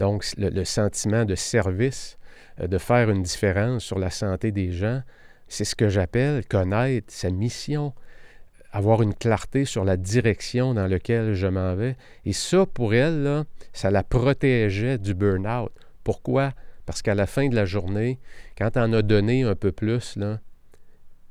donc 0.00 0.24
le, 0.38 0.64
sentiment 0.64 1.24
de 1.24 1.34
service, 1.34 2.18
euh, 2.60 2.66
de 2.66 2.78
faire 2.78 3.10
une 3.10 3.22
différence 3.22 3.84
sur 3.84 3.98
la 3.98 4.10
santé 4.10 4.50
des 4.50 4.72
gens, 4.72 5.02
c'est 5.46 5.64
ce 5.64 5.74
que 5.74 5.88
j'appelle 5.88 6.46
connaître 6.46 7.12
sa 7.12 7.30
mission, 7.30 7.92
avoir 8.72 9.02
une 9.02 9.14
clarté 9.14 9.64
sur 9.64 9.84
la 9.84 9.96
direction 9.96 10.74
dans 10.74 10.86
laquelle 10.86 11.34
je 11.34 11.46
m'en 11.46 11.74
vais. 11.74 11.96
Et 12.24 12.32
ça, 12.32 12.66
pour 12.66 12.94
elle, 12.94 13.44
ça 13.72 13.90
la 13.90 14.02
protégeait 14.02 14.96
du 14.96 15.14
burn-out. 15.14 15.72
Pourquoi? 16.04 16.52
Parce 16.90 17.02
qu'à 17.02 17.14
la 17.14 17.28
fin 17.28 17.48
de 17.48 17.54
la 17.54 17.66
journée, 17.66 18.18
quand 18.58 18.72
tu 18.72 18.80
en 18.80 18.92
as 18.92 19.02
donné 19.02 19.44
un 19.44 19.54
peu 19.54 19.70
plus, 19.70 20.18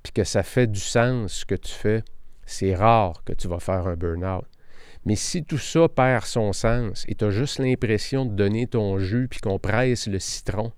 puis 0.04 0.14
que 0.14 0.24
ça 0.24 0.42
fait 0.42 0.68
du 0.68 0.80
sens 0.80 1.34
ce 1.34 1.46
que 1.46 1.56
tu 1.56 1.74
fais, 1.74 2.02
c'est 2.46 2.74
rare 2.74 3.26
que 3.26 3.34
tu 3.34 3.50
vas 3.50 3.60
faire 3.60 3.86
un 3.86 3.98
burn-out. 3.98 4.46
Mais 5.04 5.18
si 5.18 5.44
tout 5.44 5.58
ça 5.58 5.90
perd 5.90 6.24
son 6.24 6.54
sens 6.54 7.04
et 7.10 7.16
tu 7.16 7.26
as 7.26 7.32
juste 7.32 7.60
l'impression 7.60 8.26
de 8.26 8.34
donner 8.34 8.68
ton 8.68 9.00
jus 9.00 9.28
puis 9.30 9.42
qu'on 9.42 9.60
presse 9.60 10.08
le 10.08 10.20
citron, 10.20 10.72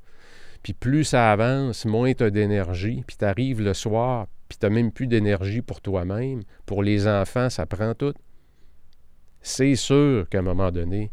puis 0.63 0.73
plus 0.73 1.03
ça 1.03 1.32
avance, 1.32 1.86
moins 1.86 2.15
tu 2.15 2.23
as 2.23 2.32
d'énergie, 2.32 3.03
puis 3.05 3.17
tu 3.17 3.25
arrives 3.25 3.61
le 3.61 3.75
soir, 3.75 4.29
puis 4.49 4.57
tu 4.57 4.65
n'as 4.65 4.71
même 4.71 4.91
plus 4.91 5.05
d'énergie 5.05 5.61
pour 5.61 5.79
toi-même, 5.79 6.41
pour 6.65 6.82
les 6.82 7.07
enfants, 7.07 7.51
ça 7.51 7.67
prend 7.67 7.93
tout. 7.93 8.15
C'est 9.41 9.75
sûr 9.75 10.27
qu'à 10.27 10.39
un 10.39 10.41
moment 10.41 10.71
donné, 10.71 11.11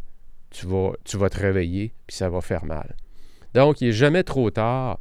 tu 0.49 0.65
vas, 0.65 0.93
tu 1.05 1.19
vas 1.19 1.29
te 1.29 1.39
réveiller, 1.39 1.93
puis 2.07 2.17
ça 2.17 2.31
va 2.31 2.41
faire 2.41 2.65
mal. 2.65 2.97
Donc, 3.55 3.81
il 3.81 3.89
n'est 3.89 3.93
jamais 3.93 4.23
trop 4.23 4.51
tard 4.51 4.99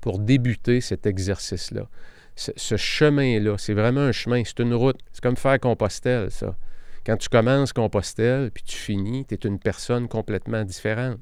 pour 0.00 0.18
débuter 0.18 0.80
cet 0.80 1.06
exercice-là. 1.06 1.88
Ce, 2.36 2.76
chemin-là, 2.76 3.56
c'est 3.56 3.72
vraiment 3.72 4.02
un 4.02 4.12
chemin, 4.12 4.42
c'est 4.44 4.60
une 4.60 4.74
route. 4.74 4.98
C'est 5.12 5.22
comme 5.22 5.36
faire 5.36 5.58
Compostelle, 5.58 6.30
ça. 6.30 6.54
Quand 7.04 7.16
tu 7.16 7.28
commences 7.28 7.72
Compostelle, 7.72 8.50
puis 8.50 8.62
tu 8.62 8.76
finis, 8.76 9.24
tu 9.24 9.34
es 9.34 9.38
une 9.38 9.58
personne 9.58 10.06
complètement 10.06 10.64
différente. 10.64 11.18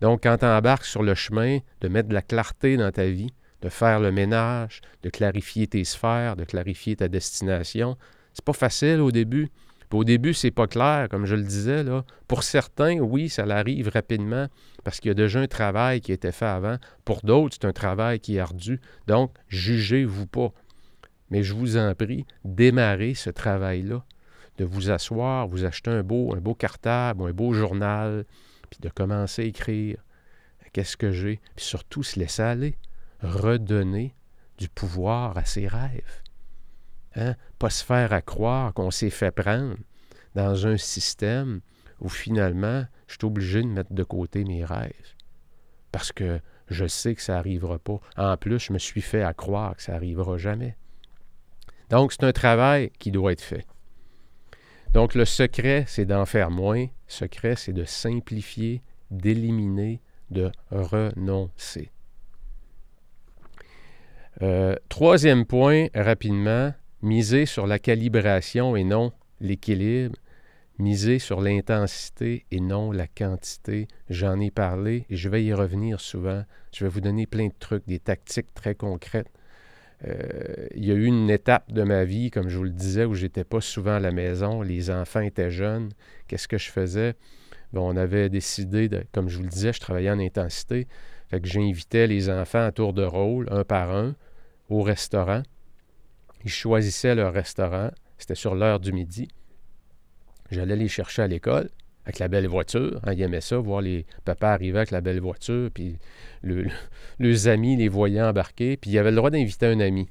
Donc, 0.00 0.22
quand 0.22 0.38
tu 0.38 0.44
embarques 0.44 0.84
sur 0.84 1.02
le 1.02 1.14
chemin 1.14 1.60
de 1.80 1.88
mettre 1.88 2.08
de 2.08 2.14
la 2.14 2.20
clarté 2.20 2.76
dans 2.76 2.90
ta 2.90 3.06
vie, 3.06 3.32
de 3.62 3.70
faire 3.70 3.98
le 3.98 4.12
ménage, 4.12 4.82
de 5.02 5.08
clarifier 5.08 5.66
tes 5.66 5.84
sphères, 5.84 6.36
de 6.36 6.44
clarifier 6.44 6.96
ta 6.96 7.08
destination, 7.08 7.96
c'est 8.34 8.44
pas 8.44 8.52
facile 8.52 9.00
au 9.00 9.10
début 9.10 9.48
au 9.94 10.04
début, 10.04 10.34
c'est 10.34 10.50
pas 10.50 10.66
clair, 10.66 11.08
comme 11.10 11.26
je 11.26 11.34
le 11.34 11.42
disais. 11.42 11.84
Pour 12.28 12.42
certains, 12.42 12.98
oui, 12.98 13.28
ça 13.28 13.44
arrive 13.44 13.88
rapidement 13.88 14.48
parce 14.82 15.00
qu'il 15.00 15.08
y 15.08 15.12
a 15.12 15.14
déjà 15.14 15.40
un 15.40 15.46
travail 15.46 16.00
qui 16.00 16.10
a 16.10 16.14
été 16.14 16.32
fait 16.32 16.46
avant. 16.46 16.76
Pour 17.04 17.20
d'autres, 17.22 17.56
c'est 17.60 17.66
un 17.66 17.72
travail 17.72 18.20
qui 18.20 18.36
est 18.36 18.40
ardu. 18.40 18.80
Donc, 19.06 19.32
jugez-vous 19.48 20.26
pas. 20.26 20.52
Mais 21.30 21.42
je 21.42 21.54
vous 21.54 21.76
en 21.76 21.94
prie, 21.94 22.26
démarrez 22.44 23.14
ce 23.14 23.30
travail-là. 23.30 24.04
de 24.58 24.64
vous 24.64 24.90
asseoir, 24.90 25.48
vous 25.48 25.64
acheter 25.64 25.90
un 25.90 26.02
beau, 26.02 26.34
un 26.34 26.40
beau 26.40 26.54
cartable 26.54 27.22
ou 27.22 27.26
un 27.26 27.32
beau 27.32 27.52
journal, 27.52 28.24
puis 28.70 28.78
de 28.80 28.88
commencer 28.88 29.42
à 29.42 29.46
écrire 29.46 29.96
qu'est-ce 30.72 30.96
que 30.96 31.12
j'ai, 31.12 31.40
puis 31.56 31.64
surtout 31.64 32.02
se 32.02 32.18
laisser 32.18 32.42
aller, 32.42 32.76
redonner 33.20 34.14
du 34.58 34.68
pouvoir 34.68 35.38
à 35.38 35.44
ses 35.44 35.66
rêves. 35.68 36.23
Hein? 37.16 37.34
Pas 37.58 37.70
se 37.70 37.84
faire 37.84 38.12
à 38.12 38.22
croire 38.22 38.72
qu'on 38.74 38.90
s'est 38.90 39.10
fait 39.10 39.30
prendre 39.30 39.76
dans 40.34 40.66
un 40.66 40.76
système 40.76 41.60
où 42.00 42.08
finalement, 42.08 42.84
je 43.06 43.14
suis 43.14 43.24
obligé 43.24 43.62
de 43.62 43.68
mettre 43.68 43.92
de 43.92 44.02
côté 44.02 44.44
mes 44.44 44.64
rêves. 44.64 45.14
Parce 45.92 46.12
que 46.12 46.40
je 46.68 46.86
sais 46.86 47.14
que 47.14 47.22
ça 47.22 47.34
n'arrivera 47.34 47.78
pas. 47.78 48.00
En 48.16 48.36
plus, 48.36 48.58
je 48.58 48.72
me 48.72 48.78
suis 48.78 49.00
fait 49.00 49.22
à 49.22 49.32
croire 49.32 49.76
que 49.76 49.82
ça 49.82 49.92
n'arrivera 49.92 50.36
jamais. 50.38 50.76
Donc, 51.90 52.12
c'est 52.12 52.24
un 52.24 52.32
travail 52.32 52.90
qui 52.98 53.10
doit 53.10 53.32
être 53.32 53.42
fait. 53.42 53.66
Donc, 54.92 55.14
le 55.14 55.24
secret, 55.24 55.84
c'est 55.86 56.04
d'en 56.04 56.24
faire 56.24 56.50
moins. 56.50 56.82
Le 56.82 56.88
secret, 57.06 57.56
c'est 57.56 57.72
de 57.72 57.84
simplifier, 57.84 58.82
d'éliminer, 59.10 60.00
de 60.30 60.50
renoncer. 60.70 61.90
Euh, 64.42 64.74
troisième 64.88 65.44
point, 65.46 65.86
rapidement, 65.94 66.72
miser 67.04 67.44
sur 67.44 67.66
la 67.66 67.78
calibration 67.78 68.76
et 68.76 68.84
non 68.84 69.12
l'équilibre. 69.40 70.16
Miser 70.78 71.20
sur 71.20 71.40
l'intensité 71.40 72.46
et 72.50 72.58
non 72.58 72.90
la 72.90 73.06
quantité. 73.06 73.86
J'en 74.10 74.40
ai 74.40 74.50
parlé 74.50 75.06
et 75.08 75.16
je 75.16 75.28
vais 75.28 75.44
y 75.44 75.52
revenir 75.52 76.00
souvent. 76.00 76.44
Je 76.74 76.84
vais 76.84 76.90
vous 76.90 77.00
donner 77.00 77.26
plein 77.26 77.46
de 77.46 77.54
trucs, 77.56 77.86
des 77.86 78.00
tactiques 78.00 78.52
très 78.54 78.74
concrètes. 78.74 79.30
Euh, 80.04 80.66
il 80.74 80.84
y 80.84 80.90
a 80.90 80.94
eu 80.94 81.04
une 81.04 81.30
étape 81.30 81.70
de 81.70 81.82
ma 81.84 82.04
vie, 82.04 82.30
comme 82.30 82.48
je 82.48 82.56
vous 82.56 82.64
le 82.64 82.70
disais, 82.70 83.04
où 83.04 83.14
j'étais 83.14 83.44
pas 83.44 83.60
souvent 83.60 83.94
à 83.94 84.00
la 84.00 84.10
maison. 84.10 84.62
Les 84.62 84.90
enfants 84.90 85.20
étaient 85.20 85.50
jeunes. 85.50 85.90
Qu'est-ce 86.26 86.48
que 86.48 86.58
je 86.58 86.70
faisais? 86.70 87.14
On 87.72 87.96
avait 87.96 88.28
décidé, 88.28 88.88
comme 89.12 89.28
je 89.28 89.36
vous 89.36 89.44
le 89.44 89.48
disais, 89.48 89.72
je 89.72 89.80
travaillais 89.80 90.10
en 90.10 90.18
intensité. 90.18 90.88
Que 91.30 91.46
j'invitais 91.46 92.06
les 92.06 92.30
enfants 92.30 92.64
à 92.64 92.72
tour 92.72 92.92
de 92.92 93.04
rôle, 93.04 93.46
un 93.50 93.64
par 93.64 93.94
un, 93.94 94.14
au 94.68 94.82
restaurant. 94.82 95.42
Ils 96.44 96.50
choisissaient 96.50 97.14
leur 97.14 97.32
restaurant. 97.32 97.90
C'était 98.18 98.34
sur 98.34 98.54
l'heure 98.54 98.80
du 98.80 98.92
midi. 98.92 99.28
J'allais 100.50 100.76
les 100.76 100.88
chercher 100.88 101.22
à 101.22 101.26
l'école 101.26 101.70
avec 102.04 102.18
la 102.18 102.28
belle 102.28 102.46
voiture. 102.46 103.00
Hein, 103.04 103.14
ils 103.14 103.22
aimaient 103.22 103.40
ça, 103.40 103.56
voir 103.58 103.80
les 103.80 104.06
papas 104.24 104.52
arriver 104.52 104.78
avec 104.78 104.90
la 104.90 105.00
belle 105.00 105.20
voiture, 105.20 105.70
puis 105.72 105.98
le, 106.42 106.66
leurs 107.18 107.48
amis 107.48 107.76
les 107.76 107.88
voyaient 107.88 108.22
embarquer, 108.22 108.76
puis 108.76 108.90
ils 108.90 108.98
avaient 108.98 109.10
le 109.10 109.16
droit 109.16 109.30
d'inviter 109.30 109.66
un 109.66 109.80
ami. 109.80 110.08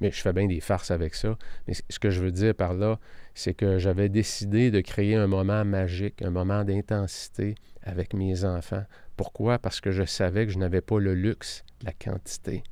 Mais 0.00 0.10
je 0.10 0.20
fais 0.20 0.32
bien 0.32 0.46
des 0.46 0.60
farces 0.60 0.90
avec 0.90 1.14
ça. 1.14 1.36
Mais 1.66 1.74
ce 1.88 1.98
que 1.98 2.10
je 2.10 2.20
veux 2.20 2.32
dire 2.32 2.54
par 2.54 2.74
là, 2.74 2.98
c'est 3.34 3.54
que 3.54 3.78
j'avais 3.78 4.08
décidé 4.08 4.70
de 4.70 4.80
créer 4.80 5.14
un 5.14 5.26
moment 5.26 5.64
magique, 5.64 6.22
un 6.22 6.30
moment 6.30 6.64
d'intensité 6.64 7.54
avec 7.82 8.14
mes 8.14 8.44
enfants. 8.44 8.84
Pourquoi? 9.16 9.58
Parce 9.58 9.80
que 9.80 9.92
je 9.92 10.04
savais 10.04 10.46
que 10.46 10.52
je 10.52 10.58
n'avais 10.58 10.80
pas 10.80 10.98
le 10.98 11.14
luxe, 11.14 11.64
la 11.82 11.92
quantité. 11.92 12.64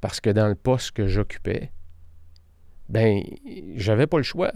Parce 0.00 0.20
que 0.20 0.30
dans 0.30 0.48
le 0.48 0.54
poste 0.54 0.92
que 0.92 1.06
j'occupais, 1.06 1.72
ben, 2.88 3.22
j'avais 3.74 4.06
pas 4.06 4.18
le 4.18 4.22
choix. 4.22 4.52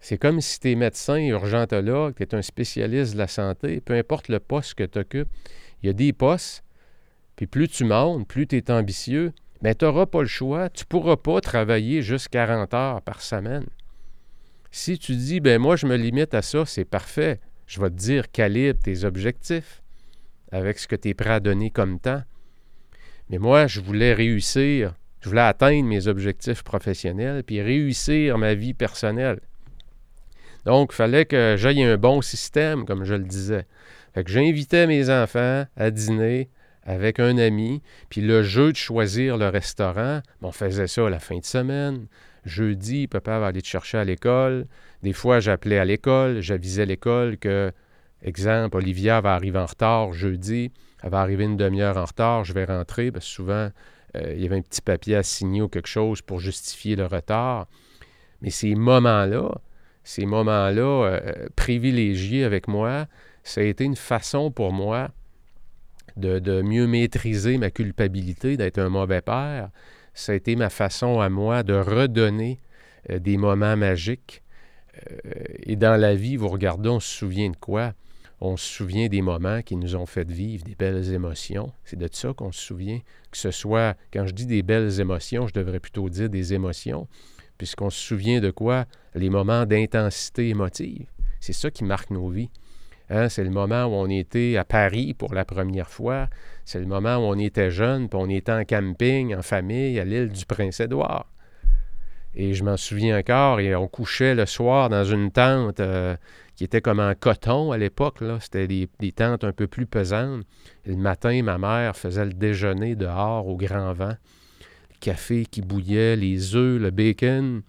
C'est 0.00 0.18
comme 0.18 0.40
si 0.40 0.58
tu 0.58 0.70
es 0.70 0.74
médecin, 0.74 1.18
urgentologue, 1.18 2.14
tu 2.16 2.22
es 2.22 2.34
un 2.34 2.42
spécialiste 2.42 3.12
de 3.12 3.18
la 3.18 3.28
santé, 3.28 3.80
peu 3.80 3.94
importe 3.94 4.28
le 4.28 4.40
poste 4.40 4.74
que 4.74 4.84
tu 4.84 4.98
occupes, 4.98 5.28
il 5.82 5.86
y 5.86 5.90
a 5.90 5.92
des 5.92 6.12
postes, 6.12 6.64
puis 7.36 7.46
plus 7.46 7.68
tu 7.68 7.84
montes, 7.84 8.26
plus 8.26 8.46
tu 8.46 8.56
es 8.56 8.70
ambitieux, 8.70 9.32
mais 9.62 9.74
tu 9.74 9.84
n'auras 9.84 10.06
pas 10.06 10.22
le 10.22 10.28
choix. 10.28 10.68
Tu 10.70 10.84
ne 10.84 10.88
pourras 10.88 11.16
pas 11.16 11.40
travailler 11.40 12.02
juste 12.02 12.28
40 12.28 12.74
heures 12.74 13.02
par 13.02 13.20
semaine. 13.20 13.66
Si 14.70 14.98
tu 14.98 15.16
dis, 15.16 15.40
ben 15.40 15.58
moi, 15.58 15.76
je 15.76 15.86
me 15.86 15.96
limite 15.96 16.34
à 16.34 16.42
ça, 16.42 16.64
c'est 16.64 16.84
parfait. 16.84 17.40
Je 17.66 17.80
vais 17.80 17.90
te 17.90 17.94
dire, 17.94 18.30
calibre 18.30 18.80
tes 18.80 19.04
objectifs 19.04 19.82
avec 20.52 20.78
ce 20.78 20.88
que 20.88 20.96
tu 20.96 21.08
es 21.08 21.14
prêt 21.14 21.30
à 21.30 21.40
donner 21.40 21.70
comme 21.70 21.98
temps. 22.00 22.22
Mais 23.30 23.38
moi, 23.38 23.68
je 23.68 23.80
voulais 23.80 24.12
réussir, 24.12 24.94
je 25.20 25.28
voulais 25.28 25.40
atteindre 25.40 25.88
mes 25.88 26.08
objectifs 26.08 26.64
professionnels, 26.64 27.44
puis 27.44 27.62
réussir 27.62 28.38
ma 28.38 28.54
vie 28.54 28.74
personnelle. 28.74 29.38
Donc, 30.66 30.90
il 30.92 30.96
fallait 30.96 31.26
que 31.26 31.54
j'aille 31.56 31.84
un 31.84 31.96
bon 31.96 32.22
système, 32.22 32.84
comme 32.84 33.04
je 33.04 33.14
le 33.14 33.24
disais. 33.24 33.66
Fait 34.14 34.24
que 34.24 34.30
j'invitais 34.30 34.88
mes 34.88 35.08
enfants 35.10 35.64
à 35.76 35.90
dîner 35.92 36.50
avec 36.82 37.20
un 37.20 37.38
ami, 37.38 37.82
puis 38.08 38.20
le 38.20 38.42
jeu 38.42 38.72
de 38.72 38.76
choisir 38.76 39.36
le 39.36 39.48
restaurant, 39.48 40.20
on 40.42 40.50
faisait 40.50 40.88
ça 40.88 41.08
la 41.08 41.20
fin 41.20 41.38
de 41.38 41.44
semaine. 41.44 42.06
Jeudi, 42.44 43.06
papa 43.06 43.38
va 43.38 43.46
aller 43.46 43.62
te 43.62 43.68
chercher 43.68 43.98
à 43.98 44.04
l'école. 44.04 44.66
Des 45.04 45.12
fois, 45.12 45.38
j'appelais 45.38 45.78
à 45.78 45.84
l'école, 45.84 46.40
j'avisais 46.40 46.84
l'école 46.84 47.38
que, 47.38 47.70
exemple, 48.22 48.78
Olivia 48.78 49.20
va 49.20 49.34
arriver 49.34 49.58
en 49.58 49.66
retard 49.66 50.12
jeudi, 50.12 50.72
elle 51.02 51.10
va 51.10 51.20
arriver 51.20 51.44
une 51.44 51.56
demi-heure 51.56 51.96
en 51.96 52.04
retard, 52.04 52.44
je 52.44 52.52
vais 52.52 52.64
rentrer, 52.64 53.10
parce 53.10 53.24
souvent, 53.24 53.70
euh, 54.16 54.34
il 54.34 54.42
y 54.42 54.46
avait 54.46 54.56
un 54.56 54.62
petit 54.62 54.82
papier 54.82 55.16
à 55.16 55.22
signer 55.22 55.62
ou 55.62 55.68
quelque 55.68 55.88
chose 55.88 56.22
pour 56.22 56.40
justifier 56.40 56.96
le 56.96 57.06
retard. 57.06 57.66
Mais 58.42 58.50
ces 58.50 58.74
moments-là, 58.74 59.60
ces 60.04 60.26
moments-là 60.26 60.82
euh, 60.82 61.48
privilégiés 61.56 62.44
avec 62.44 62.68
moi, 62.68 63.06
ça 63.44 63.60
a 63.60 63.64
été 63.64 63.84
une 63.84 63.96
façon 63.96 64.50
pour 64.50 64.72
moi 64.72 65.10
de, 66.16 66.60
mieux 66.62 66.86
maîtriser 66.86 67.56
ma 67.56 67.70
culpabilité 67.70 68.56
d'être 68.56 68.78
un 68.78 68.88
mauvais 68.88 69.22
père. 69.22 69.70
Ça 70.12 70.32
a 70.32 70.34
été 70.34 70.56
ma 70.56 70.68
façon 70.68 71.20
à 71.20 71.28
moi 71.28 71.62
de 71.62 71.74
redonner 71.74 72.58
euh, 73.10 73.18
des 73.18 73.36
moments 73.36 73.76
magiques. 73.76 74.42
Et 75.62 75.76
dans 75.76 75.98
la 75.98 76.14
vie, 76.14 76.36
vous 76.36 76.48
regardez, 76.48 76.88
on 76.90 77.00
se 77.00 77.08
souvient 77.08 77.48
de 77.48 77.56
quoi? 77.56 77.94
On 78.40 78.56
se 78.56 78.66
souvient 78.66 79.08
des 79.08 79.22
moments 79.22 79.60
qui 79.62 79.76
nous 79.76 79.96
ont 79.96 80.06
fait 80.06 80.30
vivre 80.30 80.64
des 80.64 80.74
belles 80.74 81.12
émotions. 81.12 81.72
C'est 81.84 81.98
de 81.98 82.08
ça 82.10 82.32
qu'on 82.32 82.52
se 82.52 82.60
souvient. 82.60 83.00
Que 83.30 83.36
ce 83.36 83.50
soit, 83.50 83.96
quand 84.12 84.26
je 84.26 84.32
dis 84.32 84.46
des 84.46 84.62
belles 84.62 84.98
émotions, 85.00 85.46
je 85.46 85.52
devrais 85.52 85.80
plutôt 85.80 86.08
dire 86.08 86.30
des 86.30 86.54
émotions 86.54 87.06
puisqu'on 87.60 87.90
se 87.90 88.00
souvient 88.00 88.40
de 88.40 88.50
quoi? 88.50 88.86
Les 89.14 89.28
moments 89.28 89.66
d'intensité 89.66 90.48
émotive. 90.48 91.04
C'est 91.40 91.52
ça 91.52 91.70
qui 91.70 91.84
marque 91.84 92.08
nos 92.08 92.30
vies. 92.30 92.48
Hein? 93.10 93.28
C'est 93.28 93.44
le 93.44 93.50
moment 93.50 93.84
où 93.84 93.90
on 93.90 94.08
était 94.08 94.56
à 94.56 94.64
Paris 94.64 95.12
pour 95.12 95.34
la 95.34 95.44
première 95.44 95.90
fois. 95.90 96.30
C'est 96.64 96.80
le 96.80 96.86
moment 96.86 97.16
où 97.16 97.30
on 97.30 97.38
était 97.38 97.70
jeune, 97.70 98.08
puis 98.08 98.18
on 98.18 98.30
était 98.30 98.52
en 98.52 98.64
camping, 98.64 99.34
en 99.34 99.42
famille, 99.42 100.00
à 100.00 100.06
l'île 100.06 100.30
du 100.30 100.46
Prince-Édouard. 100.46 101.30
Et 102.34 102.54
je 102.54 102.62
m'en 102.62 102.76
souviens 102.76 103.18
encore, 103.18 103.60
et 103.60 103.74
on 103.74 103.88
couchait 103.88 104.34
le 104.34 104.46
soir 104.46 104.88
dans 104.88 105.04
une 105.04 105.30
tente 105.30 105.80
euh, 105.80 106.16
qui 106.54 106.64
était 106.64 106.80
comme 106.80 107.00
en 107.00 107.14
coton 107.14 107.72
à 107.72 107.78
l'époque. 107.78 108.18
C'était 108.40 108.68
des, 108.68 109.12
tentes 109.12 109.44
un 109.44 109.52
peu 109.52 109.66
plus 109.66 109.86
pesantes. 109.86 110.44
Le 110.86 110.96
matin, 110.96 111.42
ma 111.42 111.58
mère 111.58 111.96
faisait 111.96 112.24
le 112.24 112.32
déjeuner 112.32 112.94
dehors 112.94 113.46
au 113.46 113.56
grand 113.56 113.92
vent 113.92 114.14
café 115.00 115.46
qui 115.46 115.62
bouillait, 115.62 116.14
les 116.14 116.54
œufs, 116.54 116.80
le 116.80 116.90
bacon, 116.90 117.62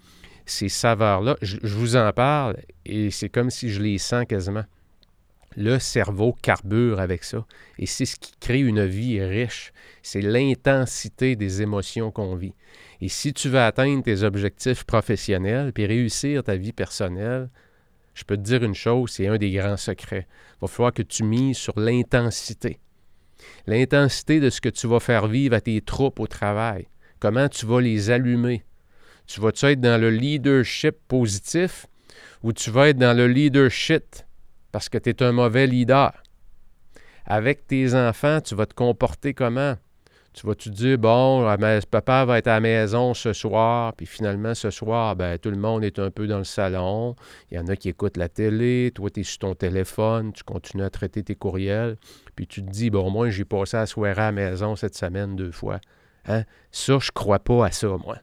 ces 0.46 0.70
saveurs-là, 0.70 1.38
je, 1.42 1.58
vous 1.64 1.96
en 1.96 2.12
parle 2.12 2.58
et 2.86 3.10
c'est 3.10 3.30
comme 3.30 3.50
si 3.50 3.70
je 3.70 3.82
les 3.82 3.98
sens 3.98 4.26
quasiment. 4.28 4.66
Le 5.58 5.80
cerveau 5.80 6.34
carbure 6.42 7.02
avec 7.02 7.26
ça 7.26 7.46
et 7.78 7.86
c'est 7.86 8.06
ce 8.06 8.16
qui 8.16 8.32
crée 8.40 8.60
une 8.60 8.86
vie 8.86 9.22
riche. 9.22 9.74
C'est 10.02 10.22
l'intensité 10.22 11.36
des 11.36 11.62
émotions 11.62 12.10
qu'on 12.10 12.36
vit. 12.36 12.54
Et 13.02 13.10
si 13.10 13.34
tu 13.34 13.50
veux 13.50 13.60
atteindre 13.60 14.04
tes 14.04 14.24
objectifs 14.24 14.86
professionnels 14.86 15.74
puis 15.74 15.86
réussir 15.86 16.44
ta 16.44 16.56
vie 16.56 16.72
personnelle, 16.72 17.50
je 18.14 18.24
peux 18.24 18.38
te 18.38 18.42
dire 18.42 18.64
une 18.64 18.76
chose, 18.76 19.12
c'est 19.12 19.28
un 19.28 19.38
des 19.38 19.52
grands 19.52 19.78
secrets. 19.78 20.28
Il 20.56 20.62
va 20.62 20.68
falloir 20.68 20.94
que 20.94 21.02
tu 21.02 21.24
mises 21.24 21.58
sur 21.58 21.78
l'intensité. 21.78 22.80
L'intensité 23.68 24.40
de 24.40 24.50
ce 24.50 24.62
que 24.62 24.70
tu 24.70 24.88
vas 24.88 25.00
faire 25.00 25.28
vivre 25.28 25.56
à 25.56 25.62
tes 25.62 25.82
troupes 25.82 26.20
au 26.20 26.28
travail. 26.28 26.88
Comment 27.20 27.50
tu 27.50 27.66
vas 27.66 27.82
les 27.82 28.10
allumer? 28.10 28.64
Tu 29.28 29.42
vas-tu 29.42 29.66
être 29.66 29.82
dans 29.82 30.00
le 30.00 30.10
leadership 30.10 30.96
positif 31.08 31.88
ou 32.42 32.54
tu 32.54 32.72
vas 32.72 32.90
être 32.90 32.98
dans 32.98 33.16
le 33.16 33.28
leadership 33.28 34.04
parce 34.72 34.90
que 34.90 34.98
tu 34.98 35.10
es 35.10 35.24
un 35.24 35.32
mauvais 35.32 35.68
leader? 35.68 36.12
Avec 37.26 37.68
tes 37.68 37.94
enfants, 37.94 38.42
tu 38.42 38.56
vas 38.56 38.66
te 38.66 38.74
comporter 38.74 39.34
comment? 39.34 39.76
Tu 40.34 40.48
vas-tu 40.48 40.70
dire, 40.70 40.98
bon, 40.98 41.46
papa 41.90 42.24
va 42.24 42.38
être 42.38 42.48
à 42.48 42.54
la 42.54 42.60
maison 42.62 43.14
ce 43.14 43.34
soir, 43.34 43.94
puis 43.94 44.06
finalement, 44.06 44.56
ce 44.56 44.70
soir, 44.70 45.18
ben, 45.18 45.38
tout 45.38 45.52
le 45.52 45.58
monde 45.58 45.84
est 45.84 46.00
un 46.00 46.10
peu 46.10 46.26
dans 46.26 46.38
le 46.38 46.46
salon. 46.46 47.18
Il 47.52 47.58
y 47.58 47.60
en 47.60 47.68
a 47.68 47.76
qui 47.76 47.90
écoutent 47.90 48.16
la 48.16 48.30
télé, 48.30 48.92
toi, 48.96 49.10
tu 49.10 49.20
es 49.20 49.24
sur 49.24 49.40
ton 49.40 49.56
téléphone, 49.56 50.32
tu 50.32 50.44
continues 50.44 50.84
à 50.84 50.90
traiter 50.90 51.22
tes 51.22 51.36
courriels, 51.36 51.98
puis 52.36 52.48
tu 52.48 52.64
te 52.64 52.70
dis, 52.70 52.90
bon, 52.90 53.10
moi, 53.12 53.30
j'ai 53.30 53.44
passé 53.44 53.76
la 53.76 53.86
soirée 53.86 54.12
à 54.22 54.26
la 54.28 54.32
maison 54.32 54.78
cette 54.78 54.96
semaine 54.96 55.36
deux 55.36 55.52
fois. 55.52 55.82
Hein? 56.26 56.44
Ça, 56.72 56.98
je 57.00 57.12
crois 57.12 57.40
pas 57.40 57.66
à 57.66 57.72
ça, 57.72 57.90
moi. 57.98 58.18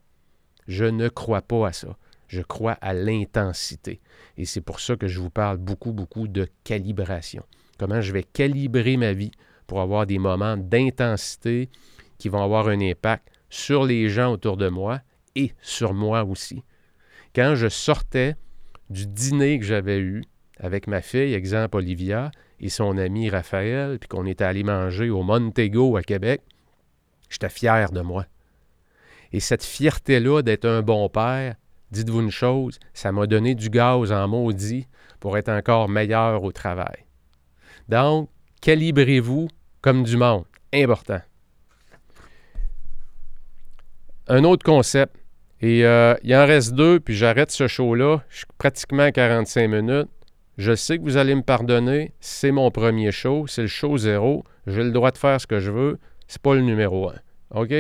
Je 0.67 0.87
ne 0.87 1.09
crois 1.09 1.43
pas 1.43 1.69
à 1.69 1.73
ça. 1.73 1.89
Je 2.29 2.43
crois 2.43 2.79
à 2.81 2.95
l'intensité. 2.95 4.01
Et 4.37 4.45
c'est 4.45 4.61
pour 4.61 4.81
ça 4.81 4.97
que 4.97 5.09
je 5.09 5.21
vous 5.21 5.31
parle 5.31 5.57
beaucoup, 5.57 5.93
beaucoup 5.93 6.29
de 6.29 6.47
calibration. 6.63 7.43
Comment 7.79 8.01
je 8.01 8.13
vais 8.13 8.23
calibrer 8.23 8.97
ma 8.97 9.13
vie 9.13 9.33
pour 9.67 9.81
avoir 9.81 10.07
des 10.07 10.19
moments 10.19 10.57
d'intensité 10.57 11.69
qui 12.19 12.29
vont 12.29 12.43
avoir 12.43 12.69
un 12.69 12.81
impact 12.81 13.29
sur 13.51 13.85
les 13.85 14.09
gens 14.09 14.33
autour 14.33 14.57
de 14.57 14.69
moi 14.69 15.01
et 15.35 15.53
sur 15.61 15.95
moi 15.95 16.25
aussi. 16.25 16.63
quand 17.35 17.55
je 17.55 17.69
sortais 17.69 18.35
du 18.91 19.07
dîner 19.07 19.59
que 19.59 19.65
j'avais 19.65 19.99
eu 19.99 20.25
avec 20.59 20.87
ma 20.87 21.03
fille, 21.03 21.35
exemple 21.35 21.77
Olivia, 21.77 22.31
et 22.61 22.69
son 22.69 22.99
ami 22.99 23.31
Raphaël, 23.31 23.99
puis 23.99 24.09
qu'on 24.09 24.27
était 24.27 24.45
allé 24.45 24.65
manger 24.65 25.11
au 25.11 25.23
Montego 25.23 25.97
à 25.97 26.03
Québec, 26.03 26.43
j'étais 27.29 27.49
fier 27.49 27.93
de 27.93 28.01
moi. 28.01 28.27
Et 29.33 29.41
cette 29.41 29.63
fierté-là 29.63 30.43
d'être 30.43 30.65
un 30.65 30.83
bon 30.83 31.09
père, 31.09 31.55
dites-vous 31.91 32.21
une 32.21 32.31
chose, 32.31 32.79
ça 32.95 33.13
m'a 33.13 33.27
donné 33.27 33.55
du 33.55 33.71
gaz 33.71 34.13
en 34.13 34.29
maudit 34.29 34.87
pour 35.21 35.37
être 35.39 35.49
encore 35.49 35.89
meilleur 35.89 36.43
au 36.43 36.53
travail. 36.53 37.05
Donc, 37.89 38.29
calibrez-vous 38.61 39.49
comme 39.81 40.03
du 40.03 40.17
monde. 40.17 40.45
Important. 40.73 41.21
Un 44.29 44.45
autre 44.45 44.65
concept, 44.65 45.17
et 45.61 45.85
euh, 45.85 46.15
il 46.23 46.35
en 46.37 46.47
reste 46.47 46.75
deux, 46.75 47.01
puis 47.01 47.15
j'arrête 47.15 47.51
ce 47.51 47.67
show-là. 47.67 48.23
Je 48.29 48.39
suis 48.39 48.47
pratiquement 48.59 49.05
à 49.05 49.13
45 49.13 49.69
minutes. 49.69 50.09
Je 50.57 50.75
sais 50.75 50.99
que 50.99 51.03
vous 51.03 51.17
allez 51.17 51.35
me 51.35 51.43
pardonner. 51.43 52.13
C'est 52.21 52.51
mon 52.51 52.71
premier 52.71 53.11
show. 53.11 53.47
C'est 53.47 53.63
le 53.63 53.69
show 53.69 53.97
zéro. 53.97 54.45
J'ai 54.67 54.85
le 54.85 54.91
droit 54.91 55.11
de 55.11 55.19
faire 55.19 55.41
ce 55.41 55.47
que 55.47 55.61
je 55.61 55.71
veux. 55.71 55.99
C'est 56.27 56.43
pas 56.43 56.55
le 56.55 56.61
numéro 56.61 57.09
un. 57.09 57.15
OK? 57.51 57.73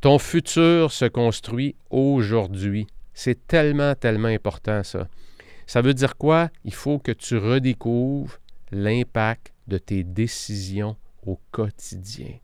Ton 0.00 0.18
futur 0.18 0.92
se 0.92 1.04
construit 1.04 1.76
aujourd'hui. 1.90 2.86
C'est 3.12 3.46
tellement, 3.46 3.94
tellement 3.94 4.28
important, 4.28 4.82
ça. 4.82 5.08
Ça 5.66 5.82
veut 5.82 5.94
dire 5.94 6.16
quoi? 6.16 6.48
Il 6.64 6.74
faut 6.74 6.98
que 6.98 7.12
tu 7.12 7.36
redécouvres 7.36 8.38
l'impact 8.72 9.52
de 9.68 9.78
tes 9.78 10.02
décisions 10.02 10.96
au 11.26 11.38
quotidien. 11.50 12.38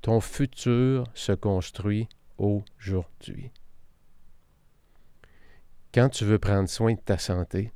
Ton 0.00 0.20
futur 0.20 1.04
se 1.12 1.32
construit 1.32 2.08
aujourd'hui. 2.38 3.50
Quand 5.92 6.08
tu 6.08 6.24
veux 6.24 6.38
prendre 6.38 6.68
soin 6.68 6.94
de 6.94 7.00
ta 7.00 7.18
santé, 7.18 7.72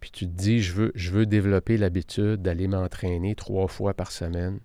puis 0.00 0.10
tu 0.10 0.26
te 0.26 0.32
dis, 0.32 0.60
je 0.60 0.72
veux, 1.10 1.26
développer 1.26 1.76
l'habitude 1.76 2.42
d'aller 2.42 2.68
m'entraîner 2.68 3.34
trois 3.34 3.68
fois 3.68 3.94
par 3.94 4.12
semaine, 4.12 4.60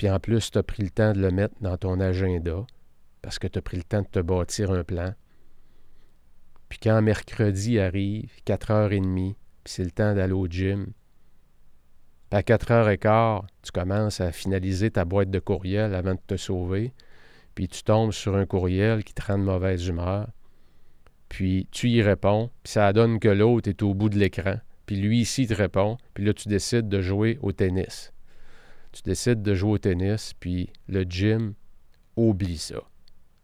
puis 0.00 0.08
en 0.08 0.18
plus, 0.18 0.50
tu 0.50 0.56
as 0.56 0.62
pris 0.62 0.82
le 0.82 0.88
temps 0.88 1.12
de 1.12 1.20
le 1.20 1.30
mettre 1.30 1.56
dans 1.60 1.76
ton 1.76 2.00
agenda, 2.00 2.64
parce 3.20 3.38
que 3.38 3.46
tu 3.46 3.58
as 3.58 3.60
pris 3.60 3.76
le 3.76 3.82
temps 3.82 4.00
de 4.00 4.06
te 4.06 4.20
bâtir 4.20 4.70
un 4.70 4.82
plan. 4.82 5.12
Puis 6.70 6.78
quand 6.82 7.02
mercredi 7.02 7.78
arrive, 7.78 8.32
4h30, 8.46 9.34
puis 9.34 9.34
c'est 9.66 9.84
le 9.84 9.90
temps 9.90 10.14
d'aller 10.14 10.32
au 10.32 10.46
gym, 10.46 10.86
à 12.30 12.40
4h15, 12.40 13.42
tu 13.60 13.72
commences 13.72 14.22
à 14.22 14.32
finaliser 14.32 14.90
ta 14.90 15.04
boîte 15.04 15.28
de 15.28 15.38
courriel 15.38 15.94
avant 15.94 16.14
de 16.14 16.20
te 16.26 16.38
sauver, 16.38 16.94
puis 17.54 17.68
tu 17.68 17.82
tombes 17.82 18.12
sur 18.12 18.36
un 18.36 18.46
courriel 18.46 19.04
qui 19.04 19.12
te 19.12 19.20
rend 19.20 19.36
de 19.36 19.44
mauvaise 19.44 19.86
humeur, 19.86 20.30
puis 21.28 21.68
tu 21.72 21.90
y 21.90 22.00
réponds, 22.00 22.48
puis 22.62 22.72
ça 22.72 22.90
donne 22.94 23.20
que 23.20 23.28
l'autre 23.28 23.68
est 23.68 23.82
au 23.82 23.92
bout 23.92 24.08
de 24.08 24.18
l'écran, 24.18 24.60
puis 24.86 24.96
lui 24.96 25.20
ici 25.20 25.46
te 25.46 25.52
répond, 25.52 25.98
puis 26.14 26.24
là 26.24 26.32
tu 26.32 26.48
décides 26.48 26.88
de 26.88 27.02
jouer 27.02 27.38
au 27.42 27.52
tennis. 27.52 28.14
Tu 28.92 29.02
décides 29.02 29.42
de 29.42 29.54
jouer 29.54 29.72
au 29.72 29.78
tennis, 29.78 30.32
puis 30.38 30.70
le 30.88 31.02
gym, 31.02 31.54
oublie 32.16 32.58
ça. 32.58 32.82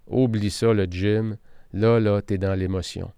Oublie 0.07 0.51
ça, 0.51 0.73
le 0.73 0.85
gym. 0.85 1.37
Là, 1.73 2.01
là, 2.01 2.23
tu 2.23 2.35
es 2.35 2.39
dans 2.39 2.55
l'émotion. 2.55 3.13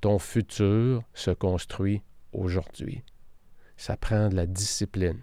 Ton 0.00 0.18
futur 0.18 1.02
se 1.14 1.30
construit 1.30 2.02
aujourd'hui. 2.32 3.02
Ça 3.76 3.96
prend 3.96 4.28
de 4.28 4.36
la 4.36 4.46
discipline 4.46 5.20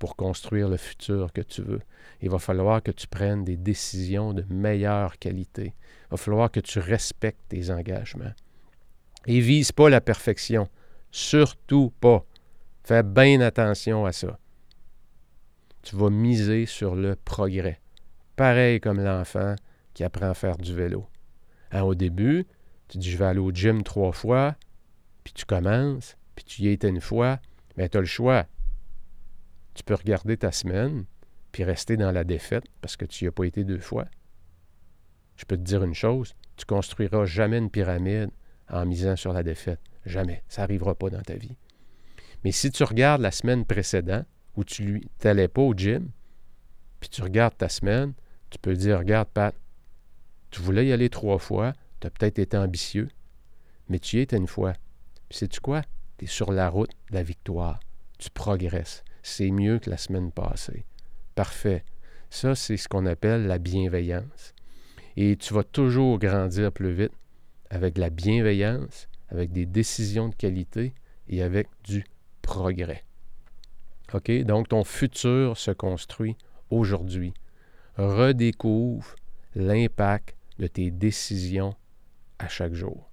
pour 0.00 0.16
construire 0.16 0.68
le 0.68 0.78
futur 0.78 1.32
que 1.32 1.42
tu 1.42 1.62
veux. 1.62 1.82
Il 2.20 2.30
va 2.30 2.38
falloir 2.38 2.82
que 2.82 2.90
tu 2.90 3.06
prennes 3.06 3.44
des 3.44 3.56
décisions 3.56 4.32
de 4.32 4.44
meilleure 4.48 5.18
qualité. 5.18 5.74
Il 6.06 6.10
va 6.12 6.16
falloir 6.16 6.50
que 6.50 6.58
tu 6.58 6.78
respectes 6.80 7.48
tes 7.48 7.70
engagements. 7.70 8.32
Et 9.26 9.40
vise 9.40 9.70
pas 9.70 9.88
la 9.88 10.00
perfection. 10.00 10.68
Surtout 11.10 11.92
pas. 12.00 12.24
Fais 12.82 13.02
bien 13.02 13.40
attention 13.42 14.06
à 14.06 14.12
ça. 14.12 14.39
Tu 15.82 15.96
vas 15.96 16.10
miser 16.10 16.66
sur 16.66 16.94
le 16.94 17.16
progrès. 17.16 17.80
Pareil 18.36 18.80
comme 18.80 19.02
l'enfant 19.02 19.56
qui 19.94 20.04
apprend 20.04 20.30
à 20.30 20.34
faire 20.34 20.56
du 20.56 20.74
vélo. 20.74 21.08
Hein, 21.72 21.82
au 21.82 21.94
début, 21.94 22.46
tu 22.88 22.98
dis 22.98 23.10
je 23.10 23.16
vais 23.16 23.26
aller 23.26 23.38
au 23.38 23.52
gym 23.52 23.82
trois 23.82 24.12
fois, 24.12 24.56
puis 25.24 25.32
tu 25.32 25.44
commences, 25.44 26.16
puis 26.34 26.44
tu 26.44 26.62
y 26.62 26.68
étais 26.68 26.88
une 26.88 27.00
fois, 27.00 27.38
mais 27.76 27.88
tu 27.88 27.98
as 27.98 28.00
le 28.00 28.06
choix. 28.06 28.46
Tu 29.74 29.84
peux 29.84 29.94
regarder 29.94 30.36
ta 30.36 30.52
semaine, 30.52 31.04
puis 31.52 31.64
rester 31.64 31.96
dans 31.96 32.12
la 32.12 32.24
défaite 32.24 32.64
parce 32.80 32.96
que 32.96 33.04
tu 33.04 33.24
n'y 33.24 33.28
as 33.28 33.32
pas 33.32 33.44
été 33.44 33.64
deux 33.64 33.78
fois. 33.78 34.06
Je 35.36 35.44
peux 35.44 35.56
te 35.56 35.62
dire 35.62 35.82
une 35.82 35.94
chose, 35.94 36.34
tu 36.56 36.66
construiras 36.66 37.24
jamais 37.24 37.58
une 37.58 37.70
pyramide 37.70 38.30
en 38.68 38.84
misant 38.86 39.16
sur 39.16 39.32
la 39.32 39.42
défaite. 39.42 39.80
Jamais. 40.06 40.42
Ça 40.48 40.62
n'arrivera 40.62 40.94
pas 40.94 41.10
dans 41.10 41.22
ta 41.22 41.34
vie. 41.34 41.56
Mais 42.44 42.52
si 42.52 42.70
tu 42.70 42.84
regardes 42.84 43.20
la 43.20 43.30
semaine 43.30 43.64
précédente, 43.64 44.26
où 44.56 44.64
tu 44.64 45.02
n'allais 45.24 45.48
pas 45.48 45.62
au 45.62 45.74
gym, 45.74 46.10
puis 47.00 47.08
tu 47.08 47.22
regardes 47.22 47.56
ta 47.56 47.68
semaine, 47.68 48.12
tu 48.50 48.58
peux 48.58 48.74
dire, 48.74 48.98
regarde 48.98 49.28
Pat, 49.28 49.54
tu 50.50 50.60
voulais 50.60 50.86
y 50.86 50.92
aller 50.92 51.08
trois 51.08 51.38
fois, 51.38 51.72
tu 52.00 52.06
as 52.06 52.10
peut-être 52.10 52.38
été 52.38 52.56
ambitieux, 52.56 53.08
mais 53.88 53.98
tu 53.98 54.18
y 54.18 54.20
étais 54.20 54.36
une 54.36 54.46
fois. 54.46 54.74
Puis 55.28 55.38
sais-tu 55.38 55.60
quoi? 55.60 55.82
Tu 56.18 56.24
es 56.24 56.28
sur 56.28 56.52
la 56.52 56.68
route 56.68 56.90
de 57.10 57.14
la 57.14 57.22
victoire. 57.22 57.80
Tu 58.18 58.30
progresses. 58.30 59.04
C'est 59.22 59.50
mieux 59.50 59.78
que 59.78 59.90
la 59.90 59.96
semaine 59.96 60.32
passée. 60.32 60.84
Parfait. 61.34 61.84
Ça, 62.30 62.54
c'est 62.54 62.76
ce 62.76 62.88
qu'on 62.88 63.06
appelle 63.06 63.46
la 63.46 63.58
bienveillance. 63.58 64.54
Et 65.16 65.36
tu 65.36 65.54
vas 65.54 65.64
toujours 65.64 66.18
grandir 66.18 66.72
plus 66.72 66.92
vite 66.92 67.12
avec 67.70 67.98
la 67.98 68.10
bienveillance, 68.10 69.08
avec 69.28 69.52
des 69.52 69.66
décisions 69.66 70.28
de 70.28 70.34
qualité 70.34 70.94
et 71.28 71.42
avec 71.42 71.68
du 71.84 72.04
progrès. 72.42 73.04
OK? 74.14 74.30
Donc, 74.42 74.68
ton 74.68 74.84
futur 74.84 75.56
se 75.56 75.70
construit 75.70 76.36
aujourd'hui. 76.70 77.34
Redécouvre 77.96 79.14
l'impact 79.54 80.36
de 80.58 80.66
tes 80.66 80.90
décisions 80.90 81.74
à 82.38 82.48
chaque 82.48 82.74
jour. 82.74 83.10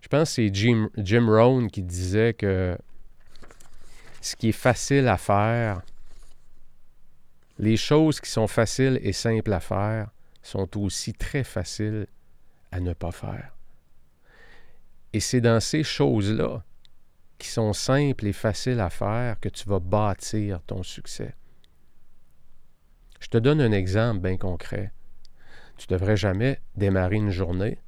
Je 0.00 0.08
pense 0.08 0.30
que 0.30 0.34
c'est 0.34 0.54
Jim, 0.54 0.90
Jim 0.96 1.26
Rohn 1.28 1.70
qui 1.70 1.82
disait 1.82 2.34
que 2.34 2.76
ce 4.20 4.36
qui 4.36 4.50
est 4.50 4.52
facile 4.52 5.08
à 5.08 5.16
faire, 5.16 5.82
les 7.58 7.76
choses 7.76 8.20
qui 8.20 8.30
sont 8.30 8.48
faciles 8.48 8.98
et 9.02 9.12
simples 9.12 9.52
à 9.52 9.60
faire 9.60 10.10
sont 10.42 10.78
aussi 10.78 11.12
très 11.12 11.44
faciles 11.44 12.06
à 12.72 12.80
ne 12.80 12.92
pas 12.92 13.12
faire. 13.12 13.54
Et 15.12 15.20
c'est 15.20 15.40
dans 15.40 15.60
ces 15.60 15.82
choses-là 15.82 16.64
qui 17.42 17.48
sont 17.48 17.72
simples 17.72 18.28
et 18.28 18.32
faciles 18.32 18.78
à 18.78 18.88
faire 18.88 19.40
que 19.40 19.48
tu 19.48 19.68
vas 19.68 19.80
bâtir 19.80 20.62
ton 20.64 20.84
succès. 20.84 21.34
Je 23.18 23.26
te 23.26 23.36
donne 23.36 23.60
un 23.60 23.72
exemple 23.72 24.20
bien 24.20 24.36
concret. 24.36 24.92
Tu 25.76 25.88
ne 25.90 25.98
devrais 25.98 26.16
jamais 26.16 26.60
démarrer 26.76 27.16
une 27.16 27.30
journée 27.30 27.78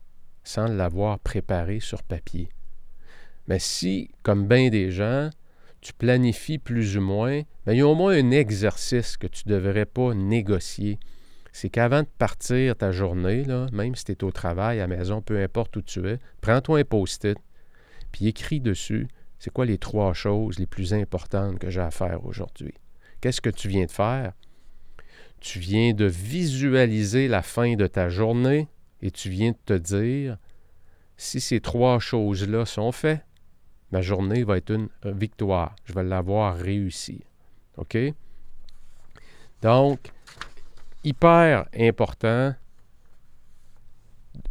sans 0.42 0.66
l'avoir 0.66 1.20
préparée 1.20 1.78
sur 1.78 2.02
papier. 2.02 2.48
Mais 3.46 3.60
si, 3.60 4.10
comme 4.24 4.48
bien 4.48 4.70
des 4.70 4.90
gens, 4.90 5.30
tu 5.80 5.92
planifies 5.92 6.58
plus 6.58 6.96
ou 6.96 7.00
moins, 7.00 7.42
mais 7.64 7.76
il 7.76 7.78
y 7.78 7.82
a 7.82 7.86
au 7.86 7.94
moins 7.94 8.12
un 8.12 8.32
exercice 8.32 9.16
que 9.16 9.28
tu 9.28 9.44
ne 9.46 9.54
devrais 9.54 9.86
pas 9.86 10.14
négocier. 10.14 10.98
C'est 11.52 11.70
qu'avant 11.70 12.02
de 12.02 12.08
partir 12.18 12.74
ta 12.74 12.90
journée, 12.90 13.44
même 13.72 13.94
si 13.94 14.04
tu 14.04 14.12
es 14.12 14.24
au 14.24 14.32
travail, 14.32 14.80
à 14.80 14.88
la 14.88 14.96
maison, 14.96 15.22
peu 15.22 15.40
importe 15.40 15.76
où 15.76 15.82
tu 15.82 16.08
es, 16.08 16.18
prends-toi 16.40 16.80
un 16.80 16.84
post-it, 16.84 17.38
puis 18.10 18.26
écris 18.26 18.60
dessus 18.60 19.06
c'est 19.44 19.50
quoi 19.50 19.66
les 19.66 19.76
trois 19.76 20.14
choses 20.14 20.58
les 20.58 20.64
plus 20.64 20.94
importantes 20.94 21.58
que 21.58 21.68
j'ai 21.68 21.82
à 21.82 21.90
faire 21.90 22.24
aujourd'hui? 22.24 22.72
Qu'est-ce 23.20 23.42
que 23.42 23.50
tu 23.50 23.68
viens 23.68 23.84
de 23.84 23.90
faire? 23.90 24.32
Tu 25.38 25.58
viens 25.58 25.92
de 25.92 26.06
visualiser 26.06 27.28
la 27.28 27.42
fin 27.42 27.74
de 27.74 27.86
ta 27.86 28.08
journée 28.08 28.70
et 29.02 29.10
tu 29.10 29.28
viens 29.28 29.50
de 29.50 29.58
te 29.66 29.74
dire, 29.74 30.38
si 31.18 31.42
ces 31.42 31.60
trois 31.60 31.98
choses-là 31.98 32.64
sont 32.64 32.90
faites, 32.90 33.22
ma 33.92 34.00
journée 34.00 34.44
va 34.44 34.56
être 34.56 34.70
une 34.70 34.88
victoire. 35.04 35.76
Je 35.84 35.92
vais 35.92 36.04
l'avoir 36.04 36.56
réussi. 36.56 37.22
OK? 37.76 37.98
Donc, 39.60 40.10
hyper 41.04 41.66
important 41.78 42.54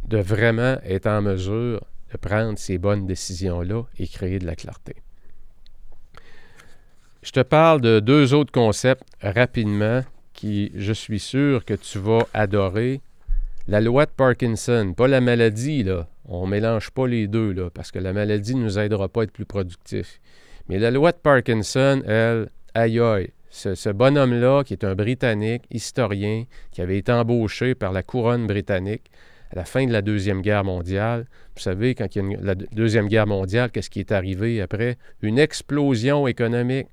de 0.04 0.18
vraiment 0.18 0.78
être 0.84 1.08
en 1.08 1.20
mesure 1.20 1.84
de 2.14 2.18
prendre 2.18 2.58
ces 2.58 2.78
bonnes 2.78 3.06
décisions-là 3.06 3.82
et 3.98 4.06
créer 4.06 4.38
de 4.38 4.46
la 4.46 4.54
clarté. 4.54 4.94
Je 7.22 7.32
te 7.32 7.40
parle 7.40 7.80
de 7.80 8.00
deux 8.00 8.34
autres 8.34 8.52
concepts 8.52 9.02
rapidement 9.20 10.02
qui, 10.32 10.70
je 10.76 10.92
suis 10.92 11.18
sûr 11.18 11.64
que 11.64 11.74
tu 11.74 11.98
vas 11.98 12.26
adorer. 12.32 13.00
La 13.66 13.80
loi 13.80 14.06
de 14.06 14.10
Parkinson, 14.10 14.94
pas 14.96 15.08
la 15.08 15.20
maladie, 15.20 15.82
là. 15.82 16.06
On 16.26 16.46
ne 16.46 16.50
mélange 16.50 16.90
pas 16.90 17.06
les 17.06 17.26
deux, 17.26 17.52
là, 17.52 17.70
parce 17.70 17.90
que 17.90 17.98
la 17.98 18.12
maladie 18.12 18.54
ne 18.54 18.62
nous 18.62 18.78
aidera 18.78 19.08
pas 19.08 19.22
à 19.22 19.24
être 19.24 19.32
plus 19.32 19.44
productifs. 19.44 20.20
Mais 20.68 20.78
la 20.78 20.90
loi 20.90 21.12
de 21.12 21.16
Parkinson, 21.16 22.02
elle, 22.06 22.50
aïe 22.74 23.00
aïe, 23.00 23.30
ce, 23.50 23.90
bonhomme-là, 23.90 24.64
qui 24.64 24.74
est 24.74 24.84
un 24.84 24.94
Britannique, 24.94 25.64
historien, 25.70 26.44
qui 26.72 26.82
avait 26.82 26.98
été 26.98 27.12
embauché 27.12 27.74
par 27.74 27.92
la 27.92 28.02
couronne 28.02 28.46
britannique 28.46 29.10
la 29.54 29.64
fin 29.64 29.86
de 29.86 29.92
la 29.92 30.02
Deuxième 30.02 30.42
Guerre 30.42 30.64
mondiale. 30.64 31.26
Vous 31.56 31.62
savez, 31.62 31.94
quand 31.94 32.14
il 32.14 32.32
y 32.32 32.34
a 32.34 32.38
la 32.40 32.54
Deuxième 32.54 33.06
Guerre 33.06 33.28
mondiale, 33.28 33.70
qu'est-ce 33.70 33.88
qui 33.88 34.00
est 34.00 34.12
arrivé 34.12 34.60
après? 34.60 34.98
Une 35.22 35.38
explosion 35.38 36.26
économique. 36.26 36.88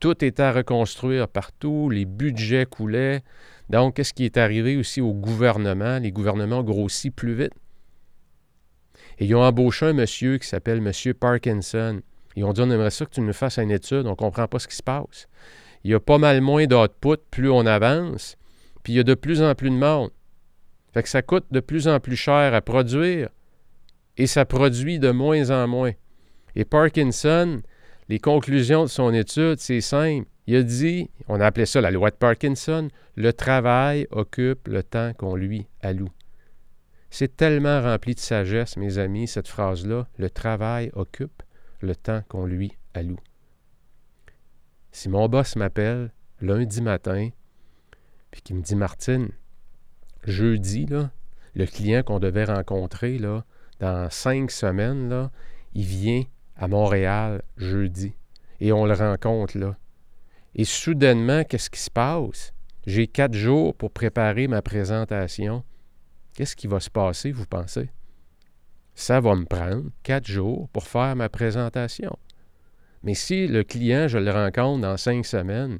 Tout 0.00 0.24
était 0.24 0.42
à 0.42 0.52
reconstruire 0.52 1.28
partout, 1.28 1.90
les 1.90 2.06
budgets 2.06 2.66
coulaient. 2.66 3.22
Donc, 3.68 3.96
qu'est-ce 3.96 4.14
qui 4.14 4.24
est 4.24 4.36
arrivé 4.36 4.76
aussi 4.76 5.00
au 5.00 5.12
gouvernement? 5.12 5.98
Les 5.98 6.12
gouvernements 6.12 6.62
grossissent 6.62 7.12
plus 7.14 7.34
vite. 7.34 7.52
Et 9.18 9.26
ils 9.26 9.34
ont 9.34 9.42
embauché 9.42 9.86
un 9.86 9.92
monsieur 9.92 10.38
qui 10.38 10.48
s'appelle 10.48 10.78
M. 10.78 11.14
Parkinson. 11.14 12.00
Ils 12.36 12.44
ont 12.44 12.52
dit 12.52 12.60
On 12.60 12.70
aimerait 12.70 12.90
ça 12.90 13.04
que 13.04 13.10
tu 13.10 13.20
nous 13.20 13.32
fasses 13.32 13.58
une 13.58 13.70
étude, 13.70 14.06
on 14.06 14.10
ne 14.10 14.14
comprend 14.14 14.48
pas 14.48 14.58
ce 14.58 14.68
qui 14.68 14.76
se 14.76 14.82
passe. 14.82 15.28
Il 15.84 15.90
y 15.90 15.94
a 15.94 16.00
pas 16.00 16.18
mal 16.18 16.40
moins 16.40 16.66
d'output 16.66 17.18
plus 17.30 17.50
on 17.50 17.64
avance, 17.64 18.36
puis 18.82 18.94
il 18.94 18.96
y 18.96 19.00
a 19.00 19.04
de 19.04 19.14
plus 19.14 19.42
en 19.42 19.54
plus 19.54 19.70
de 19.70 19.76
monde. 19.76 20.10
Fait 20.96 21.02
que 21.02 21.10
ça 21.10 21.20
coûte 21.20 21.44
de 21.50 21.60
plus 21.60 21.88
en 21.88 22.00
plus 22.00 22.16
cher 22.16 22.54
à 22.54 22.62
produire 22.62 23.28
et 24.16 24.26
ça 24.26 24.46
produit 24.46 24.98
de 24.98 25.10
moins 25.10 25.50
en 25.50 25.68
moins. 25.68 25.92
Et 26.54 26.64
Parkinson, 26.64 27.60
les 28.08 28.18
conclusions 28.18 28.84
de 28.84 28.88
son 28.88 29.12
étude, 29.12 29.58
c'est 29.58 29.82
simple. 29.82 30.26
Il 30.46 30.56
a 30.56 30.62
dit, 30.62 31.10
on 31.28 31.38
a 31.38 31.44
appelé 31.44 31.66
ça 31.66 31.82
la 31.82 31.90
loi 31.90 32.08
de 32.08 32.16
Parkinson, 32.16 32.88
le 33.14 33.34
travail 33.34 34.06
occupe 34.10 34.68
le 34.68 34.82
temps 34.82 35.12
qu'on 35.12 35.36
lui 35.36 35.66
alloue. 35.82 36.08
C'est 37.10 37.36
tellement 37.36 37.82
rempli 37.82 38.14
de 38.14 38.20
sagesse, 38.20 38.78
mes 38.78 38.96
amis, 38.96 39.28
cette 39.28 39.48
phrase-là, 39.48 40.08
le 40.16 40.30
travail 40.30 40.90
occupe 40.94 41.42
le 41.82 41.94
temps 41.94 42.22
qu'on 42.30 42.46
lui 42.46 42.72
alloue. 42.94 43.20
Si 44.92 45.10
mon 45.10 45.28
boss 45.28 45.56
m'appelle 45.56 46.10
lundi 46.40 46.80
matin, 46.80 47.28
puis 48.30 48.40
qu'il 48.40 48.56
me 48.56 48.62
dit 48.62 48.76
Martine, 48.76 49.28
jeudi, 50.26 50.86
le 51.54 51.66
client 51.66 52.02
qu'on 52.02 52.18
devait 52.18 52.44
rencontrer 52.44 53.18
là, 53.18 53.44
dans 53.80 54.10
cinq 54.10 54.50
semaines, 54.50 55.30
il 55.74 55.84
vient 55.84 56.22
à 56.56 56.68
Montréal 56.68 57.42
jeudi. 57.56 58.14
Et 58.60 58.72
on 58.72 58.86
le 58.86 58.94
rencontre 58.94 59.58
là. 59.58 59.76
Et 60.54 60.64
soudainement, 60.64 61.44
qu'est-ce 61.44 61.68
qui 61.68 61.80
se 61.80 61.90
passe? 61.90 62.54
J'ai 62.86 63.06
quatre 63.06 63.34
jours 63.34 63.74
pour 63.74 63.90
préparer 63.90 64.48
ma 64.48 64.62
présentation. 64.62 65.62
Qu'est-ce 66.34 66.56
qui 66.56 66.66
va 66.66 66.80
se 66.80 66.88
passer, 66.88 67.32
vous 67.32 67.46
pensez? 67.46 67.90
Ça 68.94 69.20
va 69.20 69.34
me 69.34 69.44
prendre 69.44 69.90
quatre 70.02 70.26
jours 70.26 70.68
pour 70.70 70.84
faire 70.84 71.14
ma 71.16 71.28
présentation. 71.28 72.18
Mais 73.02 73.14
si 73.14 73.46
le 73.46 73.62
client, 73.62 74.08
je 74.08 74.18
le 74.18 74.30
rencontre 74.30 74.80
dans 74.80 74.96
cinq 74.96 75.26
semaines, 75.26 75.76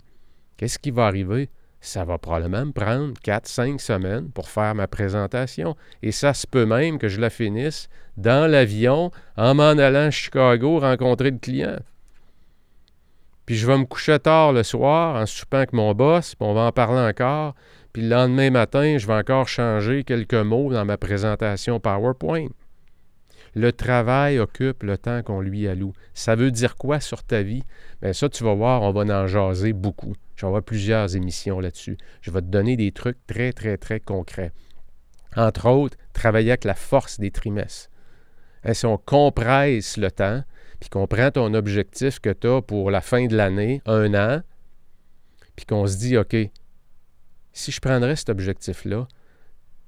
qu'est-ce 0.58 0.78
qui 0.78 0.90
va 0.90 1.06
arriver? 1.06 1.48
Ça 1.80 2.04
va 2.04 2.18
probablement 2.18 2.66
me 2.66 2.72
prendre 2.72 3.14
quatre, 3.22 3.46
cinq 3.46 3.80
semaines 3.80 4.30
pour 4.30 4.48
faire 4.48 4.74
ma 4.74 4.88
présentation. 4.88 5.76
Et 6.02 6.12
ça 6.12 6.34
se 6.34 6.46
peut 6.46 6.66
même 6.66 6.98
que 6.98 7.08
je 7.08 7.20
la 7.20 7.30
finisse 7.30 7.88
dans 8.16 8.50
l'avion 8.50 9.10
en 9.36 9.54
m'en 9.54 9.70
allant 9.70 10.06
à 10.06 10.10
Chicago 10.10 10.80
rencontrer 10.80 11.30
le 11.30 11.38
client. 11.38 11.76
Puis 13.46 13.54
je 13.54 13.66
vais 13.66 13.78
me 13.78 13.84
coucher 13.84 14.18
tard 14.18 14.52
le 14.52 14.64
soir 14.64 15.14
en 15.14 15.26
soupant 15.26 15.58
avec 15.58 15.72
mon 15.72 15.94
boss, 15.94 16.34
puis 16.34 16.48
on 16.48 16.54
va 16.54 16.62
en 16.62 16.72
parler 16.72 16.98
encore. 16.98 17.54
Puis 17.92 18.02
le 18.02 18.08
lendemain 18.08 18.50
matin, 18.50 18.98
je 18.98 19.06
vais 19.06 19.14
encore 19.14 19.46
changer 19.46 20.02
quelques 20.02 20.34
mots 20.34 20.72
dans 20.72 20.84
ma 20.84 20.96
présentation 20.96 21.78
PowerPoint. 21.78 22.48
Le 23.54 23.72
travail 23.72 24.38
occupe 24.38 24.82
le 24.82 24.98
temps 24.98 25.22
qu'on 25.22 25.40
lui 25.40 25.66
alloue. 25.68 25.94
Ça 26.12 26.34
veut 26.34 26.50
dire 26.50 26.76
quoi 26.76 27.00
sur 27.00 27.22
ta 27.22 27.42
vie? 27.42 27.62
Bien, 28.02 28.12
ça, 28.12 28.28
tu 28.28 28.44
vas 28.44 28.52
voir, 28.52 28.82
on 28.82 28.92
va 28.92 29.02
en 29.02 29.26
jaser 29.26 29.72
beaucoup. 29.72 30.14
Je 30.36 30.42
vais 30.42 30.48
avoir 30.48 30.62
plusieurs 30.62 31.16
émissions 31.16 31.60
là-dessus. 31.60 31.96
Je 32.20 32.30
vais 32.30 32.42
te 32.42 32.46
donner 32.46 32.76
des 32.76 32.92
trucs 32.92 33.18
très, 33.26 33.52
très, 33.52 33.78
très 33.78 34.00
concrets. 34.00 34.52
Entre 35.34 35.68
autres, 35.68 35.96
travailler 36.12 36.50
avec 36.50 36.64
la 36.64 36.74
force 36.74 37.18
des 37.18 37.30
trimestres. 37.30 37.90
Hein, 38.64 38.74
si 38.74 38.86
on 38.86 38.98
compresse 38.98 39.96
le 39.96 40.10
temps, 40.10 40.44
puis 40.78 40.90
qu'on 40.90 41.06
prend 41.06 41.30
ton 41.30 41.54
objectif 41.54 42.20
que 42.20 42.30
tu 42.30 42.46
as 42.48 42.62
pour 42.62 42.90
la 42.90 43.00
fin 43.00 43.26
de 43.26 43.36
l'année, 43.36 43.80
un 43.86 44.14
an, 44.14 44.42
puis 45.56 45.64
qu'on 45.64 45.86
se 45.86 45.96
dit, 45.96 46.16
OK, 46.18 46.36
si 47.52 47.72
je 47.72 47.80
prendrais 47.80 48.16
cet 48.16 48.28
objectif-là, 48.28 49.08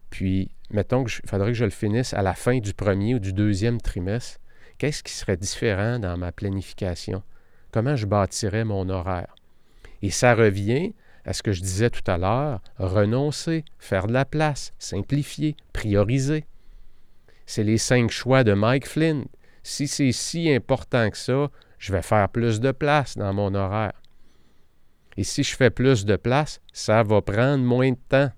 puis 0.08 0.50
mettons 0.70 1.04
qu'il 1.04 1.28
faudrait 1.28 1.48
que 1.48 1.58
je 1.58 1.64
le 1.64 1.70
finisse 1.70 2.14
à 2.14 2.22
la 2.22 2.34
fin 2.34 2.58
du 2.58 2.72
premier 2.72 3.14
ou 3.14 3.18
du 3.18 3.34
deuxième 3.34 3.80
trimestre, 3.80 4.40
qu'est-ce 4.78 5.02
qui 5.02 5.12
serait 5.12 5.36
différent 5.36 5.98
dans 5.98 6.16
ma 6.16 6.32
planification? 6.32 7.22
Comment 7.70 7.96
je 7.96 8.06
bâtirais 8.06 8.64
mon 8.64 8.88
horaire? 8.88 9.37
Et 10.02 10.10
ça 10.10 10.34
revient 10.34 10.94
à 11.24 11.32
ce 11.32 11.42
que 11.42 11.52
je 11.52 11.60
disais 11.60 11.90
tout 11.90 12.08
à 12.10 12.16
l'heure, 12.16 12.62
renoncer, 12.78 13.64
faire 13.78 14.06
de 14.06 14.12
la 14.12 14.24
place, 14.24 14.72
simplifier, 14.78 15.56
prioriser. 15.72 16.46
C'est 17.46 17.64
les 17.64 17.78
cinq 17.78 18.10
choix 18.10 18.44
de 18.44 18.54
Mike 18.54 18.86
Flynn. 18.86 19.26
Si 19.62 19.88
c'est 19.88 20.12
si 20.12 20.50
important 20.50 21.10
que 21.10 21.18
ça, 21.18 21.50
je 21.78 21.92
vais 21.92 22.02
faire 22.02 22.28
plus 22.28 22.60
de 22.60 22.72
place 22.72 23.16
dans 23.16 23.32
mon 23.32 23.54
horaire. 23.54 24.00
Et 25.16 25.24
si 25.24 25.42
je 25.42 25.56
fais 25.56 25.70
plus 25.70 26.04
de 26.04 26.16
place, 26.16 26.60
ça 26.72 27.02
va 27.02 27.20
prendre 27.20 27.64
moins 27.64 27.90
de 27.90 27.98
temps. 28.08 28.30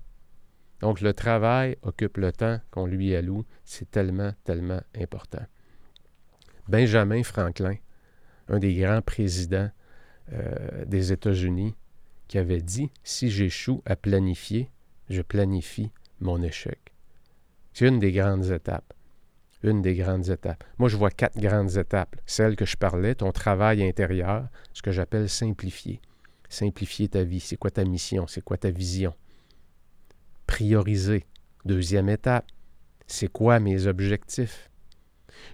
Donc 0.79 0.99
le 0.99 1.13
travail 1.13 1.77
occupe 1.83 2.17
le 2.17 2.31
temps 2.31 2.59
qu'on 2.71 2.87
lui 2.87 3.15
alloue. 3.15 3.45
C'est 3.63 3.89
tellement, 3.89 4.31
tellement 4.43 4.81
important. 4.99 5.45
Benjamin 6.67 7.23
Franklin, 7.23 7.75
un 8.47 8.59
des 8.59 8.73
grands 8.73 9.01
présidents 9.01 9.69
euh, 10.33 10.85
des 10.85 11.11
États-Unis, 11.11 11.75
qui 12.27 12.37
avait 12.37 12.61
dit, 12.61 12.89
si 13.03 13.29
j'échoue 13.29 13.81
à 13.85 13.95
planifier, 13.95 14.69
je 15.09 15.21
planifie 15.21 15.91
mon 16.19 16.41
échec. 16.41 16.79
C'est 17.73 17.87
une 17.87 17.99
des 17.99 18.11
grandes 18.11 18.51
étapes. 18.51 18.93
Une 19.63 19.81
des 19.81 19.95
grandes 19.95 20.29
étapes. 20.29 20.63
Moi, 20.79 20.89
je 20.89 20.97
vois 20.97 21.11
quatre 21.11 21.37
grandes 21.37 21.77
étapes. 21.77 22.15
Celle 22.25 22.55
que 22.55 22.65
je 22.65 22.77
parlais, 22.77 23.15
ton 23.15 23.31
travail 23.31 23.83
intérieur, 23.83 24.47
ce 24.73 24.81
que 24.81 24.91
j'appelle 24.91 25.29
simplifier. 25.29 26.01
Simplifier 26.49 27.09
ta 27.09 27.23
vie. 27.23 27.39
C'est 27.39 27.57
quoi 27.57 27.69
ta 27.69 27.83
mission? 27.83 28.25
C'est 28.27 28.43
quoi 28.43 28.57
ta 28.57 28.71
vision? 28.71 29.13
prioriser. 30.51 31.25
Deuxième 31.63 32.09
étape, 32.09 32.45
c'est 33.07 33.29
quoi 33.29 33.59
mes 33.59 33.87
objectifs? 33.87 34.70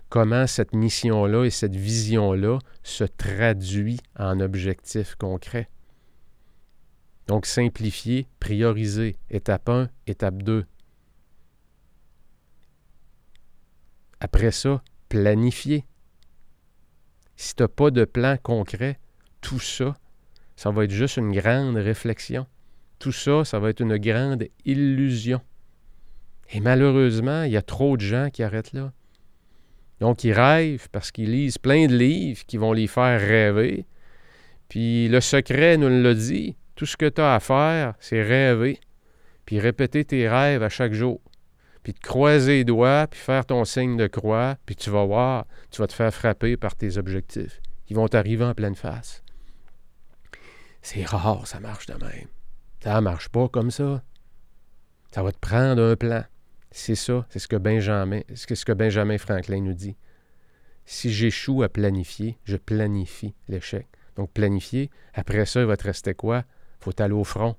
Comment 0.09 0.47
cette 0.47 0.73
mission-là 0.73 1.45
et 1.45 1.49
cette 1.49 1.75
vision-là 1.75 2.59
se 2.83 3.03
traduit 3.03 3.99
en 4.17 4.39
objectifs 4.39 5.15
concrets? 5.15 5.69
Donc, 7.27 7.45
simplifier, 7.45 8.27
prioriser. 8.39 9.17
Étape 9.29 9.67
1, 9.67 9.89
étape 10.07 10.43
2. 10.43 10.65
Après 14.19 14.51
ça, 14.51 14.81
planifier. 15.09 15.85
Si 17.35 17.53
tu 17.53 17.63
n'as 17.63 17.67
pas 17.67 17.91
de 17.91 18.05
plan 18.05 18.37
concret, 18.41 18.99
tout 19.41 19.59
ça, 19.59 19.95
ça 20.55 20.71
va 20.71 20.85
être 20.85 20.91
juste 20.91 21.17
une 21.17 21.31
grande 21.31 21.75
réflexion. 21.75 22.47
Tout 22.97 23.11
ça, 23.11 23.45
ça 23.45 23.59
va 23.59 23.69
être 23.69 23.81
une 23.81 23.97
grande 23.97 24.47
illusion. 24.65 25.39
Et 26.49 26.59
malheureusement, 26.61 27.43
il 27.43 27.51
y 27.51 27.57
a 27.57 27.61
trop 27.61 27.95
de 27.95 28.01
gens 28.01 28.29
qui 28.31 28.41
arrêtent 28.41 28.73
là. 28.73 28.91
Donc, 29.99 30.23
ils 30.23 30.33
rêvent 30.33 30.89
parce 30.91 31.11
qu'ils 31.11 31.31
lisent 31.31 31.57
plein 31.57 31.87
de 31.87 31.95
livres 31.95 32.45
qui 32.45 32.57
vont 32.57 32.73
les 32.73 32.87
faire 32.87 33.19
rêver. 33.19 33.85
Puis 34.69 35.07
le 35.07 35.21
secret 35.21 35.77
nous 35.77 35.89
l'a 35.89 36.13
dit. 36.13 36.55
Tout 36.75 36.85
ce 36.85 36.95
que 36.95 37.09
tu 37.09 37.21
as 37.21 37.33
à 37.33 37.39
faire, 37.39 37.95
c'est 37.99 38.21
rêver. 38.21 38.79
Puis 39.45 39.59
répéter 39.59 40.05
tes 40.05 40.29
rêves 40.29 40.61
à 40.61 40.69
chaque 40.69 40.93
jour. 40.93 41.19
Puis 41.81 41.93
te 41.93 42.01
croiser 42.01 42.57
les 42.57 42.63
doigts, 42.65 43.07
puis 43.09 43.19
faire 43.19 43.45
ton 43.45 43.65
signe 43.65 43.97
de 43.97 44.07
croix, 44.07 44.57
puis 44.65 44.75
tu 44.75 44.89
vas 44.89 45.05
voir, 45.05 45.47
tu 45.71 45.81
vas 45.81 45.87
te 45.87 45.93
faire 45.93 46.13
frapper 46.13 46.57
par 46.57 46.75
tes 46.75 46.97
objectifs. 46.97 47.61
Ils 47.89 47.95
vont 47.95 48.07
t'arriver 48.07 48.45
en 48.45 48.53
pleine 48.53 48.75
face. 48.75 49.23
C'est 50.81 51.05
rare, 51.05 51.47
ça 51.47 51.59
marche 51.59 51.87
de 51.87 51.93
même. 51.93 52.27
Ça 52.83 52.95
ne 52.95 52.99
marche 52.99 53.29
pas 53.29 53.47
comme 53.47 53.71
ça. 53.71 54.03
Ça 55.11 55.23
va 55.23 55.31
te 55.31 55.39
prendre 55.39 55.81
un 55.81 55.95
plan. 55.95 56.23
C'est 56.71 56.95
ça, 56.95 57.25
c'est 57.29 57.39
ce 57.39 57.47
que 57.47 57.55
Benjamin, 57.55 59.17
Franklin 59.17 59.61
nous 59.61 59.73
dit. 59.73 59.95
Si 60.85 61.11
j'échoue 61.11 61.63
à 61.63 61.69
planifier, 61.69 62.37
je 62.45 62.55
planifie 62.55 63.33
l'échec. 63.47 63.87
Donc 64.15 64.31
planifier, 64.31 64.89
après 65.13 65.45
ça, 65.45 65.61
il 65.61 65.65
va 65.65 65.77
te 65.77 65.83
rester 65.83 66.13
quoi? 66.13 66.43
faut 66.79 67.01
aller 67.01 67.13
au 67.13 67.23
front. 67.23 67.55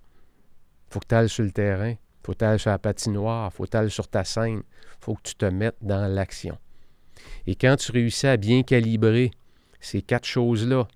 faut 0.91 1.01
que 1.01 1.07
tu 1.07 1.15
ailles 1.15 1.29
sur 1.29 1.45
le 1.45 1.51
terrain. 1.51 1.95
faut 2.25 2.33
que 2.33 2.39
tu 2.39 2.45
ailles 2.45 2.59
sur 2.59 2.71
la 2.71 2.79
patinoire. 2.79 3.53
faut 3.53 3.65
que 3.65 3.71
tu 3.71 3.77
ailles 3.77 3.91
sur 3.91 4.09
ta 4.09 4.25
scène. 4.25 4.63
faut 5.01 5.15
que 5.15 5.23
tu 5.23 5.35
te 5.35 5.45
mettes 5.45 5.77
dans 5.83 6.07
l'action. 6.07 6.59
Et 7.47 7.55
quand 7.55 7.77
tu 7.77 7.93
réussis 7.93 8.27
à 8.27 8.37
bien 8.37 8.63
calibrer 8.63 9.31
ces 9.81 10.03
quatre 10.03 10.27
choses-là, 10.27 10.89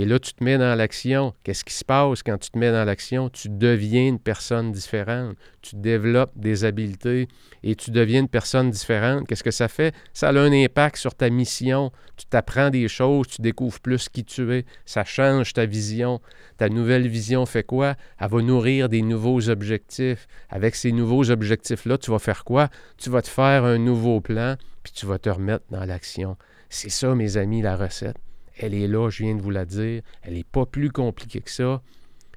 Et 0.00 0.04
là, 0.04 0.20
tu 0.20 0.32
te 0.32 0.44
mets 0.44 0.58
dans 0.58 0.78
l'action. 0.78 1.34
Qu'est-ce 1.42 1.64
qui 1.64 1.74
se 1.74 1.84
passe 1.84 2.22
quand 2.22 2.38
tu 2.38 2.50
te 2.50 2.56
mets 2.56 2.70
dans 2.70 2.84
l'action? 2.84 3.28
Tu 3.30 3.48
deviens 3.48 4.06
une 4.06 4.20
personne 4.20 4.70
différente. 4.70 5.36
Tu 5.60 5.74
développes 5.74 6.30
des 6.36 6.64
habiletés 6.64 7.26
et 7.64 7.74
tu 7.74 7.90
deviens 7.90 8.20
une 8.20 8.28
personne 8.28 8.70
différente. 8.70 9.26
Qu'est-ce 9.26 9.42
que 9.42 9.50
ça 9.50 9.66
fait? 9.66 9.92
Ça 10.12 10.28
a 10.28 10.32
un 10.34 10.52
impact 10.52 10.98
sur 10.98 11.16
ta 11.16 11.28
mission. 11.30 11.90
Tu 12.16 12.26
t'apprends 12.26 12.70
des 12.70 12.86
choses, 12.86 13.26
tu 13.26 13.42
découvres 13.42 13.80
plus 13.80 14.08
qui 14.08 14.24
tu 14.24 14.54
es. 14.54 14.64
Ça 14.86 15.02
change 15.02 15.52
ta 15.52 15.66
vision. 15.66 16.20
Ta 16.58 16.68
nouvelle 16.68 17.08
vision 17.08 17.44
fait 17.44 17.64
quoi? 17.64 17.96
Elle 18.20 18.28
va 18.30 18.40
nourrir 18.40 18.88
des 18.88 19.02
nouveaux 19.02 19.48
objectifs. 19.50 20.28
Avec 20.48 20.76
ces 20.76 20.92
nouveaux 20.92 21.28
objectifs-là, 21.28 21.98
tu 21.98 22.12
vas 22.12 22.20
faire 22.20 22.44
quoi? 22.44 22.68
Tu 22.98 23.10
vas 23.10 23.20
te 23.20 23.28
faire 23.28 23.64
un 23.64 23.78
nouveau 23.78 24.20
plan, 24.20 24.54
puis 24.84 24.92
tu 24.92 25.06
vas 25.06 25.18
te 25.18 25.28
remettre 25.28 25.64
dans 25.70 25.84
l'action. 25.84 26.36
C'est 26.70 26.88
ça, 26.88 27.16
mes 27.16 27.36
amis, 27.36 27.62
la 27.62 27.74
recette. 27.74 28.16
Elle 28.58 28.74
est 28.74 28.88
là, 28.88 29.08
je 29.08 29.22
viens 29.22 29.36
de 29.36 29.42
vous 29.42 29.50
la 29.50 29.64
dire. 29.64 30.02
Elle 30.22 30.34
n'est 30.34 30.44
pas 30.44 30.66
plus 30.66 30.90
compliquée 30.90 31.40
que 31.40 31.50
ça. 31.50 31.80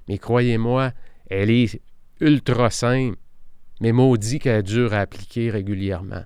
Mais 0.08 0.18
croyez-moi, 0.18 0.92
elle 1.30 1.50
est 1.50 1.82
ultra 2.20 2.70
simple, 2.70 3.18
mais 3.82 3.92
maudit 3.92 4.40
qu'elle 4.40 4.64
dure 4.64 4.94
à 4.94 5.00
appliquer 5.00 5.50
régulièrement. 5.50 6.24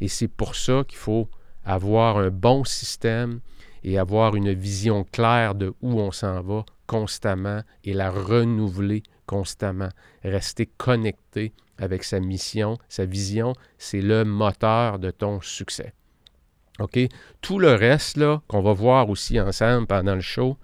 Et 0.00 0.08
c'est 0.08 0.28
pour 0.28 0.54
ça 0.54 0.84
qu'il 0.88 0.98
faut 0.98 1.28
avoir 1.64 2.18
un 2.18 2.30
bon 2.30 2.64
système 2.64 3.40
et 3.82 3.98
avoir 3.98 4.34
une 4.34 4.52
vision 4.52 5.04
claire 5.04 5.54
de 5.54 5.74
où 5.82 6.00
on 6.00 6.10
s'en 6.10 6.40
va 6.40 6.64
constamment 6.86 7.62
et 7.84 7.92
la 7.92 8.10
renouveler 8.10 9.02
constamment. 9.26 9.90
Rester 10.22 10.66
connecté 10.66 11.52
avec 11.78 12.04
sa 12.04 12.20
mission, 12.20 12.78
sa 12.88 13.04
vision, 13.04 13.52
c'est 13.78 14.00
le 14.00 14.24
moteur 14.24 14.98
de 14.98 15.10
ton 15.10 15.40
succès. 15.40 15.92
Tout 17.40 17.58
le 17.58 17.74
reste, 17.74 18.20
qu'on 18.48 18.62
va 18.62 18.72
voir 18.72 19.08
aussi 19.08 19.40
ensemble 19.40 19.86
pendant 19.86 20.14
le 20.14 20.20
show, 20.20 20.56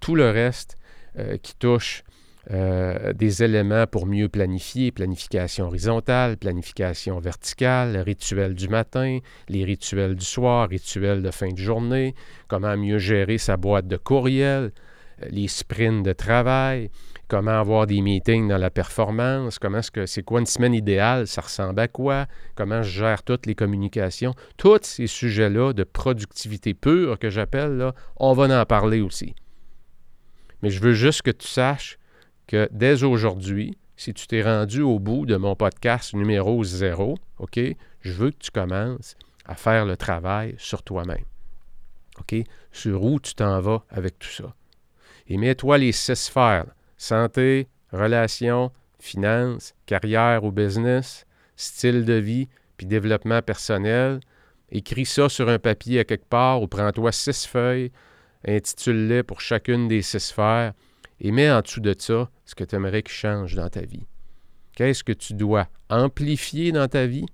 tout 0.00 0.14
le 0.14 0.30
reste 0.30 0.76
euh, 1.18 1.36
qui 1.38 1.54
touche 1.56 2.04
euh, 2.52 3.12
des 3.12 3.42
éléments 3.42 3.86
pour 3.88 4.06
mieux 4.06 4.28
planifier, 4.28 4.92
planification 4.92 5.66
horizontale, 5.66 6.36
planification 6.36 7.18
verticale, 7.18 7.96
rituel 7.96 8.54
du 8.54 8.68
matin, 8.68 9.18
les 9.48 9.64
rituels 9.64 10.14
du 10.14 10.24
soir, 10.24 10.68
rituels 10.68 11.22
de 11.22 11.30
fin 11.32 11.48
de 11.48 11.58
journée, 11.58 12.14
comment 12.46 12.76
mieux 12.76 12.98
gérer 12.98 13.38
sa 13.38 13.56
boîte 13.56 13.88
de 13.88 13.96
courriel, 13.96 14.70
euh, 15.22 15.26
les 15.30 15.48
sprints 15.48 16.04
de 16.04 16.12
travail, 16.12 16.90
comment 17.28 17.58
avoir 17.58 17.86
des 17.86 18.00
meetings 18.00 18.48
dans 18.48 18.58
la 18.58 18.70
performance, 18.70 19.58
comment 19.58 19.78
est-ce 19.78 19.90
que 19.90 20.06
c'est 20.06 20.22
quoi 20.22 20.40
une 20.40 20.46
semaine 20.46 20.74
idéale, 20.74 21.26
ça 21.26 21.40
ressemble 21.40 21.80
à 21.80 21.88
quoi, 21.88 22.26
comment 22.54 22.82
je 22.82 22.90
gère 22.90 23.22
toutes 23.22 23.46
les 23.46 23.54
communications, 23.54 24.34
tous 24.56 24.80
ces 24.82 25.06
sujets-là 25.06 25.72
de 25.72 25.84
productivité 25.84 26.74
pure 26.74 27.18
que 27.18 27.30
j'appelle, 27.30 27.92
on 28.16 28.32
va 28.32 28.60
en 28.60 28.64
parler 28.64 29.00
aussi. 29.00 29.34
Mais 30.62 30.70
je 30.70 30.80
veux 30.80 30.94
juste 30.94 31.22
que 31.22 31.30
tu 31.30 31.46
saches 31.46 31.98
que 32.46 32.68
dès 32.70 33.02
aujourd'hui, 33.02 33.76
si 33.96 34.14
tu 34.14 34.26
t'es 34.26 34.42
rendu 34.42 34.82
au 34.82 34.98
bout 34.98 35.26
de 35.26 35.36
mon 35.36 35.56
podcast 35.56 36.14
numéro 36.14 36.62
0, 36.62 37.16
OK, 37.38 37.58
je 38.00 38.12
veux 38.12 38.30
que 38.30 38.38
tu 38.38 38.50
commences 38.50 39.16
à 39.44 39.54
faire 39.54 39.84
le 39.84 39.96
travail 39.96 40.54
sur 40.58 40.82
toi-même. 40.82 41.24
OK? 42.18 42.36
Sur 42.72 43.02
où 43.02 43.18
tu 43.20 43.34
t'en 43.34 43.60
vas 43.60 43.84
avec 43.90 44.18
tout 44.18 44.28
ça. 44.28 44.54
Et 45.28 45.38
mets-toi 45.38 45.78
les 45.78 45.92
six 45.92 46.14
sphères 46.14 46.66
santé, 46.96 47.68
relations, 47.92 48.70
finances, 48.98 49.74
carrière 49.86 50.44
ou 50.44 50.52
business, 50.52 51.26
style 51.56 52.04
de 52.04 52.14
vie, 52.14 52.48
puis 52.76 52.86
développement 52.86 53.42
personnel. 53.42 54.20
Écris 54.70 55.06
ça 55.06 55.28
sur 55.28 55.48
un 55.48 55.58
papier 55.58 56.00
à 56.00 56.04
quelque 56.04 56.28
part 56.28 56.62
ou 56.62 56.66
prends-toi 56.66 57.12
six 57.12 57.46
feuilles, 57.46 57.92
intitule-les 58.46 59.22
pour 59.22 59.40
chacune 59.40 59.88
des 59.88 60.02
six 60.02 60.20
sphères 60.20 60.72
et 61.20 61.30
mets 61.30 61.50
en 61.50 61.60
dessous 61.60 61.80
de 61.80 61.94
ça 61.98 62.28
ce 62.44 62.54
que 62.54 62.64
tu 62.64 62.74
aimerais 62.76 63.02
qu'il 63.02 63.14
change 63.14 63.54
dans 63.54 63.68
ta 63.68 63.82
vie. 63.82 64.06
Qu'est-ce 64.74 65.04
que 65.04 65.12
tu 65.12 65.34
dois 65.34 65.68
amplifier 65.88 66.72
dans 66.72 66.88
ta 66.88 67.06
vie 67.06 67.26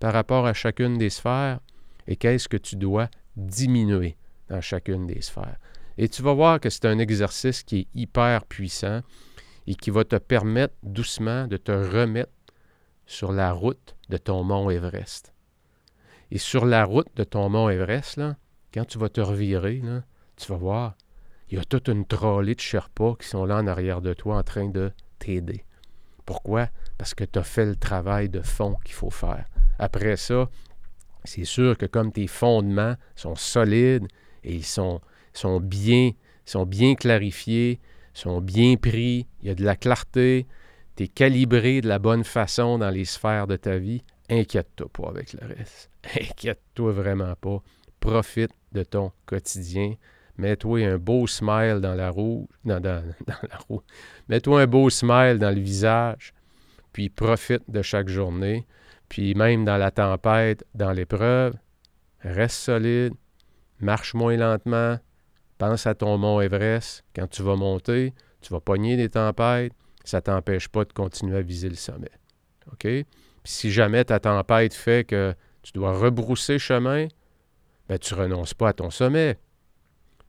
par 0.00 0.12
rapport 0.12 0.46
à 0.46 0.54
chacune 0.54 0.98
des 0.98 1.10
sphères 1.10 1.60
et 2.08 2.16
qu'est-ce 2.16 2.48
que 2.48 2.56
tu 2.56 2.76
dois 2.76 3.08
diminuer 3.36 4.16
dans 4.48 4.60
chacune 4.60 5.06
des 5.06 5.20
sphères? 5.20 5.58
Et 5.98 6.08
tu 6.08 6.22
vas 6.22 6.34
voir 6.34 6.60
que 6.60 6.70
c'est 6.70 6.86
un 6.86 6.98
exercice 6.98 7.62
qui 7.62 7.80
est 7.80 7.88
hyper 7.94 8.44
puissant 8.44 9.00
et 9.66 9.74
qui 9.74 9.90
va 9.90 10.04
te 10.04 10.16
permettre 10.16 10.74
doucement 10.82 11.46
de 11.46 11.56
te 11.56 11.72
remettre 11.72 12.32
sur 13.06 13.32
la 13.32 13.52
route 13.52 13.96
de 14.08 14.16
ton 14.16 14.44
mont 14.44 14.70
Everest. 14.70 15.32
Et 16.30 16.38
sur 16.38 16.66
la 16.66 16.84
route 16.84 17.08
de 17.16 17.24
ton 17.24 17.48
mont 17.48 17.68
Everest, 17.68 18.16
là, 18.16 18.36
quand 18.74 18.84
tu 18.84 18.98
vas 18.98 19.08
te 19.08 19.20
revirer, 19.20 19.82
tu 20.36 20.52
vas 20.52 20.58
voir, 20.58 20.96
il 21.48 21.58
y 21.58 21.60
a 21.60 21.64
toute 21.64 21.88
une 21.88 22.04
trolley 22.04 22.54
de 22.54 22.60
Sherpas 22.60 23.14
qui 23.20 23.28
sont 23.28 23.44
là 23.44 23.56
en 23.56 23.66
arrière 23.66 24.00
de 24.00 24.12
toi 24.12 24.36
en 24.36 24.42
train 24.42 24.68
de 24.68 24.92
t'aider. 25.18 25.64
Pourquoi? 26.24 26.68
Parce 26.98 27.14
que 27.14 27.24
tu 27.24 27.38
as 27.38 27.44
fait 27.44 27.64
le 27.64 27.76
travail 27.76 28.28
de 28.28 28.42
fond 28.42 28.76
qu'il 28.84 28.94
faut 28.94 29.10
faire. 29.10 29.46
Après 29.78 30.16
ça, 30.16 30.48
c'est 31.24 31.44
sûr 31.44 31.78
que 31.78 31.86
comme 31.86 32.12
tes 32.12 32.26
fondements 32.26 32.96
sont 33.14 33.36
solides 33.36 34.06
et 34.42 34.54
ils 34.56 34.64
sont 34.64 35.00
sont 35.38 35.60
bien, 35.60 36.12
sont 36.44 36.66
bien 36.66 36.94
clarifiés, 36.94 37.80
sont 38.14 38.40
bien 38.40 38.76
pris, 38.76 39.26
il 39.42 39.48
y 39.48 39.50
a 39.50 39.54
de 39.54 39.64
la 39.64 39.76
clarté, 39.76 40.46
tu 40.96 41.04
es 41.04 41.08
calibré 41.08 41.80
de 41.80 41.88
la 41.88 41.98
bonne 41.98 42.24
façon 42.24 42.78
dans 42.78 42.90
les 42.90 43.04
sphères 43.04 43.46
de 43.46 43.56
ta 43.56 43.78
vie, 43.78 44.02
inquiète-toi 44.30 44.88
pas 44.92 45.08
avec 45.08 45.32
le 45.34 45.46
reste. 45.46 45.90
Inquiète-toi 46.20 46.92
vraiment 46.92 47.34
pas. 47.34 47.62
Profite 48.00 48.52
de 48.72 48.82
ton 48.82 49.12
quotidien. 49.24 49.94
Mets-toi 50.38 50.84
un 50.86 50.98
beau 50.98 51.26
smile 51.26 51.80
dans 51.80 51.94
la 51.94 52.10
roue. 52.10 52.48
dans 52.64 52.82
la 52.82 53.58
roue. 53.68 53.82
Mets-toi 54.28 54.62
un 54.62 54.66
beau 54.66 54.90
smile 54.90 55.38
dans 55.38 55.54
le 55.54 55.60
visage. 55.60 56.32
Puis 56.92 57.08
profite 57.08 57.68
de 57.68 57.82
chaque 57.82 58.08
journée. 58.08 58.66
Puis 59.08 59.34
même 59.34 59.64
dans 59.64 59.76
la 59.76 59.90
tempête, 59.90 60.64
dans 60.74 60.92
l'épreuve, 60.92 61.54
reste 62.20 62.56
solide. 62.56 63.14
Marche 63.80 64.14
moins 64.14 64.36
lentement. 64.36 64.98
Pense 65.58 65.86
à 65.86 65.94
ton 65.94 66.18
mont 66.18 66.40
Everest. 66.40 67.04
Quand 67.14 67.26
tu 67.28 67.42
vas 67.42 67.56
monter, 67.56 68.14
tu 68.40 68.52
vas 68.52 68.60
pogner 68.60 68.96
des 68.96 69.08
tempêtes. 69.08 69.72
Ça 70.04 70.18
ne 70.18 70.22
t'empêche 70.22 70.68
pas 70.68 70.84
de 70.84 70.92
continuer 70.92 71.38
à 71.38 71.42
viser 71.42 71.68
le 71.68 71.74
sommet. 71.74 72.10
OK? 72.72 72.86
Si 73.44 73.70
jamais 73.70 74.04
ta 74.04 74.20
tempête 74.20 74.74
fait 74.74 75.06
que 75.06 75.34
tu 75.62 75.72
dois 75.72 75.98
rebrousser 75.98 76.58
chemin, 76.58 77.06
bien, 77.88 77.98
tu 77.98 78.14
ne 78.14 78.20
renonces 78.20 78.54
pas 78.54 78.68
à 78.68 78.72
ton 78.72 78.90
sommet. 78.90 79.38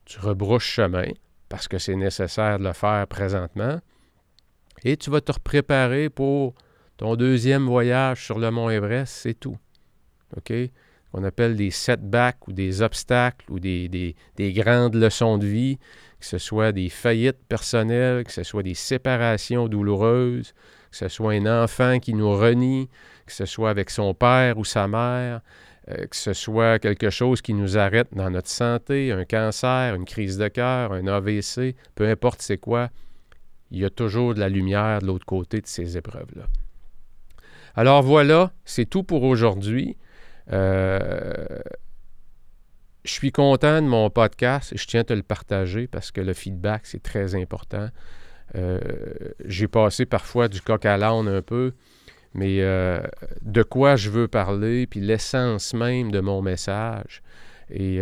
Tu 0.05 0.19
rebrousses 0.19 0.63
chemin 0.63 1.11
parce 1.49 1.67
que 1.67 1.77
c'est 1.77 1.95
nécessaire 1.95 2.59
de 2.59 2.63
le 2.63 2.73
faire 2.73 3.05
présentement. 3.07 3.79
Et 4.83 4.97
tu 4.97 5.09
vas 5.09 5.21
te 5.21 5.31
préparer 5.39 6.09
pour 6.09 6.55
ton 6.97 7.15
deuxième 7.15 7.65
voyage 7.65 8.25
sur 8.25 8.39
le 8.39 8.49
mont 8.51 8.69
Everest, 8.69 9.13
c'est 9.13 9.33
tout. 9.33 9.57
OK? 10.35 10.53
Qu'on 11.17 11.23
appelle 11.23 11.55
des 11.55 11.71
setbacks 11.71 12.47
ou 12.47 12.51
des 12.51 12.83
obstacles 12.83 13.51
ou 13.51 13.59
des, 13.59 13.89
des, 14.35 14.53
grandes 14.53 14.93
leçons 14.93 15.39
de 15.39 15.47
vie, 15.47 15.79
que 16.19 16.25
ce 16.27 16.37
soit 16.37 16.71
des 16.71 16.89
faillites 16.89 17.43
personnelles, 17.49 18.23
que 18.23 18.31
ce 18.31 18.43
soit 18.43 18.61
des 18.61 18.75
séparations 18.75 19.67
douloureuses, 19.67 20.53
que 20.91 20.97
ce 20.97 21.07
soit 21.07 21.33
un 21.33 21.63
enfant 21.63 21.97
qui 21.97 22.13
nous 22.13 22.29
renie, 22.29 22.87
que 23.25 23.33
ce 23.33 23.45
soit 23.45 23.71
avec 23.71 23.89
son 23.89 24.13
père 24.13 24.59
ou 24.59 24.63
sa 24.63 24.87
mère, 24.87 25.41
euh, 25.89 26.05
que 26.05 26.15
ce 26.15 26.33
soit 26.33 26.77
quelque 26.77 27.09
chose 27.09 27.41
qui 27.41 27.55
nous 27.55 27.79
arrête 27.79 28.09
dans 28.11 28.29
notre 28.29 28.49
santé, 28.49 29.11
un 29.11 29.25
cancer, 29.25 29.95
une 29.95 30.05
crise 30.05 30.37
de 30.37 30.49
cœur, 30.49 30.93
un 30.93 31.07
AVC, 31.07 31.75
peu 31.95 32.07
importe 32.07 32.43
c'est 32.43 32.59
quoi, 32.59 32.89
il 33.71 33.79
y 33.79 33.85
a 33.85 33.89
toujours 33.89 34.35
de 34.35 34.39
la 34.39 34.49
lumière 34.49 35.01
de 35.01 35.07
l'autre 35.07 35.25
côté 35.25 35.61
de 35.61 35.67
ces 35.67 35.97
épreuves-là. 35.97 36.45
Alors 37.75 38.03
voilà, 38.03 38.51
c'est 38.65 38.85
tout 38.85 39.01
pour 39.01 39.23
aujourd'hui. 39.23 39.97
Euh, 40.51 41.59
je 43.03 43.11
suis 43.11 43.31
content 43.31 43.81
de 43.81 43.87
mon 43.87 44.09
podcast 44.09 44.73
je 44.75 44.85
tiens 44.85 45.01
à 45.01 45.03
te 45.03 45.13
le 45.13 45.23
partager 45.23 45.87
parce 45.87 46.11
que 46.11 46.21
le 46.21 46.33
feedback, 46.33 46.85
c'est 46.85 47.01
très 47.01 47.35
important. 47.35 47.89
Euh, 48.55 48.79
j'ai 49.45 49.67
passé 49.67 50.05
parfois 50.05 50.47
du 50.47 50.61
coq 50.61 50.85
à 50.85 50.97
l'âne 50.97 51.27
un 51.27 51.41
peu, 51.41 51.73
mais 52.33 52.61
euh, 52.61 53.01
de 53.41 53.63
quoi 53.63 53.95
je 53.95 54.09
veux 54.09 54.27
parler, 54.27 54.87
puis 54.87 55.01
l'essence 55.01 55.73
même 55.73 56.11
de 56.11 56.19
mon 56.19 56.41
message. 56.41 57.21
Et 57.69 57.99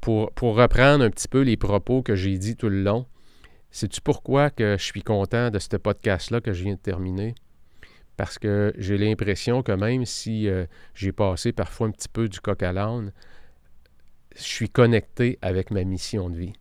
pour, 0.00 0.32
pour, 0.32 0.56
reprendre 0.56 1.04
un 1.04 1.10
petit 1.10 1.28
peu 1.28 1.42
les 1.42 1.58
propos 1.58 2.00
que 2.00 2.14
j'ai 2.14 2.38
dit 2.38 2.56
tout 2.56 2.70
le 2.70 2.82
long, 2.82 3.04
sais-tu 3.70 4.00
pourquoi 4.00 4.48
que 4.48 4.78
je 4.78 4.82
suis 4.82 5.02
content 5.02 5.50
de 5.50 5.58
ce 5.58 5.76
podcast-là 5.76 6.40
que 6.40 6.54
je 6.54 6.64
viens 6.64 6.74
de 6.74 6.78
terminer? 6.78 7.34
Parce 8.16 8.38
que 8.38 8.72
j'ai 8.76 8.98
l'impression 8.98 9.62
que 9.62 9.72
même 9.72 10.04
si 10.04 10.48
euh, 10.48 10.66
j'ai 10.94 11.12
passé 11.12 11.52
parfois 11.52 11.88
un 11.88 11.90
petit 11.90 12.08
peu 12.08 12.28
du 12.28 12.40
coq 12.40 12.62
à 12.62 12.72
l'âne, 12.72 13.12
je 14.36 14.42
suis 14.42 14.68
connecté 14.68 15.38
avec 15.42 15.70
ma 15.70 15.84
mission 15.84 16.30
de 16.30 16.36
vie. 16.36 16.52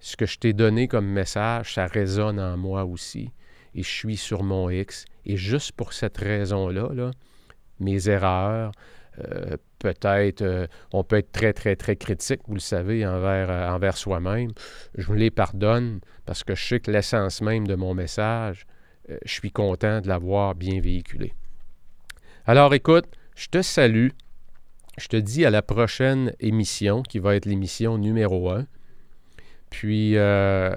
Ce 0.00 0.16
que 0.16 0.26
je 0.26 0.38
t'ai 0.38 0.52
donné 0.52 0.88
comme 0.88 1.06
message, 1.06 1.74
ça 1.74 1.86
résonne 1.86 2.40
en 2.40 2.56
moi 2.56 2.84
aussi. 2.84 3.32
Et 3.74 3.82
je 3.82 3.88
suis 3.88 4.16
sur 4.16 4.42
mon 4.42 4.68
X. 4.68 5.04
Et 5.24 5.36
juste 5.36 5.72
pour 5.72 5.92
cette 5.92 6.18
raison-là, 6.18 6.88
là, 6.92 7.10
mes 7.80 8.08
erreurs, 8.08 8.72
Euh, 9.18 9.58
peut-être, 9.78 10.40
euh, 10.40 10.66
on 10.90 11.04
peut 11.04 11.18
être 11.18 11.32
très, 11.32 11.52
très, 11.52 11.76
très 11.76 11.96
critique, 11.96 12.40
vous 12.48 12.54
le 12.54 12.60
savez, 12.60 13.06
envers, 13.06 13.50
envers 13.70 13.98
soi-même. 13.98 14.52
Je 14.96 15.04
vous 15.06 15.12
les 15.12 15.30
pardonne 15.30 16.00
parce 16.24 16.44
que 16.44 16.54
je 16.54 16.64
sais 16.64 16.80
que 16.80 16.90
l'essence 16.90 17.42
même 17.42 17.66
de 17.66 17.74
mon 17.74 17.92
message, 17.92 18.64
je 19.08 19.32
suis 19.32 19.50
content 19.50 20.00
de 20.00 20.08
l'avoir 20.08 20.54
bien 20.54 20.80
véhiculé. 20.80 21.34
Alors 22.46 22.74
écoute, 22.74 23.06
je 23.34 23.48
te 23.48 23.62
salue. 23.62 24.08
Je 24.98 25.08
te 25.08 25.16
dis 25.16 25.44
à 25.46 25.50
la 25.50 25.62
prochaine 25.62 26.32
émission, 26.40 27.02
qui 27.02 27.18
va 27.18 27.34
être 27.34 27.46
l'émission 27.46 27.96
numéro 27.96 28.50
1. 28.50 28.66
Puis, 29.70 30.18
euh, 30.18 30.70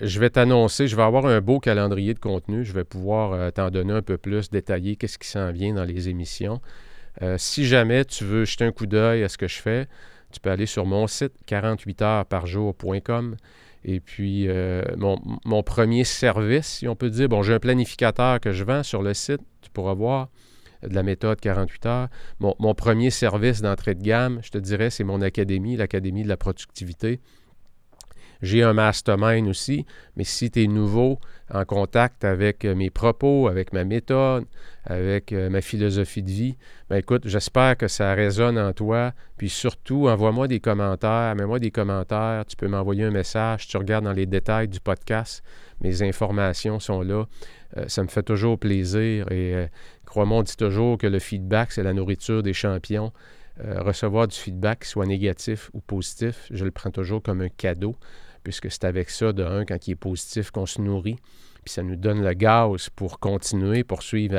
je 0.00 0.18
vais 0.18 0.30
t'annoncer, 0.30 0.88
je 0.88 0.96
vais 0.96 1.02
avoir 1.02 1.26
un 1.26 1.42
beau 1.42 1.60
calendrier 1.60 2.14
de 2.14 2.18
contenu. 2.18 2.64
Je 2.64 2.72
vais 2.72 2.84
pouvoir 2.84 3.34
euh, 3.34 3.50
t'en 3.50 3.68
donner 3.68 3.92
un 3.92 4.00
peu 4.00 4.16
plus 4.16 4.48
détaillé, 4.48 4.96
qu'est-ce 4.96 5.18
qui 5.18 5.28
s'en 5.28 5.52
vient 5.52 5.74
dans 5.74 5.84
les 5.84 6.08
émissions. 6.08 6.62
Euh, 7.20 7.36
si 7.36 7.66
jamais 7.66 8.06
tu 8.06 8.24
veux 8.24 8.46
jeter 8.46 8.64
un 8.64 8.72
coup 8.72 8.86
d'œil 8.86 9.24
à 9.24 9.28
ce 9.28 9.36
que 9.36 9.46
je 9.46 9.60
fais, 9.60 9.88
tu 10.32 10.40
peux 10.40 10.50
aller 10.50 10.64
sur 10.64 10.86
mon 10.86 11.06
site 11.06 11.34
48heuresparjour.com. 11.46 13.36
Et 13.90 14.00
puis, 14.00 14.46
mon, 14.98 15.18
mon, 15.46 15.62
premier 15.62 16.04
service, 16.04 16.66
si 16.66 16.88
on 16.88 16.94
peut 16.94 17.08
dire, 17.08 17.28
bon, 17.28 17.42
j'ai 17.42 17.54
un 17.54 17.58
planificateur 17.58 18.38
que 18.38 18.52
je 18.52 18.62
vends 18.62 18.82
sur 18.82 19.02
le 19.02 19.14
site, 19.14 19.40
tu 19.62 19.70
pourras 19.70 19.94
voir 19.94 20.28
de 20.82 20.94
la 20.94 21.02
méthode 21.02 21.40
48 21.40 21.86
heures. 21.86 22.08
Mon 22.38 22.74
premier 22.74 23.10
service 23.10 23.62
d'entrée 23.62 23.94
de 23.94 24.02
gamme, 24.02 24.40
je 24.42 24.50
te 24.50 24.58
dirais, 24.58 24.90
c'est 24.90 25.04
mon 25.04 25.22
académie, 25.22 25.76
l'Académie 25.76 26.22
de 26.22 26.28
la 26.28 26.36
productivité. 26.36 27.20
J'ai 28.40 28.62
un 28.62 28.72
mastermind 28.72 29.48
aussi, 29.48 29.84
mais 30.16 30.22
si 30.22 30.50
tu 30.50 30.62
es 30.62 30.66
nouveau 30.68 31.18
en 31.52 31.64
contact 31.64 32.24
avec 32.24 32.64
euh, 32.64 32.74
mes 32.74 32.90
propos, 32.90 33.48
avec 33.48 33.72
ma 33.72 33.84
méthode, 33.84 34.44
avec 34.84 35.32
euh, 35.32 35.50
ma 35.50 35.60
philosophie 35.60 36.22
de 36.22 36.30
vie, 36.30 36.56
ben 36.88 36.96
écoute, 36.96 37.22
j'espère 37.26 37.76
que 37.76 37.88
ça 37.88 38.14
résonne 38.14 38.56
en 38.56 38.72
toi. 38.72 39.12
Puis 39.38 39.48
surtout, 39.48 40.08
envoie-moi 40.08 40.46
des 40.46 40.60
commentaires, 40.60 41.34
mets-moi 41.34 41.58
des 41.58 41.72
commentaires. 41.72 42.44
Tu 42.46 42.54
peux 42.54 42.68
m'envoyer 42.68 43.04
un 43.04 43.10
message. 43.10 43.66
Tu 43.66 43.76
regardes 43.76 44.04
dans 44.04 44.12
les 44.12 44.26
détails 44.26 44.68
du 44.68 44.78
podcast. 44.78 45.42
Mes 45.80 46.02
informations 46.02 46.78
sont 46.78 47.02
là. 47.02 47.26
Euh, 47.76 47.84
ça 47.88 48.02
me 48.02 48.08
fait 48.08 48.22
toujours 48.22 48.58
plaisir 48.58 49.30
et 49.32 49.66
crois-moi, 50.06 50.38
on 50.38 50.42
dit 50.42 50.56
toujours 50.56 50.96
que 50.96 51.08
le 51.08 51.18
feedback, 51.18 51.72
c'est 51.72 51.82
la 51.82 51.92
nourriture 51.92 52.42
des 52.42 52.54
champions. 52.54 53.12
recevoir 53.60 54.28
du 54.28 54.36
feedback, 54.36 54.84
soit 54.84 55.06
négatif 55.06 55.70
ou 55.72 55.80
positif, 55.80 56.46
je 56.50 56.64
le 56.64 56.70
prends 56.70 56.92
toujours 56.92 57.20
comme 57.20 57.40
un 57.40 57.48
cadeau 57.48 57.96
puisque 58.48 58.70
c'est 58.70 58.84
avec 58.84 59.10
ça, 59.10 59.34
de 59.34 59.44
un, 59.44 59.66
quand 59.66 59.88
il 59.88 59.90
est 59.90 59.94
positif, 59.94 60.50
qu'on 60.50 60.64
se 60.64 60.80
nourrit. 60.80 61.18
Puis 61.66 61.74
ça 61.74 61.82
nous 61.82 61.96
donne 61.96 62.24
le 62.24 62.32
gaz 62.32 62.88
pour 62.88 63.20
continuer, 63.20 63.84
poursuivre 63.84 64.38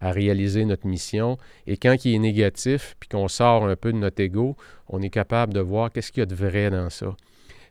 à, 0.00 0.12
réaliser 0.12 0.64
notre 0.64 0.86
mission. 0.86 1.36
Et 1.66 1.76
quand 1.76 2.04
il 2.04 2.14
est 2.14 2.20
négatif, 2.20 2.94
puis 3.00 3.08
qu'on 3.08 3.26
sort 3.26 3.66
un 3.66 3.74
peu 3.74 3.92
de 3.92 3.98
notre 3.98 4.22
ego, 4.22 4.56
on 4.86 5.02
est 5.02 5.10
capable 5.10 5.52
de 5.52 5.58
voir 5.58 5.90
qu'est-ce 5.90 6.12
qu'il 6.12 6.20
y 6.20 6.22
a 6.22 6.26
de 6.26 6.34
vrai 6.36 6.70
dans 6.70 6.90
ça. 6.90 7.16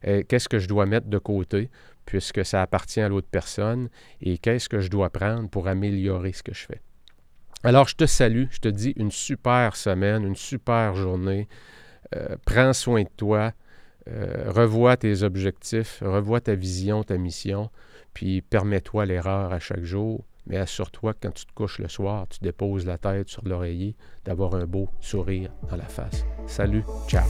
Euh, 0.06 0.22
qu'est-ce 0.28 0.50
que 0.50 0.60
je 0.60 0.68
dois 0.68 0.86
mettre 0.86 1.08
de 1.08 1.18
côté, 1.18 1.70
puisque 2.06 2.44
ça 2.44 2.62
appartient 2.62 3.00
à 3.00 3.08
l'autre 3.08 3.30
personne, 3.32 3.88
et 4.22 4.38
qu'est-ce 4.38 4.68
que 4.68 4.82
je 4.82 4.90
dois 4.90 5.10
prendre 5.10 5.50
pour 5.50 5.70
améliorer 5.70 6.34
ce 6.34 6.44
que 6.44 6.54
je 6.54 6.66
fais. 6.66 6.82
Alors, 7.64 7.88
je 7.88 7.96
te 7.96 8.06
salue, 8.06 8.48
je 8.52 8.60
te 8.60 8.68
dis 8.68 8.92
une 8.98 9.12
super 9.12 9.78
semaine, 9.78 10.26
une 10.26 10.36
super 10.36 10.94
journée. 10.96 11.48
Euh, 12.18 12.36
prends 12.46 12.74
soin 12.74 13.04
de 13.04 13.10
toi. 13.16 13.54
Euh, 14.08 14.52
revois 14.52 14.97
tes 14.97 15.24
objectifs, 15.24 16.02
revois 16.04 16.41
ta 16.41 16.56
vision, 16.56 17.04
ta 17.04 17.18
mission, 17.18 17.70
puis 18.14 18.41
permets-toi 18.41 19.06
l'erreur 19.06 19.52
à 19.52 19.60
chaque 19.60 19.84
jour, 19.84 20.26
mais 20.47 20.58
assure-toi 20.58 21.14
que 21.14 21.28
quand 21.28 21.34
tu 21.34 21.45
te 21.45 21.54
couches 21.54 21.80
le 21.80 21.88
soir, 21.88 22.28
tu 22.28 22.39
déposes 22.41 22.86
la 22.86 22.97
tête 22.97 23.30
sur 23.30 23.47
l'oreiller, 23.47 23.95
d'avoir 24.26 24.56
un 24.56 24.66
beau 24.66 24.89
sourire 25.00 25.52
dans 25.70 25.76
la 25.76 25.86
face. 25.86 26.26
Salut, 26.47 26.84
ciao. 27.08 27.26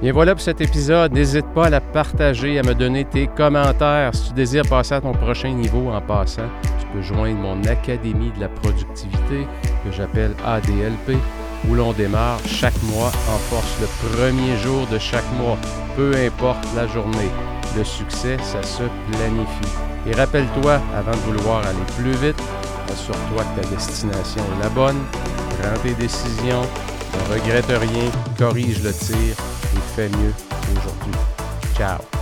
Bien 0.00 0.12
voilà 0.12 0.34
pour 0.34 0.40
cet 0.40 0.62
épisode. 0.62 1.12
N'hésite 1.12 1.46
pas 1.52 1.66
à 1.66 1.70
la 1.70 1.82
partager, 1.82 2.58
à 2.58 2.62
me 2.62 2.74
donner 2.74 3.04
tes 3.04 3.26
commentaires. 3.26 4.14
Si 4.14 4.28
tu 4.28 4.34
désires 4.34 4.66
passer 4.66 4.94
à 4.94 5.02
ton 5.02 5.12
prochain 5.12 5.52
niveau 5.52 5.90
en 5.90 6.00
passant, 6.00 6.48
tu 6.80 6.86
peux 6.86 7.02
joindre 7.02 7.38
mon 7.38 7.62
Académie 7.64 8.32
de 8.32 8.40
la 8.40 8.48
productivité 8.48 9.46
que 9.84 9.92
j'appelle 9.92 10.32
ADLP 10.46 11.18
où 11.68 11.74
l'on 11.74 11.92
démarre 11.92 12.40
chaque 12.46 12.80
mois 12.84 13.12
en 13.28 13.38
force 13.50 13.76
le 13.80 13.86
premier 14.08 14.56
jour 14.58 14.86
de 14.86 14.98
chaque 14.98 15.30
mois, 15.38 15.58
peu 15.96 16.12
importe 16.16 16.64
la 16.74 16.86
journée. 16.86 17.30
Le 17.76 17.84
succès, 17.84 18.36
ça 18.42 18.62
se 18.62 18.82
planifie. 19.12 19.72
Et 20.06 20.14
rappelle-toi, 20.14 20.80
avant 20.96 21.12
de 21.12 21.38
vouloir 21.38 21.58
aller 21.66 21.78
plus 21.96 22.12
vite, 22.12 22.40
assure-toi 22.92 23.44
que 23.44 23.62
ta 23.62 23.68
destination 23.68 24.42
est 24.42 24.62
la 24.62 24.70
bonne, 24.70 24.98
prends 25.60 25.78
tes 25.82 25.94
décisions, 25.94 26.62
ne 26.62 27.34
regrette 27.34 27.68
rien, 27.68 28.10
corrige 28.38 28.82
le 28.82 28.92
tir 28.92 29.16
et 29.16 29.94
fais 29.94 30.08
mieux 30.08 30.34
aujourd'hui. 30.72 31.20
Ciao! 31.76 32.19